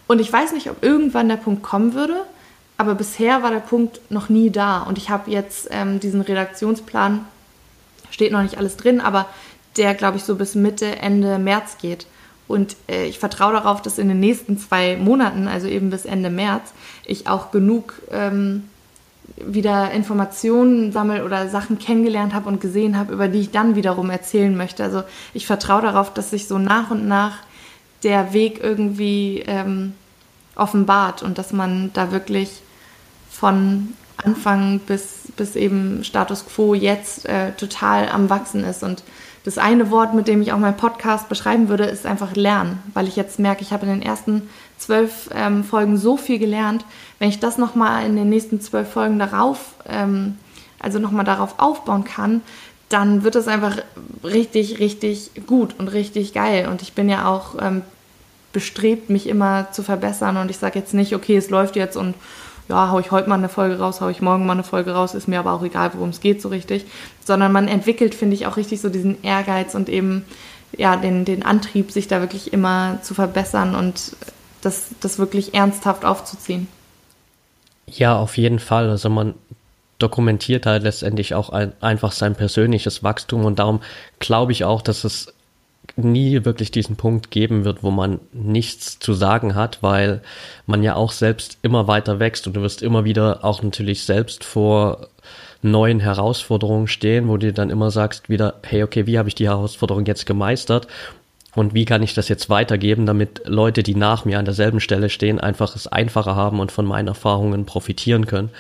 Und 0.06 0.20
ich 0.20 0.32
weiß 0.32 0.52
nicht, 0.52 0.70
ob 0.70 0.82
irgendwann 0.82 1.28
der 1.28 1.36
Punkt 1.36 1.62
kommen 1.62 1.94
würde, 1.94 2.22
aber 2.76 2.94
bisher 2.94 3.42
war 3.42 3.50
der 3.50 3.60
Punkt 3.60 4.00
noch 4.10 4.28
nie 4.28 4.50
da. 4.50 4.82
Und 4.82 4.98
ich 4.98 5.10
habe 5.10 5.30
jetzt 5.30 5.68
ähm, 5.70 6.00
diesen 6.00 6.20
Redaktionsplan, 6.20 7.24
steht 8.10 8.32
noch 8.32 8.42
nicht 8.42 8.58
alles 8.58 8.76
drin, 8.76 9.00
aber 9.00 9.26
der, 9.76 9.94
glaube 9.94 10.16
ich, 10.16 10.24
so 10.24 10.36
bis 10.36 10.54
Mitte, 10.54 10.96
Ende 10.96 11.38
März 11.38 11.78
geht. 11.80 12.06
Und 12.48 12.76
äh, 12.88 13.06
ich 13.06 13.18
vertraue 13.18 13.52
darauf, 13.52 13.82
dass 13.82 13.98
in 13.98 14.08
den 14.08 14.20
nächsten 14.20 14.58
zwei 14.58 14.96
Monaten, 14.96 15.48
also 15.48 15.66
eben 15.66 15.90
bis 15.90 16.04
Ende 16.04 16.30
März, 16.30 16.72
ich 17.04 17.26
auch 17.26 17.50
genug 17.50 17.94
ähm, 18.10 18.64
wieder 19.36 19.90
Informationen 19.90 20.92
sammle 20.92 21.24
oder 21.24 21.48
Sachen 21.48 21.78
kennengelernt 21.78 22.34
habe 22.34 22.48
und 22.48 22.60
gesehen 22.60 22.96
habe, 22.96 23.12
über 23.12 23.28
die 23.28 23.40
ich 23.40 23.50
dann 23.50 23.76
wiederum 23.76 24.10
erzählen 24.10 24.56
möchte. 24.56 24.84
Also 24.84 25.02
ich 25.34 25.46
vertraue 25.46 25.82
darauf, 25.82 26.12
dass 26.12 26.30
sich 26.30 26.48
so 26.48 26.58
nach 26.58 26.90
und 26.90 27.06
nach 27.06 27.38
der 28.02 28.32
Weg 28.32 28.60
irgendwie 28.62 29.42
ähm, 29.46 29.94
offenbart 30.54 31.22
und 31.22 31.38
dass 31.38 31.52
man 31.52 31.90
da 31.92 32.12
wirklich 32.12 32.62
von 33.30 33.94
Anfang 34.16 34.80
bis, 34.80 35.25
bis 35.36 35.56
eben 35.56 36.02
Status 36.04 36.46
quo 36.46 36.74
jetzt 36.74 37.26
äh, 37.26 37.52
total 37.52 38.08
am 38.08 38.30
Wachsen 38.30 38.64
ist. 38.64 38.82
Und 38.82 39.02
das 39.44 39.58
eine 39.58 39.90
Wort, 39.90 40.14
mit 40.14 40.26
dem 40.26 40.42
ich 40.42 40.52
auch 40.52 40.58
meinen 40.58 40.76
Podcast 40.76 41.28
beschreiben 41.28 41.68
würde, 41.68 41.84
ist 41.84 42.04
einfach 42.04 42.34
lernen, 42.34 42.82
weil 42.94 43.06
ich 43.06 43.14
jetzt 43.14 43.38
merke, 43.38 43.62
ich 43.62 43.72
habe 43.72 43.86
in 43.86 43.92
den 43.92 44.02
ersten 44.02 44.48
zwölf 44.76 45.30
ähm, 45.32 45.62
Folgen 45.62 45.96
so 45.96 46.16
viel 46.16 46.38
gelernt. 46.38 46.84
Wenn 47.18 47.28
ich 47.28 47.38
das 47.38 47.56
nochmal 47.56 48.04
in 48.06 48.16
den 48.16 48.28
nächsten 48.28 48.60
zwölf 48.60 48.90
Folgen 48.90 49.18
darauf, 49.18 49.74
ähm, 49.88 50.36
also 50.80 50.98
nochmal 50.98 51.24
darauf 51.24 51.58
aufbauen 51.58 52.04
kann, 52.04 52.42
dann 52.88 53.24
wird 53.24 53.36
es 53.36 53.48
einfach 53.48 53.78
richtig, 54.22 54.78
richtig 54.78 55.30
gut 55.46 55.74
und 55.78 55.88
richtig 55.88 56.32
geil. 56.32 56.68
Und 56.68 56.82
ich 56.82 56.92
bin 56.92 57.08
ja 57.08 57.28
auch 57.28 57.54
ähm, 57.60 57.82
bestrebt, 58.52 59.10
mich 59.10 59.28
immer 59.28 59.70
zu 59.72 59.82
verbessern. 59.82 60.36
Und 60.36 60.50
ich 60.50 60.58
sage 60.58 60.78
jetzt 60.78 60.94
nicht, 60.94 61.14
okay, 61.14 61.36
es 61.36 61.50
läuft 61.50 61.76
jetzt 61.76 61.96
und 61.96 62.14
ja, 62.68 62.90
hau 62.90 62.98
ich 62.98 63.10
heute 63.10 63.28
mal 63.28 63.36
eine 63.36 63.48
Folge 63.48 63.78
raus, 63.78 64.00
hau 64.00 64.08
ich 64.08 64.20
morgen 64.20 64.46
mal 64.46 64.52
eine 64.52 64.64
Folge 64.64 64.92
raus, 64.92 65.14
ist 65.14 65.28
mir 65.28 65.38
aber 65.38 65.52
auch 65.52 65.62
egal, 65.62 65.92
worum 65.94 66.10
es 66.10 66.20
geht 66.20 66.42
so 66.42 66.48
richtig. 66.48 66.84
Sondern 67.24 67.52
man 67.52 67.68
entwickelt, 67.68 68.14
finde 68.14 68.34
ich, 68.34 68.46
auch 68.46 68.56
richtig 68.56 68.80
so 68.80 68.88
diesen 68.88 69.22
Ehrgeiz 69.22 69.74
und 69.74 69.88
eben 69.88 70.24
ja, 70.76 70.96
den, 70.96 71.24
den 71.24 71.44
Antrieb, 71.44 71.92
sich 71.92 72.08
da 72.08 72.20
wirklich 72.20 72.52
immer 72.52 72.98
zu 73.02 73.14
verbessern 73.14 73.74
und 73.74 74.16
das, 74.62 74.88
das 75.00 75.18
wirklich 75.18 75.54
ernsthaft 75.54 76.04
aufzuziehen. 76.04 76.66
Ja, 77.86 78.18
auf 78.18 78.36
jeden 78.36 78.58
Fall. 78.58 78.90
Also 78.90 79.08
man 79.08 79.34
dokumentiert 79.98 80.66
halt 80.66 80.82
letztendlich 80.82 81.34
auch 81.34 81.50
ein, 81.50 81.72
einfach 81.80 82.12
sein 82.12 82.34
persönliches 82.34 83.02
Wachstum 83.02 83.44
und 83.44 83.58
darum 83.58 83.80
glaube 84.18 84.52
ich 84.52 84.64
auch, 84.64 84.82
dass 84.82 85.04
es 85.04 85.32
nie 85.96 86.44
wirklich 86.44 86.70
diesen 86.70 86.96
Punkt 86.96 87.30
geben 87.30 87.64
wird, 87.64 87.82
wo 87.82 87.90
man 87.90 88.20
nichts 88.32 88.98
zu 88.98 89.14
sagen 89.14 89.54
hat, 89.54 89.82
weil 89.82 90.22
man 90.66 90.82
ja 90.82 90.94
auch 90.94 91.12
selbst 91.12 91.58
immer 91.62 91.86
weiter 91.88 92.18
wächst 92.18 92.46
und 92.46 92.56
du 92.56 92.62
wirst 92.62 92.82
immer 92.82 93.04
wieder 93.04 93.44
auch 93.44 93.62
natürlich 93.62 94.04
selbst 94.04 94.44
vor 94.44 95.08
neuen 95.62 96.00
Herausforderungen 96.00 96.86
stehen, 96.86 97.28
wo 97.28 97.36
du 97.36 97.52
dann 97.52 97.70
immer 97.70 97.90
sagst 97.90 98.28
wieder, 98.28 98.54
hey, 98.62 98.82
okay, 98.82 99.06
wie 99.06 99.18
habe 99.18 99.28
ich 99.28 99.34
die 99.34 99.48
Herausforderung 99.48 100.04
jetzt 100.06 100.26
gemeistert 100.26 100.86
und 101.56 101.72
wie 101.72 101.86
kann 101.86 102.02
ich 102.02 102.12
das 102.12 102.28
jetzt 102.28 102.50
weitergeben, 102.50 103.06
damit 103.06 103.40
Leute, 103.46 103.82
die 103.82 103.94
nach 103.94 104.26
mir 104.26 104.38
an 104.38 104.44
derselben 104.44 104.78
Stelle 104.78 105.08
stehen, 105.08 105.40
einfach 105.40 105.74
es 105.74 105.86
einfacher 105.86 106.36
haben 106.36 106.60
und 106.60 106.70
von 106.70 106.84
meinen 106.84 107.08
Erfahrungen 107.08 107.64
profitieren 107.64 108.26
können. 108.26 108.50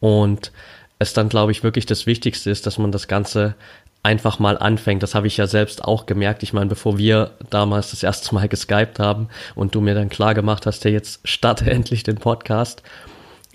Und 0.00 0.50
es 0.98 1.12
dann, 1.12 1.28
glaube 1.28 1.52
ich, 1.52 1.62
wirklich 1.62 1.86
das 1.86 2.06
Wichtigste 2.06 2.50
ist, 2.50 2.66
dass 2.66 2.78
man 2.78 2.90
das 2.90 3.06
Ganze 3.06 3.54
einfach 4.02 4.38
mal 4.38 4.58
anfängt. 4.58 5.02
Das 5.02 5.14
habe 5.14 5.26
ich 5.26 5.36
ja 5.36 5.46
selbst 5.46 5.84
auch 5.84 6.06
gemerkt. 6.06 6.42
Ich 6.42 6.52
meine, 6.52 6.66
bevor 6.66 6.98
wir 6.98 7.32
damals 7.50 7.90
das 7.90 8.02
erste 8.02 8.34
Mal 8.34 8.48
geskypt 8.48 8.98
haben 8.98 9.28
und 9.54 9.74
du 9.74 9.80
mir 9.80 9.94
dann 9.94 10.08
klar 10.08 10.34
gemacht 10.34 10.66
hast, 10.66 10.84
der 10.84 10.92
jetzt 10.92 11.26
starte 11.26 11.70
endlich 11.70 12.02
den 12.02 12.16
Podcast, 12.16 12.82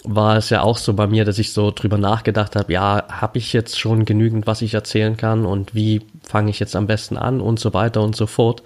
war 0.04 0.38
es 0.38 0.50
ja 0.50 0.62
auch 0.62 0.78
so 0.78 0.94
bei 0.94 1.08
mir, 1.08 1.26
dass 1.26 1.40
ich 1.40 1.52
so 1.52 1.72
drüber 1.72 1.98
nachgedacht 1.98 2.56
habe, 2.56 2.72
ja, 2.72 3.04
habe 3.10 3.38
ich 3.40 3.52
jetzt 3.52 3.78
schon 3.78 4.06
genügend, 4.06 4.48
was 4.48 4.62
ich 4.62 4.74
erzählen 4.74 5.18
kann 5.18 5.46
und 5.46 5.76
wie 5.76 6.02
fange 6.24 6.50
ich 6.50 6.60
jetzt 6.60 6.76
am 6.76 6.88
besten 6.88 7.18
an 7.18 7.42
und 7.42 7.60
so 7.60 7.74
weiter 7.74 8.02
und 8.02 8.16
so 8.16 8.28
fort, 8.28 8.64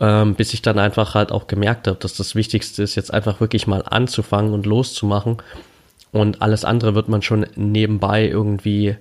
ähm, 0.00 0.34
bis 0.34 0.52
ich 0.52 0.60
dann 0.60 0.78
einfach 0.78 1.14
halt 1.14 1.32
auch 1.32 1.46
gemerkt 1.46 1.86
habe, 1.86 1.98
dass 1.98 2.14
das 2.14 2.34
Wichtigste 2.34 2.82
ist, 2.82 2.94
jetzt 2.96 3.14
einfach 3.14 3.40
wirklich 3.40 3.66
mal 3.66 3.82
anzufangen 3.86 4.52
und 4.52 4.66
loszumachen 4.66 5.38
und 6.10 6.42
alles 6.42 6.64
andere 6.64 6.94
wird 6.94 7.08
man 7.08 7.22
schon 7.22 7.46
nebenbei 7.54 8.26
irgendwie 8.26 8.96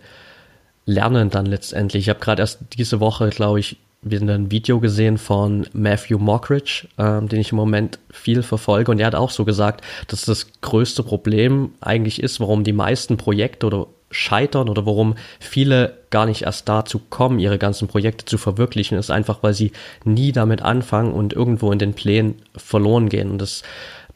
lernen 0.85 1.29
dann 1.29 1.45
letztendlich. 1.45 2.03
Ich 2.03 2.09
habe 2.09 2.19
gerade 2.19 2.41
erst 2.41 2.59
diese 2.77 2.99
Woche, 2.99 3.29
glaube 3.29 3.59
ich, 3.59 3.77
wieder 4.03 4.33
ein 4.33 4.49
Video 4.49 4.79
gesehen 4.79 5.17
von 5.17 5.67
Matthew 5.73 6.17
Mockridge, 6.17 6.87
ähm, 6.97 7.27
den 7.27 7.39
ich 7.39 7.51
im 7.51 7.57
Moment 7.57 7.99
viel 8.09 8.41
verfolge. 8.41 8.91
Und 8.91 8.99
er 8.99 9.07
hat 9.07 9.15
auch 9.15 9.29
so 9.29 9.45
gesagt, 9.45 9.85
dass 10.07 10.25
das 10.25 10.47
größte 10.61 11.03
Problem 11.03 11.71
eigentlich 11.81 12.21
ist, 12.21 12.39
warum 12.39 12.63
die 12.63 12.73
meisten 12.73 13.17
Projekte 13.17 13.67
oder 13.67 13.87
scheitern 14.09 14.69
oder 14.69 14.85
warum 14.85 15.15
viele 15.39 15.97
gar 16.09 16.25
nicht 16.25 16.41
erst 16.43 16.67
dazu 16.67 16.99
kommen, 17.09 17.39
ihre 17.39 17.57
ganzen 17.57 17.87
Projekte 17.87 18.25
zu 18.25 18.37
verwirklichen, 18.37 18.97
ist 18.97 19.11
einfach, 19.11 19.41
weil 19.43 19.53
sie 19.53 19.71
nie 20.03 20.31
damit 20.31 20.61
anfangen 20.61 21.13
und 21.13 21.33
irgendwo 21.33 21.71
in 21.71 21.79
den 21.79 21.93
Plänen 21.93 22.35
verloren 22.55 23.07
gehen. 23.07 23.31
Und 23.31 23.37
das 23.37 23.61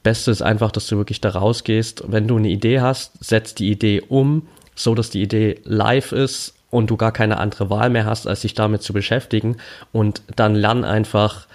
Beste 0.03 0.31
ist 0.31 0.41
einfach, 0.41 0.71
dass 0.71 0.87
du 0.87 0.97
wirklich 0.97 1.21
da 1.21 1.29
rausgehst. 1.29 2.03
Wenn 2.07 2.27
du 2.27 2.37
eine 2.37 2.49
Idee 2.49 2.81
hast, 2.81 3.23
setz 3.23 3.55
die 3.55 3.71
Idee 3.71 4.01
um, 4.07 4.47
so 4.75 4.95
dass 4.95 5.09
die 5.09 5.21
Idee 5.21 5.61
live 5.63 6.11
ist 6.11 6.53
und 6.69 6.89
du 6.89 6.97
gar 6.97 7.11
keine 7.11 7.37
andere 7.37 7.69
Wahl 7.69 7.89
mehr 7.89 8.05
hast, 8.05 8.27
als 8.27 8.41
sich 8.41 8.53
damit 8.53 8.81
zu 8.83 8.93
beschäftigen 8.93 9.57
und 9.91 10.21
dann 10.35 10.55
lern 10.55 10.83
einfach 10.83 11.47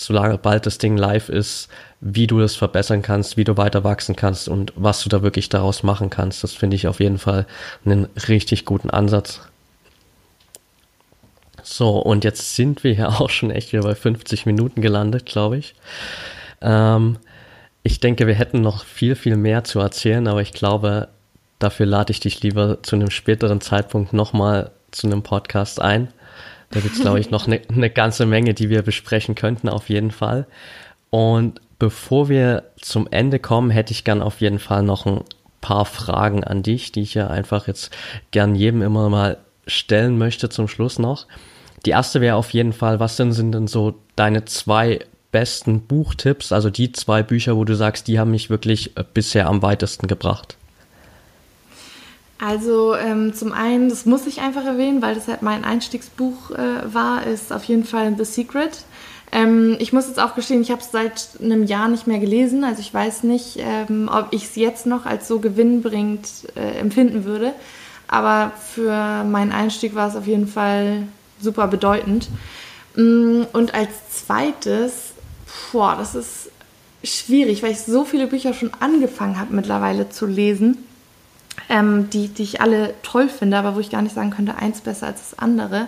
solange 0.00 0.38
bald 0.38 0.66
das 0.66 0.78
Ding 0.78 0.96
live 0.96 1.28
ist, 1.28 1.68
wie 2.00 2.26
du 2.26 2.40
das 2.40 2.56
verbessern 2.56 3.02
kannst, 3.02 3.36
wie 3.36 3.44
du 3.44 3.56
weiter 3.56 3.84
wachsen 3.84 4.16
kannst 4.16 4.48
und 4.48 4.72
was 4.74 5.02
du 5.02 5.08
da 5.08 5.22
wirklich 5.22 5.50
daraus 5.50 5.82
machen 5.82 6.08
kannst. 6.08 6.42
Das 6.42 6.54
finde 6.54 6.76
ich 6.76 6.88
auf 6.88 7.00
jeden 7.00 7.18
Fall 7.18 7.46
einen 7.84 8.06
richtig 8.28 8.64
guten 8.64 8.88
Ansatz. 8.88 9.40
So, 11.62 11.98
und 11.98 12.24
jetzt 12.24 12.56
sind 12.56 12.82
wir 12.82 12.94
ja 12.94 13.08
auch 13.20 13.30
schon 13.30 13.50
echt 13.50 13.72
wieder 13.72 13.82
bei 13.82 13.94
50 13.94 14.46
Minuten 14.46 14.80
gelandet, 14.80 15.26
glaube 15.26 15.58
ich. 15.58 15.74
Ähm, 16.62 17.18
ich 17.82 18.00
denke, 18.00 18.26
wir 18.26 18.34
hätten 18.34 18.62
noch 18.62 18.84
viel, 18.84 19.14
viel 19.14 19.36
mehr 19.36 19.64
zu 19.64 19.80
erzählen, 19.80 20.26
aber 20.26 20.40
ich 20.40 20.52
glaube, 20.52 21.08
dafür 21.60 21.86
lade 21.86 22.10
ich 22.10 22.18
dich 22.18 22.42
lieber 22.42 22.82
zu 22.82 22.96
einem 22.96 23.10
späteren 23.10 23.60
Zeitpunkt 23.60 24.12
nochmal 24.12 24.72
zu 24.90 25.06
einem 25.06 25.22
Podcast 25.22 25.80
ein. 25.80 26.08
Da 26.70 26.80
gibt 26.80 26.96
es, 26.96 27.00
glaube 27.00 27.20
ich, 27.20 27.30
noch 27.30 27.46
eine 27.46 27.60
ne 27.68 27.90
ganze 27.90 28.26
Menge, 28.26 28.54
die 28.54 28.68
wir 28.68 28.82
besprechen 28.82 29.36
könnten, 29.36 29.68
auf 29.68 29.88
jeden 29.88 30.10
Fall. 30.10 30.46
Und 31.10 31.60
bevor 31.78 32.28
wir 32.28 32.64
zum 32.80 33.06
Ende 33.10 33.38
kommen, 33.38 33.70
hätte 33.70 33.92
ich 33.92 34.04
gern 34.04 34.22
auf 34.22 34.40
jeden 34.40 34.58
Fall 34.58 34.82
noch 34.82 35.06
ein 35.06 35.22
paar 35.60 35.84
Fragen 35.84 36.42
an 36.42 36.62
dich, 36.62 36.90
die 36.90 37.02
ich 37.02 37.14
ja 37.14 37.28
einfach 37.28 37.66
jetzt 37.68 37.90
gern 38.30 38.54
jedem 38.54 38.82
immer 38.82 39.08
mal 39.08 39.38
stellen 39.66 40.18
möchte 40.18 40.48
zum 40.48 40.68
Schluss 40.68 40.98
noch. 40.98 41.26
Die 41.86 41.90
erste 41.90 42.20
wäre 42.20 42.36
auf 42.36 42.50
jeden 42.50 42.72
Fall, 42.72 43.00
was 43.00 43.16
denn 43.16 43.32
sind 43.32 43.52
denn 43.52 43.66
so 43.66 43.94
deine 44.16 44.44
zwei 44.44 45.00
besten 45.32 45.82
Buchtipps, 45.82 46.52
also 46.52 46.70
die 46.70 46.92
zwei 46.92 47.22
Bücher, 47.22 47.56
wo 47.56 47.64
du 47.64 47.74
sagst, 47.74 48.08
die 48.08 48.18
haben 48.18 48.32
mich 48.32 48.50
wirklich 48.50 48.96
äh, 48.96 49.04
bisher 49.14 49.46
am 49.46 49.62
weitesten 49.62 50.06
gebracht? 50.06 50.56
Also 52.40 52.94
ähm, 52.94 53.34
zum 53.34 53.52
einen, 53.52 53.90
das 53.90 54.06
muss 54.06 54.26
ich 54.26 54.40
einfach 54.40 54.64
erwähnen, 54.64 55.02
weil 55.02 55.14
das 55.14 55.28
halt 55.28 55.42
mein 55.42 55.62
Einstiegsbuch 55.62 56.52
äh, 56.52 56.92
war, 56.92 57.26
ist 57.26 57.52
auf 57.52 57.64
jeden 57.64 57.84
Fall 57.84 58.14
The 58.16 58.24
Secret. 58.24 58.84
Ähm, 59.30 59.76
ich 59.78 59.92
muss 59.92 60.08
jetzt 60.08 60.18
auch 60.18 60.34
gestehen, 60.34 60.62
ich 60.62 60.70
habe 60.70 60.80
es 60.80 60.90
seit 60.90 61.28
einem 61.42 61.64
Jahr 61.64 61.88
nicht 61.88 62.06
mehr 62.06 62.18
gelesen. 62.18 62.64
Also 62.64 62.80
ich 62.80 62.92
weiß 62.94 63.24
nicht, 63.24 63.58
ähm, 63.58 64.10
ob 64.10 64.28
ich 64.30 64.44
es 64.44 64.56
jetzt 64.56 64.86
noch 64.86 65.04
als 65.04 65.28
so 65.28 65.38
gewinnbringend 65.38 66.28
äh, 66.56 66.78
empfinden 66.78 67.24
würde. 67.24 67.52
Aber 68.08 68.52
für 68.74 69.22
meinen 69.24 69.52
Einstieg 69.52 69.94
war 69.94 70.08
es 70.08 70.16
auf 70.16 70.26
jeden 70.26 70.48
Fall 70.48 71.02
super 71.40 71.68
bedeutend. 71.68 72.28
Mm, 72.96 73.42
und 73.52 73.74
als 73.74 73.90
zweites, 74.24 75.12
boah, 75.72 75.94
das 75.96 76.14
ist 76.14 76.50
schwierig, 77.04 77.62
weil 77.62 77.72
ich 77.72 77.80
so 77.80 78.04
viele 78.04 78.26
Bücher 78.26 78.54
schon 78.54 78.72
angefangen 78.80 79.38
habe 79.38 79.54
mittlerweile 79.54 80.08
zu 80.08 80.26
lesen, 80.26 80.78
ähm, 81.70 82.10
die, 82.10 82.28
die 82.28 82.42
ich 82.42 82.60
alle 82.60 82.92
toll 83.02 83.28
finde, 83.28 83.56
aber 83.56 83.76
wo 83.76 83.80
ich 83.80 83.90
gar 83.90 84.02
nicht 84.02 84.14
sagen 84.14 84.30
könnte, 84.30 84.56
eins 84.56 84.82
besser 84.82 85.06
als 85.06 85.30
das 85.30 85.38
andere. 85.38 85.86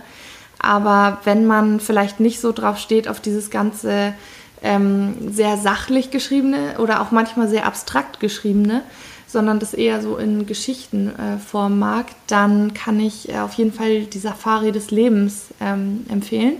Aber 0.58 1.18
wenn 1.24 1.44
man 1.44 1.80
vielleicht 1.80 2.20
nicht 2.20 2.40
so 2.40 2.52
drauf 2.52 2.78
steht, 2.78 3.08
auf 3.08 3.20
dieses 3.20 3.50
ganze 3.50 4.14
ähm, 4.62 5.32
sehr 5.32 5.56
sachlich 5.56 6.12
geschriebene 6.12 6.78
oder 6.78 7.02
auch 7.02 7.10
manchmal 7.10 7.48
sehr 7.48 7.66
abstrakt 7.66 8.20
geschriebene, 8.20 8.82
sondern 9.26 9.58
das 9.58 9.74
eher 9.74 10.00
so 10.00 10.16
in 10.18 10.46
Geschichtenform 10.46 11.72
äh, 11.72 11.76
mag, 11.76 12.06
dann 12.28 12.74
kann 12.74 13.00
ich 13.00 13.28
äh, 13.28 13.40
auf 13.40 13.54
jeden 13.54 13.72
Fall 13.72 14.02
die 14.02 14.18
Safari 14.18 14.70
des 14.70 14.92
Lebens 14.92 15.46
ähm, 15.60 16.06
empfehlen. 16.08 16.56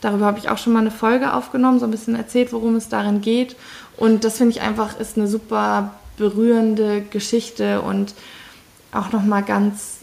Darüber 0.00 0.26
habe 0.26 0.38
ich 0.38 0.48
auch 0.48 0.58
schon 0.58 0.72
mal 0.72 0.80
eine 0.80 0.90
Folge 0.90 1.34
aufgenommen, 1.34 1.78
so 1.78 1.84
ein 1.84 1.90
bisschen 1.90 2.16
erzählt, 2.16 2.52
worum 2.52 2.76
es 2.76 2.88
darin 2.88 3.20
geht. 3.20 3.54
Und 3.98 4.24
das 4.24 4.38
finde 4.38 4.52
ich 4.52 4.62
einfach 4.62 4.98
ist 4.98 5.18
eine 5.18 5.28
super 5.28 5.94
berührende 6.16 7.02
Geschichte 7.02 7.82
und 7.82 8.14
auch 8.92 9.12
nochmal 9.12 9.42
ganz, 9.42 9.98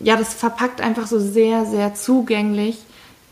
ja, 0.00 0.16
das 0.16 0.34
verpackt 0.34 0.80
einfach 0.80 1.06
so 1.06 1.18
sehr, 1.18 1.66
sehr 1.66 1.94
zugänglich 1.94 2.78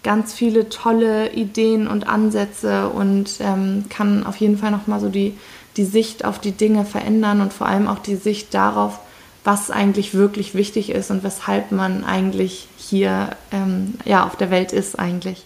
ganz 0.02 0.34
viele 0.34 0.68
tolle 0.68 1.32
Ideen 1.32 1.86
und 1.86 2.08
Ansätze 2.08 2.88
und 2.88 3.34
ähm, 3.38 3.84
kann 3.88 4.26
auf 4.26 4.34
jeden 4.34 4.58
Fall 4.58 4.72
nochmal 4.72 4.98
so 4.98 5.08
die 5.08 5.34
die 5.76 5.84
Sicht 5.84 6.24
auf 6.24 6.38
die 6.38 6.52
Dinge 6.52 6.84
verändern 6.84 7.40
und 7.40 7.52
vor 7.52 7.66
allem 7.66 7.88
auch 7.88 7.98
die 7.98 8.16
Sicht 8.16 8.54
darauf, 8.54 8.98
was 9.44 9.70
eigentlich 9.70 10.14
wirklich 10.14 10.54
wichtig 10.54 10.90
ist 10.90 11.10
und 11.10 11.24
weshalb 11.24 11.72
man 11.72 12.04
eigentlich 12.04 12.68
hier 12.76 13.30
ähm, 13.50 13.94
ja, 14.04 14.26
auf 14.26 14.36
der 14.36 14.50
Welt 14.50 14.72
ist 14.72 14.98
eigentlich. 14.98 15.44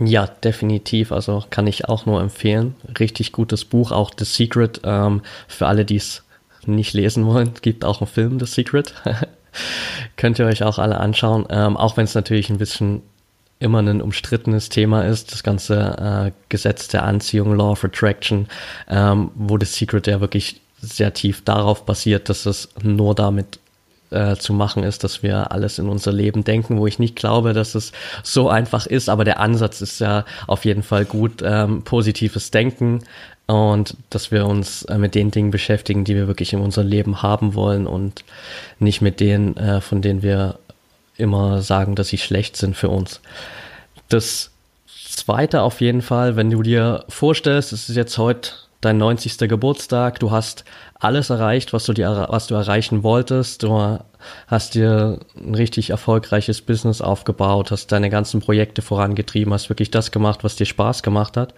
Ja, 0.00 0.26
definitiv. 0.26 1.12
Also 1.12 1.44
kann 1.50 1.66
ich 1.66 1.88
auch 1.88 2.06
nur 2.06 2.20
empfehlen. 2.20 2.74
Richtig 2.98 3.32
gutes 3.32 3.66
Buch, 3.66 3.92
auch 3.92 4.10
The 4.16 4.24
Secret. 4.24 4.80
Ähm, 4.84 5.20
für 5.48 5.66
alle, 5.66 5.84
die 5.84 5.96
es 5.96 6.22
nicht 6.66 6.94
lesen 6.94 7.26
wollen, 7.26 7.52
gibt 7.62 7.84
auch 7.84 8.00
einen 8.00 8.08
Film, 8.08 8.38
The 8.38 8.46
Secret. 8.46 8.94
Könnt 10.16 10.38
ihr 10.38 10.46
euch 10.46 10.62
auch 10.62 10.78
alle 10.78 10.98
anschauen. 10.98 11.46
Ähm, 11.50 11.76
auch 11.76 11.96
wenn 11.96 12.04
es 12.04 12.14
natürlich 12.14 12.50
ein 12.50 12.58
bisschen 12.58 13.02
immer 13.58 13.78
ein 13.78 14.02
umstrittenes 14.02 14.68
Thema 14.68 15.02
ist, 15.04 15.32
das 15.32 15.42
ganze 15.42 15.76
äh, 16.28 16.32
Gesetz 16.48 16.88
der 16.88 17.04
Anziehung, 17.04 17.56
Law 17.56 17.72
of 17.72 17.84
Attraction, 17.84 18.48
ähm, 18.88 19.30
wo 19.34 19.56
das 19.56 19.74
Secret 19.74 20.06
ja 20.06 20.20
wirklich 20.20 20.60
sehr 20.80 21.14
tief 21.14 21.44
darauf 21.44 21.86
basiert, 21.86 22.28
dass 22.28 22.44
es 22.44 22.68
nur 22.82 23.14
damit 23.14 23.60
äh, 24.10 24.36
zu 24.36 24.52
machen 24.52 24.82
ist, 24.82 25.04
dass 25.04 25.22
wir 25.22 25.52
alles 25.52 25.78
in 25.78 25.88
unser 25.88 26.12
Leben 26.12 26.44
denken, 26.44 26.78
wo 26.78 26.86
ich 26.86 26.98
nicht 26.98 27.16
glaube, 27.16 27.52
dass 27.52 27.74
es 27.74 27.92
so 28.22 28.48
einfach 28.48 28.86
ist, 28.86 29.08
aber 29.08 29.24
der 29.24 29.40
Ansatz 29.40 29.80
ist 29.80 30.00
ja 30.00 30.24
auf 30.46 30.64
jeden 30.64 30.82
Fall 30.82 31.04
gut, 31.04 31.42
ähm, 31.42 31.82
positives 31.82 32.50
Denken 32.50 33.04
und 33.52 33.98
dass 34.08 34.30
wir 34.30 34.46
uns 34.46 34.82
äh, 34.84 34.96
mit 34.96 35.14
den 35.14 35.30
Dingen 35.30 35.50
beschäftigen, 35.50 36.04
die 36.04 36.14
wir 36.14 36.26
wirklich 36.26 36.54
in 36.54 36.60
unserem 36.60 36.88
Leben 36.88 37.20
haben 37.20 37.54
wollen 37.54 37.86
und 37.86 38.24
nicht 38.78 39.02
mit 39.02 39.20
denen, 39.20 39.58
äh, 39.58 39.82
von 39.82 40.00
denen 40.00 40.22
wir 40.22 40.58
immer 41.18 41.60
sagen, 41.60 41.94
dass 41.94 42.08
sie 42.08 42.16
schlecht 42.16 42.56
sind 42.56 42.76
für 42.76 42.88
uns. 42.88 43.20
Das 44.08 44.52
zweite 44.86 45.60
auf 45.60 45.82
jeden 45.82 46.00
Fall, 46.00 46.36
wenn 46.36 46.50
du 46.50 46.62
dir 46.62 47.04
vorstellst, 47.10 47.74
es 47.74 47.90
ist 47.90 47.96
jetzt 47.96 48.16
heute 48.16 48.52
dein 48.80 48.96
90. 48.96 49.36
Geburtstag, 49.48 50.18
du 50.18 50.30
hast 50.30 50.64
alles 50.94 51.28
erreicht, 51.28 51.74
was 51.74 51.84
du 51.84 51.92
dir, 51.92 52.28
was 52.30 52.46
du 52.46 52.54
erreichen 52.54 53.02
wolltest, 53.02 53.64
du 53.64 53.98
hast 54.46 54.74
dir 54.74 55.18
ein 55.36 55.54
richtig 55.54 55.90
erfolgreiches 55.90 56.62
Business 56.62 57.02
aufgebaut, 57.02 57.70
hast 57.70 57.92
deine 57.92 58.08
ganzen 58.08 58.40
Projekte 58.40 58.80
vorangetrieben, 58.80 59.52
hast 59.52 59.68
wirklich 59.68 59.90
das 59.90 60.10
gemacht, 60.10 60.42
was 60.42 60.56
dir 60.56 60.64
Spaß 60.64 61.02
gemacht 61.02 61.36
hat. 61.36 61.52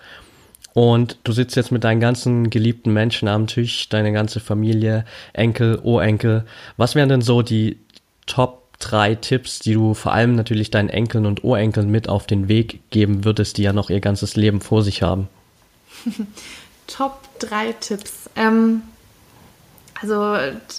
Und 0.74 1.18
du 1.22 1.32
sitzt 1.32 1.54
jetzt 1.54 1.70
mit 1.70 1.84
deinen 1.84 2.00
ganzen 2.00 2.50
geliebten 2.50 2.92
Menschen 2.92 3.28
am 3.28 3.46
Tisch, 3.46 3.88
deine 3.88 4.12
ganze 4.12 4.40
Familie, 4.40 5.04
Enkel, 5.32 5.78
Urenkel. 5.82 6.44
Was 6.76 6.96
wären 6.96 7.08
denn 7.08 7.22
so 7.22 7.42
die 7.42 7.78
Top 8.26 8.64
drei 8.80 9.14
Tipps, 9.14 9.60
die 9.60 9.74
du 9.74 9.94
vor 9.94 10.12
allem 10.12 10.34
natürlich 10.34 10.70
deinen 10.70 10.88
Enkeln 10.88 11.26
und 11.26 11.44
Urenkeln 11.44 11.90
mit 11.90 12.08
auf 12.08 12.26
den 12.26 12.48
Weg 12.48 12.80
geben 12.90 13.24
würdest, 13.24 13.56
die 13.56 13.62
ja 13.62 13.72
noch 13.72 13.88
ihr 13.88 14.00
ganzes 14.00 14.34
Leben 14.34 14.60
vor 14.60 14.82
sich 14.82 15.02
haben? 15.02 15.28
Top 16.88 17.20
drei 17.38 17.72
Tipps. 17.72 18.28
Ähm, 18.34 18.82
also 20.02 20.36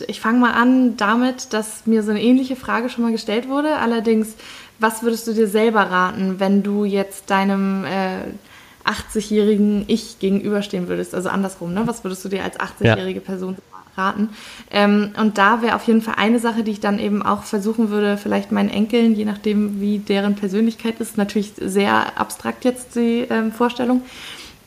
ich 0.08 0.20
fange 0.20 0.39
mal 0.39 0.52
an 0.52 0.98
damit, 0.98 1.54
dass 1.54 1.86
mir 1.86 2.04
so 2.04 2.12
eine 2.12 2.22
ähnliche 2.22 2.58
Frage 2.58 2.89
schon 2.89 3.04
mal 3.04 3.14
gestellt 3.14 3.48
wurde. 3.48 3.78
Allerdings, 3.78 4.36
was 4.78 5.04
würdest 5.04 5.26
du 5.28 5.34
dir 5.34 5.48
selber 5.48 5.84
raten, 5.84 6.39
wenn 6.39 6.64
du 6.64 6.84
jetzt 6.84 7.30
deinem 7.30 7.86
äh, 7.86 8.20
80-jährigen 8.86 9.86
Ich 9.88 10.19
gegenüberstehen 10.19 10.88
würdest? 10.88 11.15
Also 11.15 11.29
andersrum, 11.29 11.73
ne? 11.73 11.83
Was 11.86 12.03
würdest 12.03 12.23
du 12.25 12.29
dir 12.29 12.43
als 12.43 12.59
80-jährige 12.59 13.19
ja. 13.19 13.25
Person 13.25 13.57
raten. 13.97 14.29
Ähm, 14.71 15.11
und 15.19 15.38
da 15.38 15.61
wäre 15.61 15.75
auf 15.75 15.83
jeden 15.83 16.01
Fall 16.01 16.15
eine 16.17 16.39
Sache, 16.39 16.63
die 16.63 16.71
ich 16.71 16.79
dann 16.79 16.99
eben 16.99 17.23
auch 17.23 17.43
versuchen 17.43 17.89
würde, 17.89 18.17
vielleicht 18.17 18.51
meinen 18.51 18.69
Enkeln, 18.69 19.15
je 19.15 19.25
nachdem, 19.25 19.79
wie 19.81 19.99
deren 19.99 20.36
Persönlichkeit 20.36 20.99
ist, 20.99 21.17
natürlich 21.17 21.53
sehr 21.59 22.19
abstrakt 22.19 22.65
jetzt 22.65 22.95
die 22.95 23.25
ähm, 23.29 23.51
Vorstellung, 23.51 24.01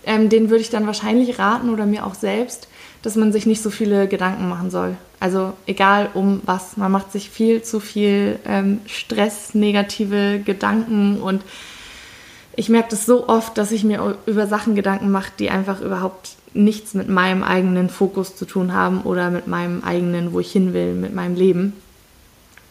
ähm, 0.04 0.28
denen 0.28 0.50
würde 0.50 0.62
ich 0.62 0.70
dann 0.70 0.86
wahrscheinlich 0.86 1.38
raten 1.38 1.70
oder 1.70 1.86
mir 1.86 2.06
auch 2.06 2.14
selbst, 2.14 2.68
dass 3.02 3.16
man 3.16 3.32
sich 3.32 3.46
nicht 3.46 3.62
so 3.62 3.70
viele 3.70 4.08
Gedanken 4.08 4.48
machen 4.48 4.70
soll. 4.70 4.96
Also 5.20 5.52
egal 5.66 6.10
um 6.14 6.40
was, 6.44 6.76
man 6.76 6.92
macht 6.92 7.12
sich 7.12 7.30
viel 7.30 7.62
zu 7.62 7.80
viel 7.80 8.38
ähm, 8.46 8.80
Stress, 8.86 9.54
negative 9.54 10.40
Gedanken 10.44 11.20
und 11.20 11.42
ich 12.58 12.68
merke 12.68 12.88
das 12.90 13.06
so 13.06 13.28
oft, 13.28 13.56
dass 13.56 13.70
ich 13.70 13.84
mir 13.84 14.16
über 14.26 14.48
Sachen 14.48 14.74
Gedanken 14.74 15.12
mache, 15.12 15.30
die 15.38 15.48
einfach 15.48 15.80
überhaupt 15.80 16.30
nichts 16.54 16.92
mit 16.92 17.08
meinem 17.08 17.44
eigenen 17.44 17.88
Fokus 17.88 18.34
zu 18.34 18.46
tun 18.46 18.72
haben 18.72 19.02
oder 19.02 19.30
mit 19.30 19.46
meinem 19.46 19.84
eigenen, 19.84 20.32
wo 20.32 20.40
ich 20.40 20.50
hin 20.50 20.72
will, 20.72 20.94
mit 20.94 21.14
meinem 21.14 21.36
Leben. 21.36 21.74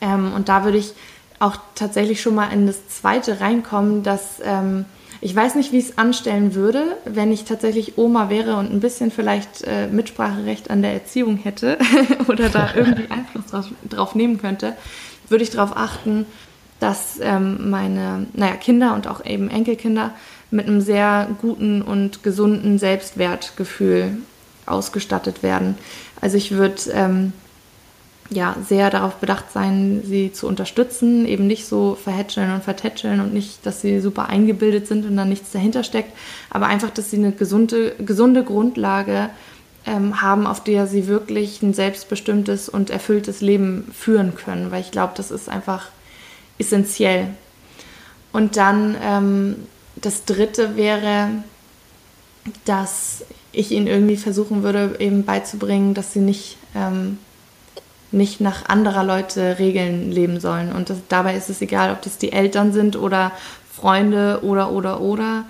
Ähm, 0.02 0.34
und 0.34 0.50
da 0.50 0.66
würde 0.66 0.78
ich 0.78 0.92
auch 1.40 1.56
tatsächlich 1.74 2.22
schon 2.22 2.36
mal 2.36 2.50
in 2.50 2.68
das 2.68 2.90
zweite 2.90 3.40
reinkommen, 3.40 4.04
dass 4.04 4.42
ähm, 4.44 4.84
ich 5.22 5.34
weiß 5.34 5.56
nicht, 5.56 5.72
wie 5.72 5.78
ich 5.78 5.86
es 5.86 5.98
anstellen 5.98 6.54
würde, 6.54 6.98
wenn 7.06 7.32
ich 7.32 7.46
tatsächlich 7.46 7.98
Oma 7.98 8.30
wäre 8.30 8.58
und 8.58 8.70
ein 8.70 8.82
bisschen 8.82 9.10
vielleicht 9.10 9.64
äh, 9.64 9.88
Mitspracherecht 9.88 10.70
an 10.70 10.82
der 10.82 10.92
Erziehung 10.92 11.38
hätte 11.38 11.78
oder 12.28 12.50
da 12.50 12.72
irgendwie 12.76 13.06
Einfluss 13.10 13.46
drauf, 13.46 13.68
drauf, 13.90 14.16
nehmen 14.16 14.38
könnte, 14.38 14.76
würde 15.30 15.46
ich 15.46 15.50
darauf 15.50 15.78
achten, 15.78 16.26
dass 16.80 17.20
ähm, 17.22 17.70
meine 17.70 18.28
naja, 18.34 18.56
Kinder 18.56 18.94
und 18.94 19.08
auch 19.08 19.26
eben 19.26 19.50
Enkelkinder 19.50 20.12
mit 20.52 20.68
einem 20.68 20.82
sehr 20.82 21.28
guten 21.42 21.82
und 21.82 22.24
gesunden 22.24 22.80
Selbstwertgefühl 22.80 24.18
ausgestattet 24.66 25.44
werden. 25.44 25.78
Also 26.22 26.38
ich 26.38 26.52
würde 26.52 26.82
ähm, 26.94 27.34
ja, 28.30 28.56
sehr 28.68 28.90
darauf 28.90 29.16
bedacht 29.16 29.52
sein, 29.54 30.02
sie 30.04 30.34
zu 30.34 30.48
unterstützen, 30.48 31.26
eben 31.26 31.48
nicht 31.48 31.66
so 31.66 31.96
verhätscheln 31.96 32.54
und 32.54 32.64
vertätscheln 32.64 33.22
und 33.22 33.34
nicht, 33.34 33.66
dass 33.66 33.82
sie 33.82 34.00
super 34.02 34.28
eingebildet 34.28 34.88
sind 34.88 35.06
und 35.06 35.16
dann 35.16 35.30
nichts 35.30 35.52
dahinter 35.52 35.84
steckt, 35.84 36.12
aber 36.50 36.68
einfach, 36.68 36.90
dass 36.90 37.10
sie 37.10 37.18
eine 37.18 37.32
gesunde, 37.32 37.96
gesunde 38.00 38.44
Grundlage 38.44 39.30
ähm, 39.86 40.22
haben, 40.22 40.46
auf 40.46 40.64
der 40.64 40.88
sie 40.88 41.08
wirklich 41.08 41.62
ein 41.62 41.74
selbstbestimmtes 41.74 42.68
und 42.68 42.90
erfülltes 42.90 43.42
Leben 43.42 43.90
führen 43.94 44.36
können, 44.36 44.72
weil 44.72 44.82
ich 44.82 44.92
glaube, 44.92 45.14
das 45.16 45.32
ist 45.32 45.48
einfach 45.48 45.88
essentiell. 46.58 47.30
Und 48.32 48.58
dann 48.58 48.96
ähm, 49.02 49.56
das 49.96 50.26
Dritte 50.26 50.76
wäre, 50.76 51.30
dass 52.66 53.24
ich 53.52 53.72
ihnen 53.72 53.88
irgendwie 53.88 54.18
versuchen 54.18 54.64
würde, 54.64 54.96
eben 55.00 55.26
beizubringen, 55.26 55.94
dass 55.94 56.14
sie 56.14 56.20
nicht 56.20 56.58
ähm, 56.76 57.18
nicht 58.12 58.40
nach 58.40 58.70
anderer 58.70 59.04
Leute 59.04 59.60
Regeln 59.60 60.12
leben 60.12 60.40
sollen. 60.40 60.72
Und 60.72 60.90
das, 60.90 60.98
dabei 61.10 61.36
ist 61.36 61.50
es 61.50 61.62
egal, 61.62 61.92
ob 61.92 62.02
das 62.02 62.18
die 62.18 62.32
Eltern 62.32 62.72
sind 62.72 62.96
oder 62.96 63.32
Freunde 63.72 64.40
oder, 64.44 64.72
oder, 64.72 65.02
oder. 65.02 65.46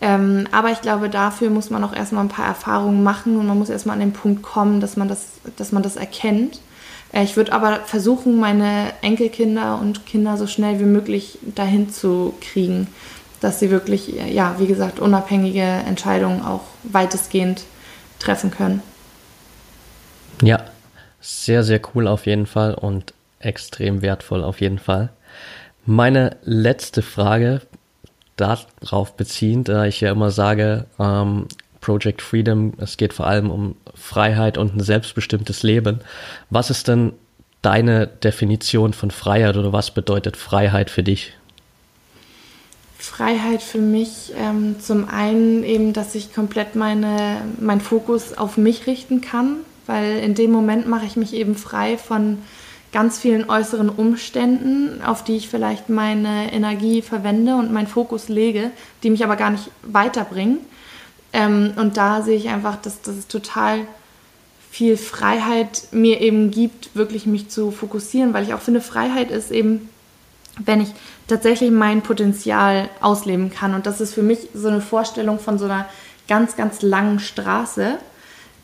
Ähm, 0.00 0.46
aber 0.50 0.70
ich 0.70 0.80
glaube, 0.80 1.08
dafür 1.08 1.50
muss 1.50 1.70
man 1.70 1.84
auch 1.84 1.94
erstmal 1.94 2.24
ein 2.24 2.30
paar 2.30 2.46
Erfahrungen 2.46 3.02
machen 3.02 3.36
und 3.36 3.46
man 3.46 3.58
muss 3.58 3.70
erstmal 3.70 3.94
an 3.94 4.00
den 4.00 4.12
Punkt 4.12 4.42
kommen, 4.42 4.80
dass 4.80 4.96
man 4.96 5.08
das, 5.08 5.26
dass 5.56 5.72
man 5.72 5.82
das 5.82 5.96
erkennt. 5.96 6.60
Äh, 7.12 7.24
ich 7.24 7.36
würde 7.36 7.52
aber 7.52 7.80
versuchen, 7.84 8.38
meine 8.38 8.92
Enkelkinder 9.02 9.78
und 9.80 10.06
Kinder 10.06 10.36
so 10.36 10.46
schnell 10.46 10.80
wie 10.80 10.84
möglich 10.84 11.38
dahin 11.54 11.90
zu 11.90 12.34
kriegen, 12.40 12.88
dass 13.40 13.58
sie 13.58 13.70
wirklich, 13.70 14.12
ja, 14.30 14.56
wie 14.58 14.66
gesagt, 14.66 15.00
unabhängige 15.00 15.62
Entscheidungen 15.62 16.42
auch 16.42 16.62
weitestgehend 16.84 17.64
treffen 18.18 18.50
können. 18.50 18.82
Ja, 20.42 20.64
sehr, 21.20 21.62
sehr 21.62 21.80
cool 21.94 22.06
auf 22.06 22.26
jeden 22.26 22.46
Fall 22.46 22.74
und 22.74 23.14
extrem 23.40 24.02
wertvoll 24.02 24.44
auf 24.44 24.60
jeden 24.60 24.78
Fall. 24.78 25.10
Meine 25.86 26.36
letzte 26.44 27.02
Frage 27.02 27.62
darauf 28.36 29.16
beziehend, 29.16 29.68
da 29.68 29.84
ich 29.84 30.00
ja 30.00 30.12
immer 30.12 30.30
sage, 30.30 30.86
ähm, 30.98 31.46
Project 31.80 32.22
Freedom, 32.22 32.74
es 32.78 32.96
geht 32.96 33.12
vor 33.12 33.26
allem 33.26 33.50
um 33.50 33.76
Freiheit 33.94 34.58
und 34.58 34.76
ein 34.76 34.80
selbstbestimmtes 34.80 35.62
Leben. 35.62 36.00
Was 36.50 36.70
ist 36.70 36.88
denn 36.88 37.12
deine 37.62 38.06
Definition 38.06 38.92
von 38.92 39.10
Freiheit 39.10 39.56
oder 39.56 39.72
was 39.72 39.90
bedeutet 39.90 40.36
Freiheit 40.36 40.90
für 40.90 41.02
dich? 41.02 41.34
Freiheit 42.98 43.62
für 43.62 43.78
mich 43.78 44.32
ähm, 44.38 44.76
zum 44.78 45.08
einen 45.08 45.64
eben, 45.64 45.92
dass 45.92 46.14
ich 46.14 46.34
komplett 46.34 46.74
meine, 46.74 47.40
meinen 47.58 47.80
Fokus 47.80 48.36
auf 48.36 48.58
mich 48.58 48.86
richten 48.86 49.22
kann, 49.22 49.56
weil 49.86 50.18
in 50.18 50.34
dem 50.34 50.50
Moment 50.52 50.86
mache 50.86 51.06
ich 51.06 51.16
mich 51.16 51.32
eben 51.32 51.54
frei 51.54 51.96
von 51.96 52.38
ganz 52.92 53.18
vielen 53.18 53.48
äußeren 53.48 53.88
Umständen, 53.88 55.00
auf 55.02 55.24
die 55.24 55.36
ich 55.36 55.48
vielleicht 55.48 55.88
meine 55.88 56.52
Energie 56.52 57.02
verwende 57.02 57.54
und 57.54 57.72
meinen 57.72 57.86
Fokus 57.86 58.28
lege, 58.28 58.70
die 59.02 59.10
mich 59.10 59.24
aber 59.24 59.36
gar 59.36 59.50
nicht 59.50 59.70
weiterbringen. 59.82 60.58
Ähm, 61.32 61.72
und 61.76 61.96
da 61.96 62.22
sehe 62.22 62.36
ich 62.36 62.48
einfach, 62.48 62.76
dass, 62.76 63.06
es 63.06 63.26
total 63.28 63.86
viel 64.70 64.96
Freiheit 64.96 65.88
mir 65.90 66.20
eben 66.20 66.50
gibt, 66.50 66.94
wirklich 66.94 67.26
mich 67.26 67.48
zu 67.48 67.70
fokussieren, 67.70 68.32
weil 68.34 68.44
ich 68.44 68.54
auch 68.54 68.60
finde, 68.60 68.80
Freiheit 68.80 69.30
ist 69.30 69.50
eben, 69.50 69.88
wenn 70.64 70.80
ich 70.80 70.88
tatsächlich 71.26 71.70
mein 71.70 72.02
Potenzial 72.02 72.88
ausleben 73.00 73.50
kann. 73.50 73.74
Und 73.74 73.86
das 73.86 74.00
ist 74.00 74.14
für 74.14 74.22
mich 74.22 74.48
so 74.54 74.68
eine 74.68 74.80
Vorstellung 74.80 75.38
von 75.38 75.58
so 75.58 75.64
einer 75.64 75.86
ganz, 76.28 76.56
ganz 76.56 76.82
langen 76.82 77.18
Straße, 77.18 77.98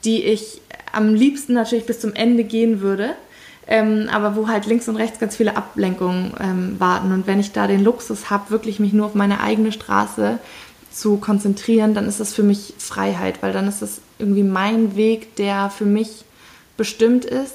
die 0.05 0.25
ich 0.25 0.61
am 0.93 1.14
liebsten 1.14 1.53
natürlich 1.53 1.87
bis 1.87 2.01
zum 2.01 2.14
Ende 2.14 2.45
gehen 2.45 2.81
würde, 2.81 3.14
ähm, 3.67 4.09
aber 4.12 4.37
wo 4.37 4.49
halt 4.49 4.67
links 4.67 4.89
und 4.89 4.97
rechts 4.97 5.19
ganz 5.19 5.37
viele 5.37 5.57
Ablenkungen 5.57 6.35
ähm, 6.41 6.77
warten. 6.79 7.12
Und 7.12 7.27
wenn 7.27 7.41
ich 7.41 7.53
da 7.53 7.67
den 7.67 7.83
Luxus 7.83 8.31
habe, 8.31 8.51
wirklich 8.51 8.79
mich 8.79 8.93
nur 8.93 9.07
auf 9.07 9.14
meine 9.14 9.41
eigene 9.41 9.73
Straße 9.73 10.39
zu 10.97 11.19
konzentrieren, 11.19 11.95
dann 11.95 12.09
ist 12.09 12.21
das 12.21 12.33
für 12.33 12.43
mich 12.43 12.75
Freiheit, 12.79 13.43
weil 13.43 13.53
dann 13.53 13.69
ist 13.69 13.83
das 13.83 14.01
irgendwie 14.19 14.43
mein 14.43 14.97
Weg, 14.97 15.37
der 15.37 15.69
für 15.69 15.85
mich 15.85 16.25
bestimmt 16.77 17.25
ist, 17.25 17.55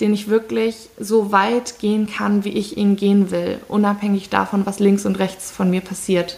den 0.00 0.12
ich 0.12 0.28
wirklich 0.28 0.90
so 0.98 1.32
weit 1.32 1.78
gehen 1.78 2.06
kann, 2.06 2.44
wie 2.44 2.50
ich 2.50 2.76
ihn 2.76 2.96
gehen 2.96 3.30
will, 3.30 3.58
unabhängig 3.68 4.28
davon, 4.28 4.66
was 4.66 4.78
links 4.78 5.06
und 5.06 5.18
rechts 5.18 5.50
von 5.50 5.70
mir 5.70 5.80
passiert. 5.80 6.36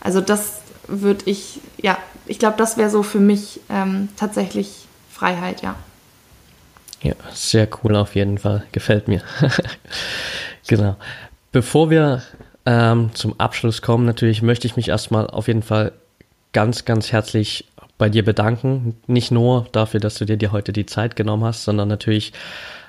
Also 0.00 0.20
das 0.20 0.60
würde 0.86 1.22
ich, 1.24 1.60
ja, 1.78 1.96
ich 2.26 2.38
glaube, 2.38 2.58
das 2.58 2.76
wäre 2.76 2.90
so 2.90 3.02
für 3.02 3.20
mich 3.20 3.60
ähm, 3.70 4.10
tatsächlich 4.16 4.86
Freiheit, 5.10 5.62
ja. 5.62 5.74
Ja, 7.02 7.14
sehr 7.32 7.68
cool 7.82 7.96
auf 7.96 8.14
jeden 8.14 8.38
Fall. 8.38 8.64
Gefällt 8.72 9.08
mir. 9.08 9.22
genau. 10.66 10.96
Bevor 11.52 11.90
wir 11.90 12.22
ähm, 12.68 13.14
zum 13.14 13.40
Abschluss 13.40 13.80
kommen, 13.80 14.04
natürlich 14.04 14.42
möchte 14.42 14.66
ich 14.66 14.76
mich 14.76 14.90
erstmal 14.90 15.26
auf 15.26 15.48
jeden 15.48 15.62
Fall 15.62 15.92
ganz, 16.52 16.84
ganz 16.84 17.12
herzlich 17.12 17.64
bei 17.96 18.10
dir 18.10 18.22
bedanken. 18.22 18.94
Nicht 19.06 19.30
nur 19.30 19.66
dafür, 19.72 20.00
dass 20.00 20.16
du 20.16 20.26
dir, 20.26 20.36
dir 20.36 20.52
heute 20.52 20.74
die 20.74 20.84
Zeit 20.84 21.16
genommen 21.16 21.44
hast, 21.44 21.64
sondern 21.64 21.88
natürlich 21.88 22.34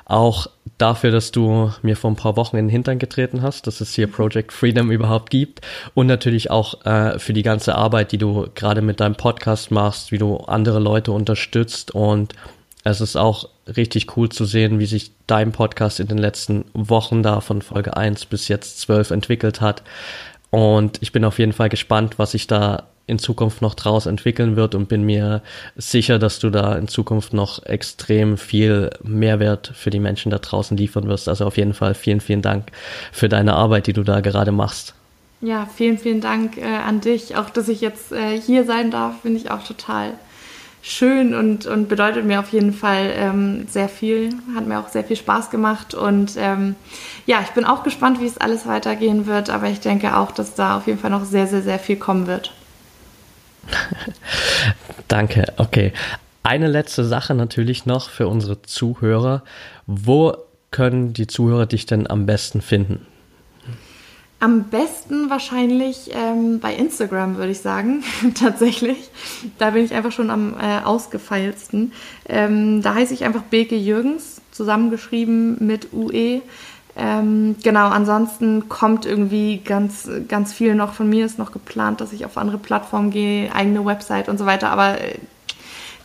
auch 0.03 0.47
dafür, 0.79 1.11
dass 1.11 1.31
du 1.31 1.71
mir 1.81 1.95
vor 1.95 2.11
ein 2.11 2.17
paar 2.17 2.35
Wochen 2.35 2.57
in 2.57 2.65
den 2.65 2.71
Hintern 2.71 2.99
getreten 2.99 3.41
hast, 3.41 3.67
dass 3.67 3.79
es 3.79 3.93
hier 3.93 4.07
Project 4.07 4.51
Freedom 4.51 4.91
überhaupt 4.91 5.29
gibt 5.29 5.61
und 5.93 6.07
natürlich 6.07 6.51
auch 6.51 6.85
äh, 6.85 7.17
für 7.17 7.31
die 7.31 7.43
ganze 7.43 7.75
Arbeit, 7.75 8.11
die 8.11 8.17
du 8.17 8.47
gerade 8.55 8.81
mit 8.81 8.99
deinem 8.99 9.15
Podcast 9.15 9.71
machst, 9.71 10.11
wie 10.11 10.17
du 10.17 10.37
andere 10.37 10.79
Leute 10.79 11.13
unterstützt 11.13 11.91
und 11.91 12.33
es 12.89 13.01
ist 13.01 13.15
auch 13.15 13.49
richtig 13.67 14.17
cool 14.17 14.29
zu 14.29 14.45
sehen, 14.45 14.79
wie 14.79 14.85
sich 14.85 15.11
dein 15.27 15.51
Podcast 15.51 15.99
in 15.99 16.07
den 16.07 16.17
letzten 16.17 16.65
Wochen 16.73 17.23
da 17.23 17.41
von 17.41 17.61
Folge 17.61 17.95
1 17.95 18.25
bis 18.25 18.47
jetzt 18.47 18.79
12 18.81 19.11
entwickelt 19.11 19.61
hat. 19.61 19.83
Und 20.51 20.97
ich 21.01 21.11
bin 21.11 21.25
auf 21.25 21.39
jeden 21.39 21.53
Fall 21.53 21.69
gespannt, 21.69 22.17
was 22.17 22.31
sich 22.31 22.47
da 22.47 22.87
in 23.09 23.19
Zukunft 23.19 23.61
noch 23.61 23.73
draus 23.73 24.05
entwickeln 24.05 24.55
wird 24.55 24.75
und 24.75 24.87
bin 24.87 25.03
mir 25.03 25.41
sicher, 25.75 26.19
dass 26.19 26.37
du 26.39 26.51
da 26.51 26.75
in 26.75 26.87
Zukunft 26.87 27.33
noch 27.33 27.65
extrem 27.65 28.37
viel 28.37 28.91
Mehrwert 29.03 29.71
für 29.73 29.89
die 29.89 29.99
Menschen 29.99 30.29
da 30.29 30.37
draußen 30.37 30.77
liefern 30.77 31.07
wirst. 31.07 31.27
Also 31.27 31.45
auf 31.45 31.57
jeden 31.57 31.73
Fall 31.73 31.95
vielen, 31.95 32.21
vielen 32.21 32.43
Dank 32.43 32.71
für 33.11 33.27
deine 33.27 33.55
Arbeit, 33.55 33.87
die 33.87 33.93
du 33.93 34.03
da 34.03 34.21
gerade 34.21 34.51
machst. 34.51 34.93
Ja, 35.41 35.67
vielen, 35.73 35.97
vielen 35.97 36.21
Dank 36.21 36.57
äh, 36.57 36.63
an 36.63 37.01
dich. 37.01 37.35
Auch, 37.35 37.49
dass 37.49 37.67
ich 37.67 37.81
jetzt 37.81 38.11
äh, 38.11 38.39
hier 38.39 38.65
sein 38.65 38.91
darf, 38.91 39.21
finde 39.21 39.39
ich 39.39 39.49
auch 39.49 39.63
total 39.63 40.13
schön 40.81 41.33
und, 41.33 41.65
und 41.65 41.89
bedeutet 41.89 42.25
mir 42.25 42.39
auf 42.39 42.49
jeden 42.49 42.73
Fall 42.73 43.11
ähm, 43.15 43.67
sehr 43.67 43.89
viel. 43.89 44.29
Hat 44.55 44.65
mir 44.65 44.79
auch 44.79 44.87
sehr 44.89 45.03
viel 45.03 45.15
Spaß 45.15 45.49
gemacht. 45.49 45.93
Und 45.93 46.33
ähm, 46.37 46.75
ja, 47.25 47.41
ich 47.41 47.49
bin 47.49 47.65
auch 47.65 47.83
gespannt, 47.83 48.21
wie 48.21 48.25
es 48.25 48.37
alles 48.37 48.65
weitergehen 48.65 49.25
wird. 49.25 49.49
Aber 49.49 49.67
ich 49.67 49.79
denke 49.79 50.17
auch, 50.17 50.31
dass 50.31 50.55
da 50.55 50.77
auf 50.77 50.87
jeden 50.87 50.99
Fall 50.99 51.11
noch 51.11 51.25
sehr, 51.25 51.47
sehr, 51.47 51.61
sehr 51.61 51.79
viel 51.79 51.97
kommen 51.97 52.27
wird. 52.27 52.53
Danke. 55.07 55.45
Okay. 55.57 55.93
Eine 56.43 56.67
letzte 56.67 57.03
Sache 57.03 57.35
natürlich 57.35 57.85
noch 57.85 58.09
für 58.09 58.27
unsere 58.27 58.61
Zuhörer. 58.61 59.43
Wo 59.85 60.35
können 60.71 61.13
die 61.13 61.27
Zuhörer 61.27 61.65
dich 61.65 61.85
denn 61.85 62.09
am 62.09 62.25
besten 62.25 62.61
finden? 62.61 63.05
Am 64.41 64.65
besten 64.65 65.29
wahrscheinlich 65.29 66.11
ähm, 66.13 66.61
bei 66.61 66.73
Instagram, 66.73 67.35
würde 67.35 67.51
ich 67.51 67.59
sagen, 67.59 68.03
tatsächlich. 68.35 69.09
Da 69.57 69.71
bin 69.71 69.83
ich 69.83 69.93
einfach 69.93 70.13
schon 70.13 70.29
am 70.29 70.55
äh, 70.57 70.79
ausgefeilsten. 70.83 71.91
Ähm, 72.27 72.81
da 72.81 72.95
heiße 72.95 73.13
ich 73.13 73.25
einfach 73.25 73.43
Beke 73.43 73.75
Jürgens, 73.75 74.41
zusammengeschrieben 74.51 75.57
mit 75.59 75.91
UE. 75.91 76.41
Ähm, 76.95 77.57
genau, 77.63 77.89
ansonsten 77.89 78.69
kommt 78.69 79.05
irgendwie 79.05 79.57
ganz, 79.57 80.09
ganz 80.29 80.53
viel 80.53 80.73
noch 80.73 80.93
von 80.93 81.09
mir. 81.09 81.25
Ist 81.25 81.37
noch 81.37 81.51
geplant, 81.51 81.99
dass 81.99 82.13
ich 82.13 82.25
auf 82.25 82.37
andere 82.37 82.57
Plattformen 82.57 83.11
gehe, 83.11 83.53
eigene 83.53 83.85
Website 83.85 84.29
und 84.29 84.37
so 84.37 84.45
weiter. 84.45 84.69
Aber 84.69 85.01
äh, 85.01 85.15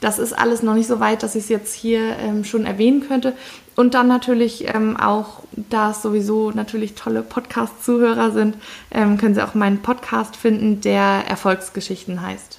das 0.05 0.19
ist 0.19 0.35
alles 0.35 0.63
noch 0.63 0.75
nicht 0.75 0.87
so 0.87 1.01
weit, 1.01 1.23
dass 1.23 1.35
ich 1.35 1.45
es 1.45 1.49
jetzt 1.49 1.75
hier 1.75 2.19
ähm, 2.19 2.45
schon 2.45 2.67
erwähnen 2.67 3.09
könnte. 3.09 3.33
Und 3.75 3.95
dann 3.95 4.07
natürlich 4.07 4.69
ähm, 4.73 4.99
auch, 4.99 5.41
da 5.71 5.93
es 5.93 6.03
sowieso 6.03 6.51
natürlich 6.51 6.95
tolle 6.95 7.23
Podcast-Zuhörer 7.23 8.31
sind, 8.31 8.57
ähm, 8.91 9.17
können 9.17 9.35
Sie 9.35 9.43
auch 9.43 9.55
meinen 9.55 9.81
Podcast 9.81 10.37
finden, 10.37 10.83
der 10.83 11.25
Erfolgsgeschichten 11.27 12.21
heißt. 12.21 12.59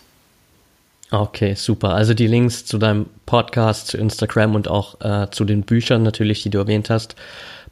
Okay, 1.12 1.54
super. 1.54 1.94
Also 1.94 2.16
die 2.16 2.26
Links 2.26 2.66
zu 2.66 2.80
deinem 2.80 3.06
Podcast, 3.28 3.88
zu 3.88 3.98
Instagram 3.98 4.56
und 4.56 4.68
auch 4.68 5.00
äh, 5.02 5.30
zu 5.30 5.46
den 5.46 5.62
Büchern 5.62 6.02
natürlich, 6.02 6.42
die 6.42 6.50
du 6.50 6.58
erwähnt 6.58 6.90
hast, 6.90 7.16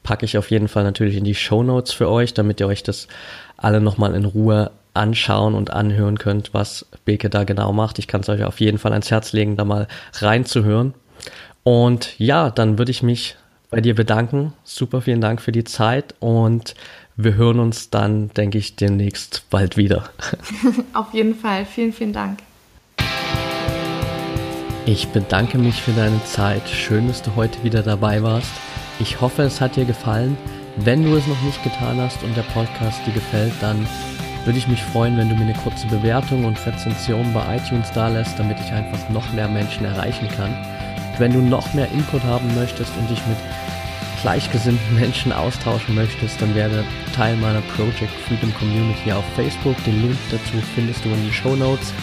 packe 0.04 0.24
ich 0.24 0.38
auf 0.38 0.52
jeden 0.52 0.68
Fall 0.68 0.84
natürlich 0.84 1.16
in 1.16 1.24
die 1.24 1.34
Show 1.34 1.64
Notes 1.64 1.94
für 1.94 2.10
euch, 2.10 2.36
damit 2.36 2.60
ihr 2.60 2.68
euch 2.68 2.84
das 2.84 3.08
alle 3.58 3.82
nochmal 3.82 4.14
in 4.14 4.26
Ruhe 4.26 4.70
anschauen 4.94 5.56
und 5.56 5.72
anhören 5.72 6.20
könnt, 6.20 6.54
was 6.54 6.86
Beke 7.06 7.30
da 7.30 7.44
genau 7.44 7.74
macht. 7.74 8.00
Ich 8.00 8.08
kann 8.08 8.22
es 8.22 8.30
euch 8.30 8.44
auf 8.44 8.60
jeden 8.60 8.78
Fall 8.78 8.92
ans 8.92 9.12
Herz 9.12 9.34
legen, 9.34 9.58
da 9.58 9.66
mal 9.66 9.88
reinzuhören. 10.14 10.94
Und 11.64 12.20
ja, 12.20 12.50
dann 12.50 12.78
würde 12.78 12.92
ich 12.92 13.04
mich 13.04 13.36
bei 13.70 13.82
dir 13.82 13.96
bedanken. 13.96 14.54
Super 14.64 15.02
vielen 15.02 15.22
Dank 15.22 15.42
für 15.42 15.52
die 15.52 15.64
Zeit 15.64 16.14
und 16.20 16.76
wir 17.16 17.36
hören 17.36 17.60
uns 17.60 17.90
dann, 17.90 18.30
denke 18.30 18.58
ich, 18.58 18.76
demnächst 18.76 19.46
bald 19.50 19.78
wieder. 19.78 20.10
auf 20.94 21.14
jeden 21.14 21.36
Fall. 21.36 21.66
Vielen, 21.66 21.94
vielen 21.94 22.14
Dank. 22.14 22.40
Ich 24.86 25.08
bedanke 25.10 25.58
mich 25.58 25.82
für 25.82 25.94
deine 25.94 26.24
Zeit. 26.26 26.68
Schön, 26.68 27.08
dass 27.08 27.22
du 27.22 27.36
heute 27.36 27.64
wieder 27.64 27.84
dabei 27.84 28.22
warst. 28.22 28.52
Ich 29.00 29.22
hoffe, 29.22 29.44
es 29.44 29.62
hat 29.62 29.76
dir 29.76 29.86
gefallen. 29.86 30.38
Wenn 30.76 31.04
du 31.04 31.16
es 31.16 31.26
noch 31.28 31.42
nicht 31.44 31.64
getan 31.64 32.02
hast 32.02 32.22
und 32.24 32.36
der 32.36 32.42
Podcast 32.42 33.00
dir 33.06 33.14
gefällt, 33.14 33.54
dann 33.62 33.88
würde 34.46 34.58
ich 34.58 34.68
mich 34.68 34.84
freuen, 34.84 35.18
wenn 35.18 35.30
du 35.30 35.36
mir 35.36 35.44
eine 35.44 35.54
kurze 35.54 35.88
Bewertung 35.88 36.46
und 36.46 36.64
Rezension 36.66 37.34
bei 37.34 37.58
iTunes 37.58 37.92
da 37.94 38.08
lässt, 38.08 38.38
damit 38.38 38.60
ich 38.60 38.72
einfach 38.72 39.10
noch 39.10 39.32
mehr 39.34 39.48
Menschen 39.48 39.86
erreichen 39.86 40.28
kann. 40.36 40.54
Wenn 41.18 41.32
du 41.32 41.40
noch 41.40 41.74
mehr 41.74 41.90
Input 41.92 42.24
haben 42.24 42.54
möchtest 42.56 42.92
und 42.98 43.10
dich 43.10 43.26
mit 43.28 43.38
gleichgesinnten 44.22 44.96
Menschen 45.00 45.32
austauschen 45.32 45.96
möchtest, 45.96 46.42
dann 46.42 46.56
werde 46.56 46.84
Teil 47.16 47.36
meiner 47.38 47.62
Project 47.76 48.12
Freedom 48.28 48.54
Community 48.56 49.12
auf 49.12 49.26
Facebook. 49.36 49.76
Den 49.86 50.02
Link 50.02 50.18
dazu 50.32 50.58
findest 50.76 51.04
du 51.06 51.10
in 51.10 51.24
den 51.24 51.34
Show 51.34 51.56
Notes. 51.56 51.94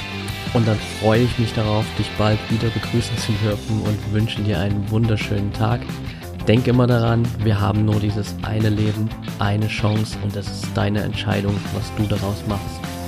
Und 0.52 0.66
dann 0.66 0.78
freue 1.00 1.22
ich 1.22 1.38
mich 1.38 1.52
darauf, 1.54 1.84
dich 1.96 2.10
bald 2.18 2.38
wieder 2.50 2.68
begrüßen 2.68 3.16
zu 3.18 3.32
dürfen 3.44 3.82
und 3.82 4.12
wünsche 4.12 4.42
dir 4.42 4.58
einen 4.58 4.90
wunderschönen 4.90 5.52
Tag. 5.52 5.80
Denk 6.50 6.66
immer 6.66 6.88
daran, 6.88 7.24
wir 7.44 7.60
haben 7.60 7.84
nur 7.84 8.00
dieses 8.00 8.34
eine 8.42 8.70
Leben, 8.70 9.08
eine 9.38 9.68
Chance 9.68 10.18
und 10.24 10.34
es 10.34 10.48
ist 10.48 10.66
deine 10.74 11.00
Entscheidung, 11.00 11.54
was 11.74 11.94
du 11.94 12.12
daraus 12.12 12.44
machst. 12.48 12.99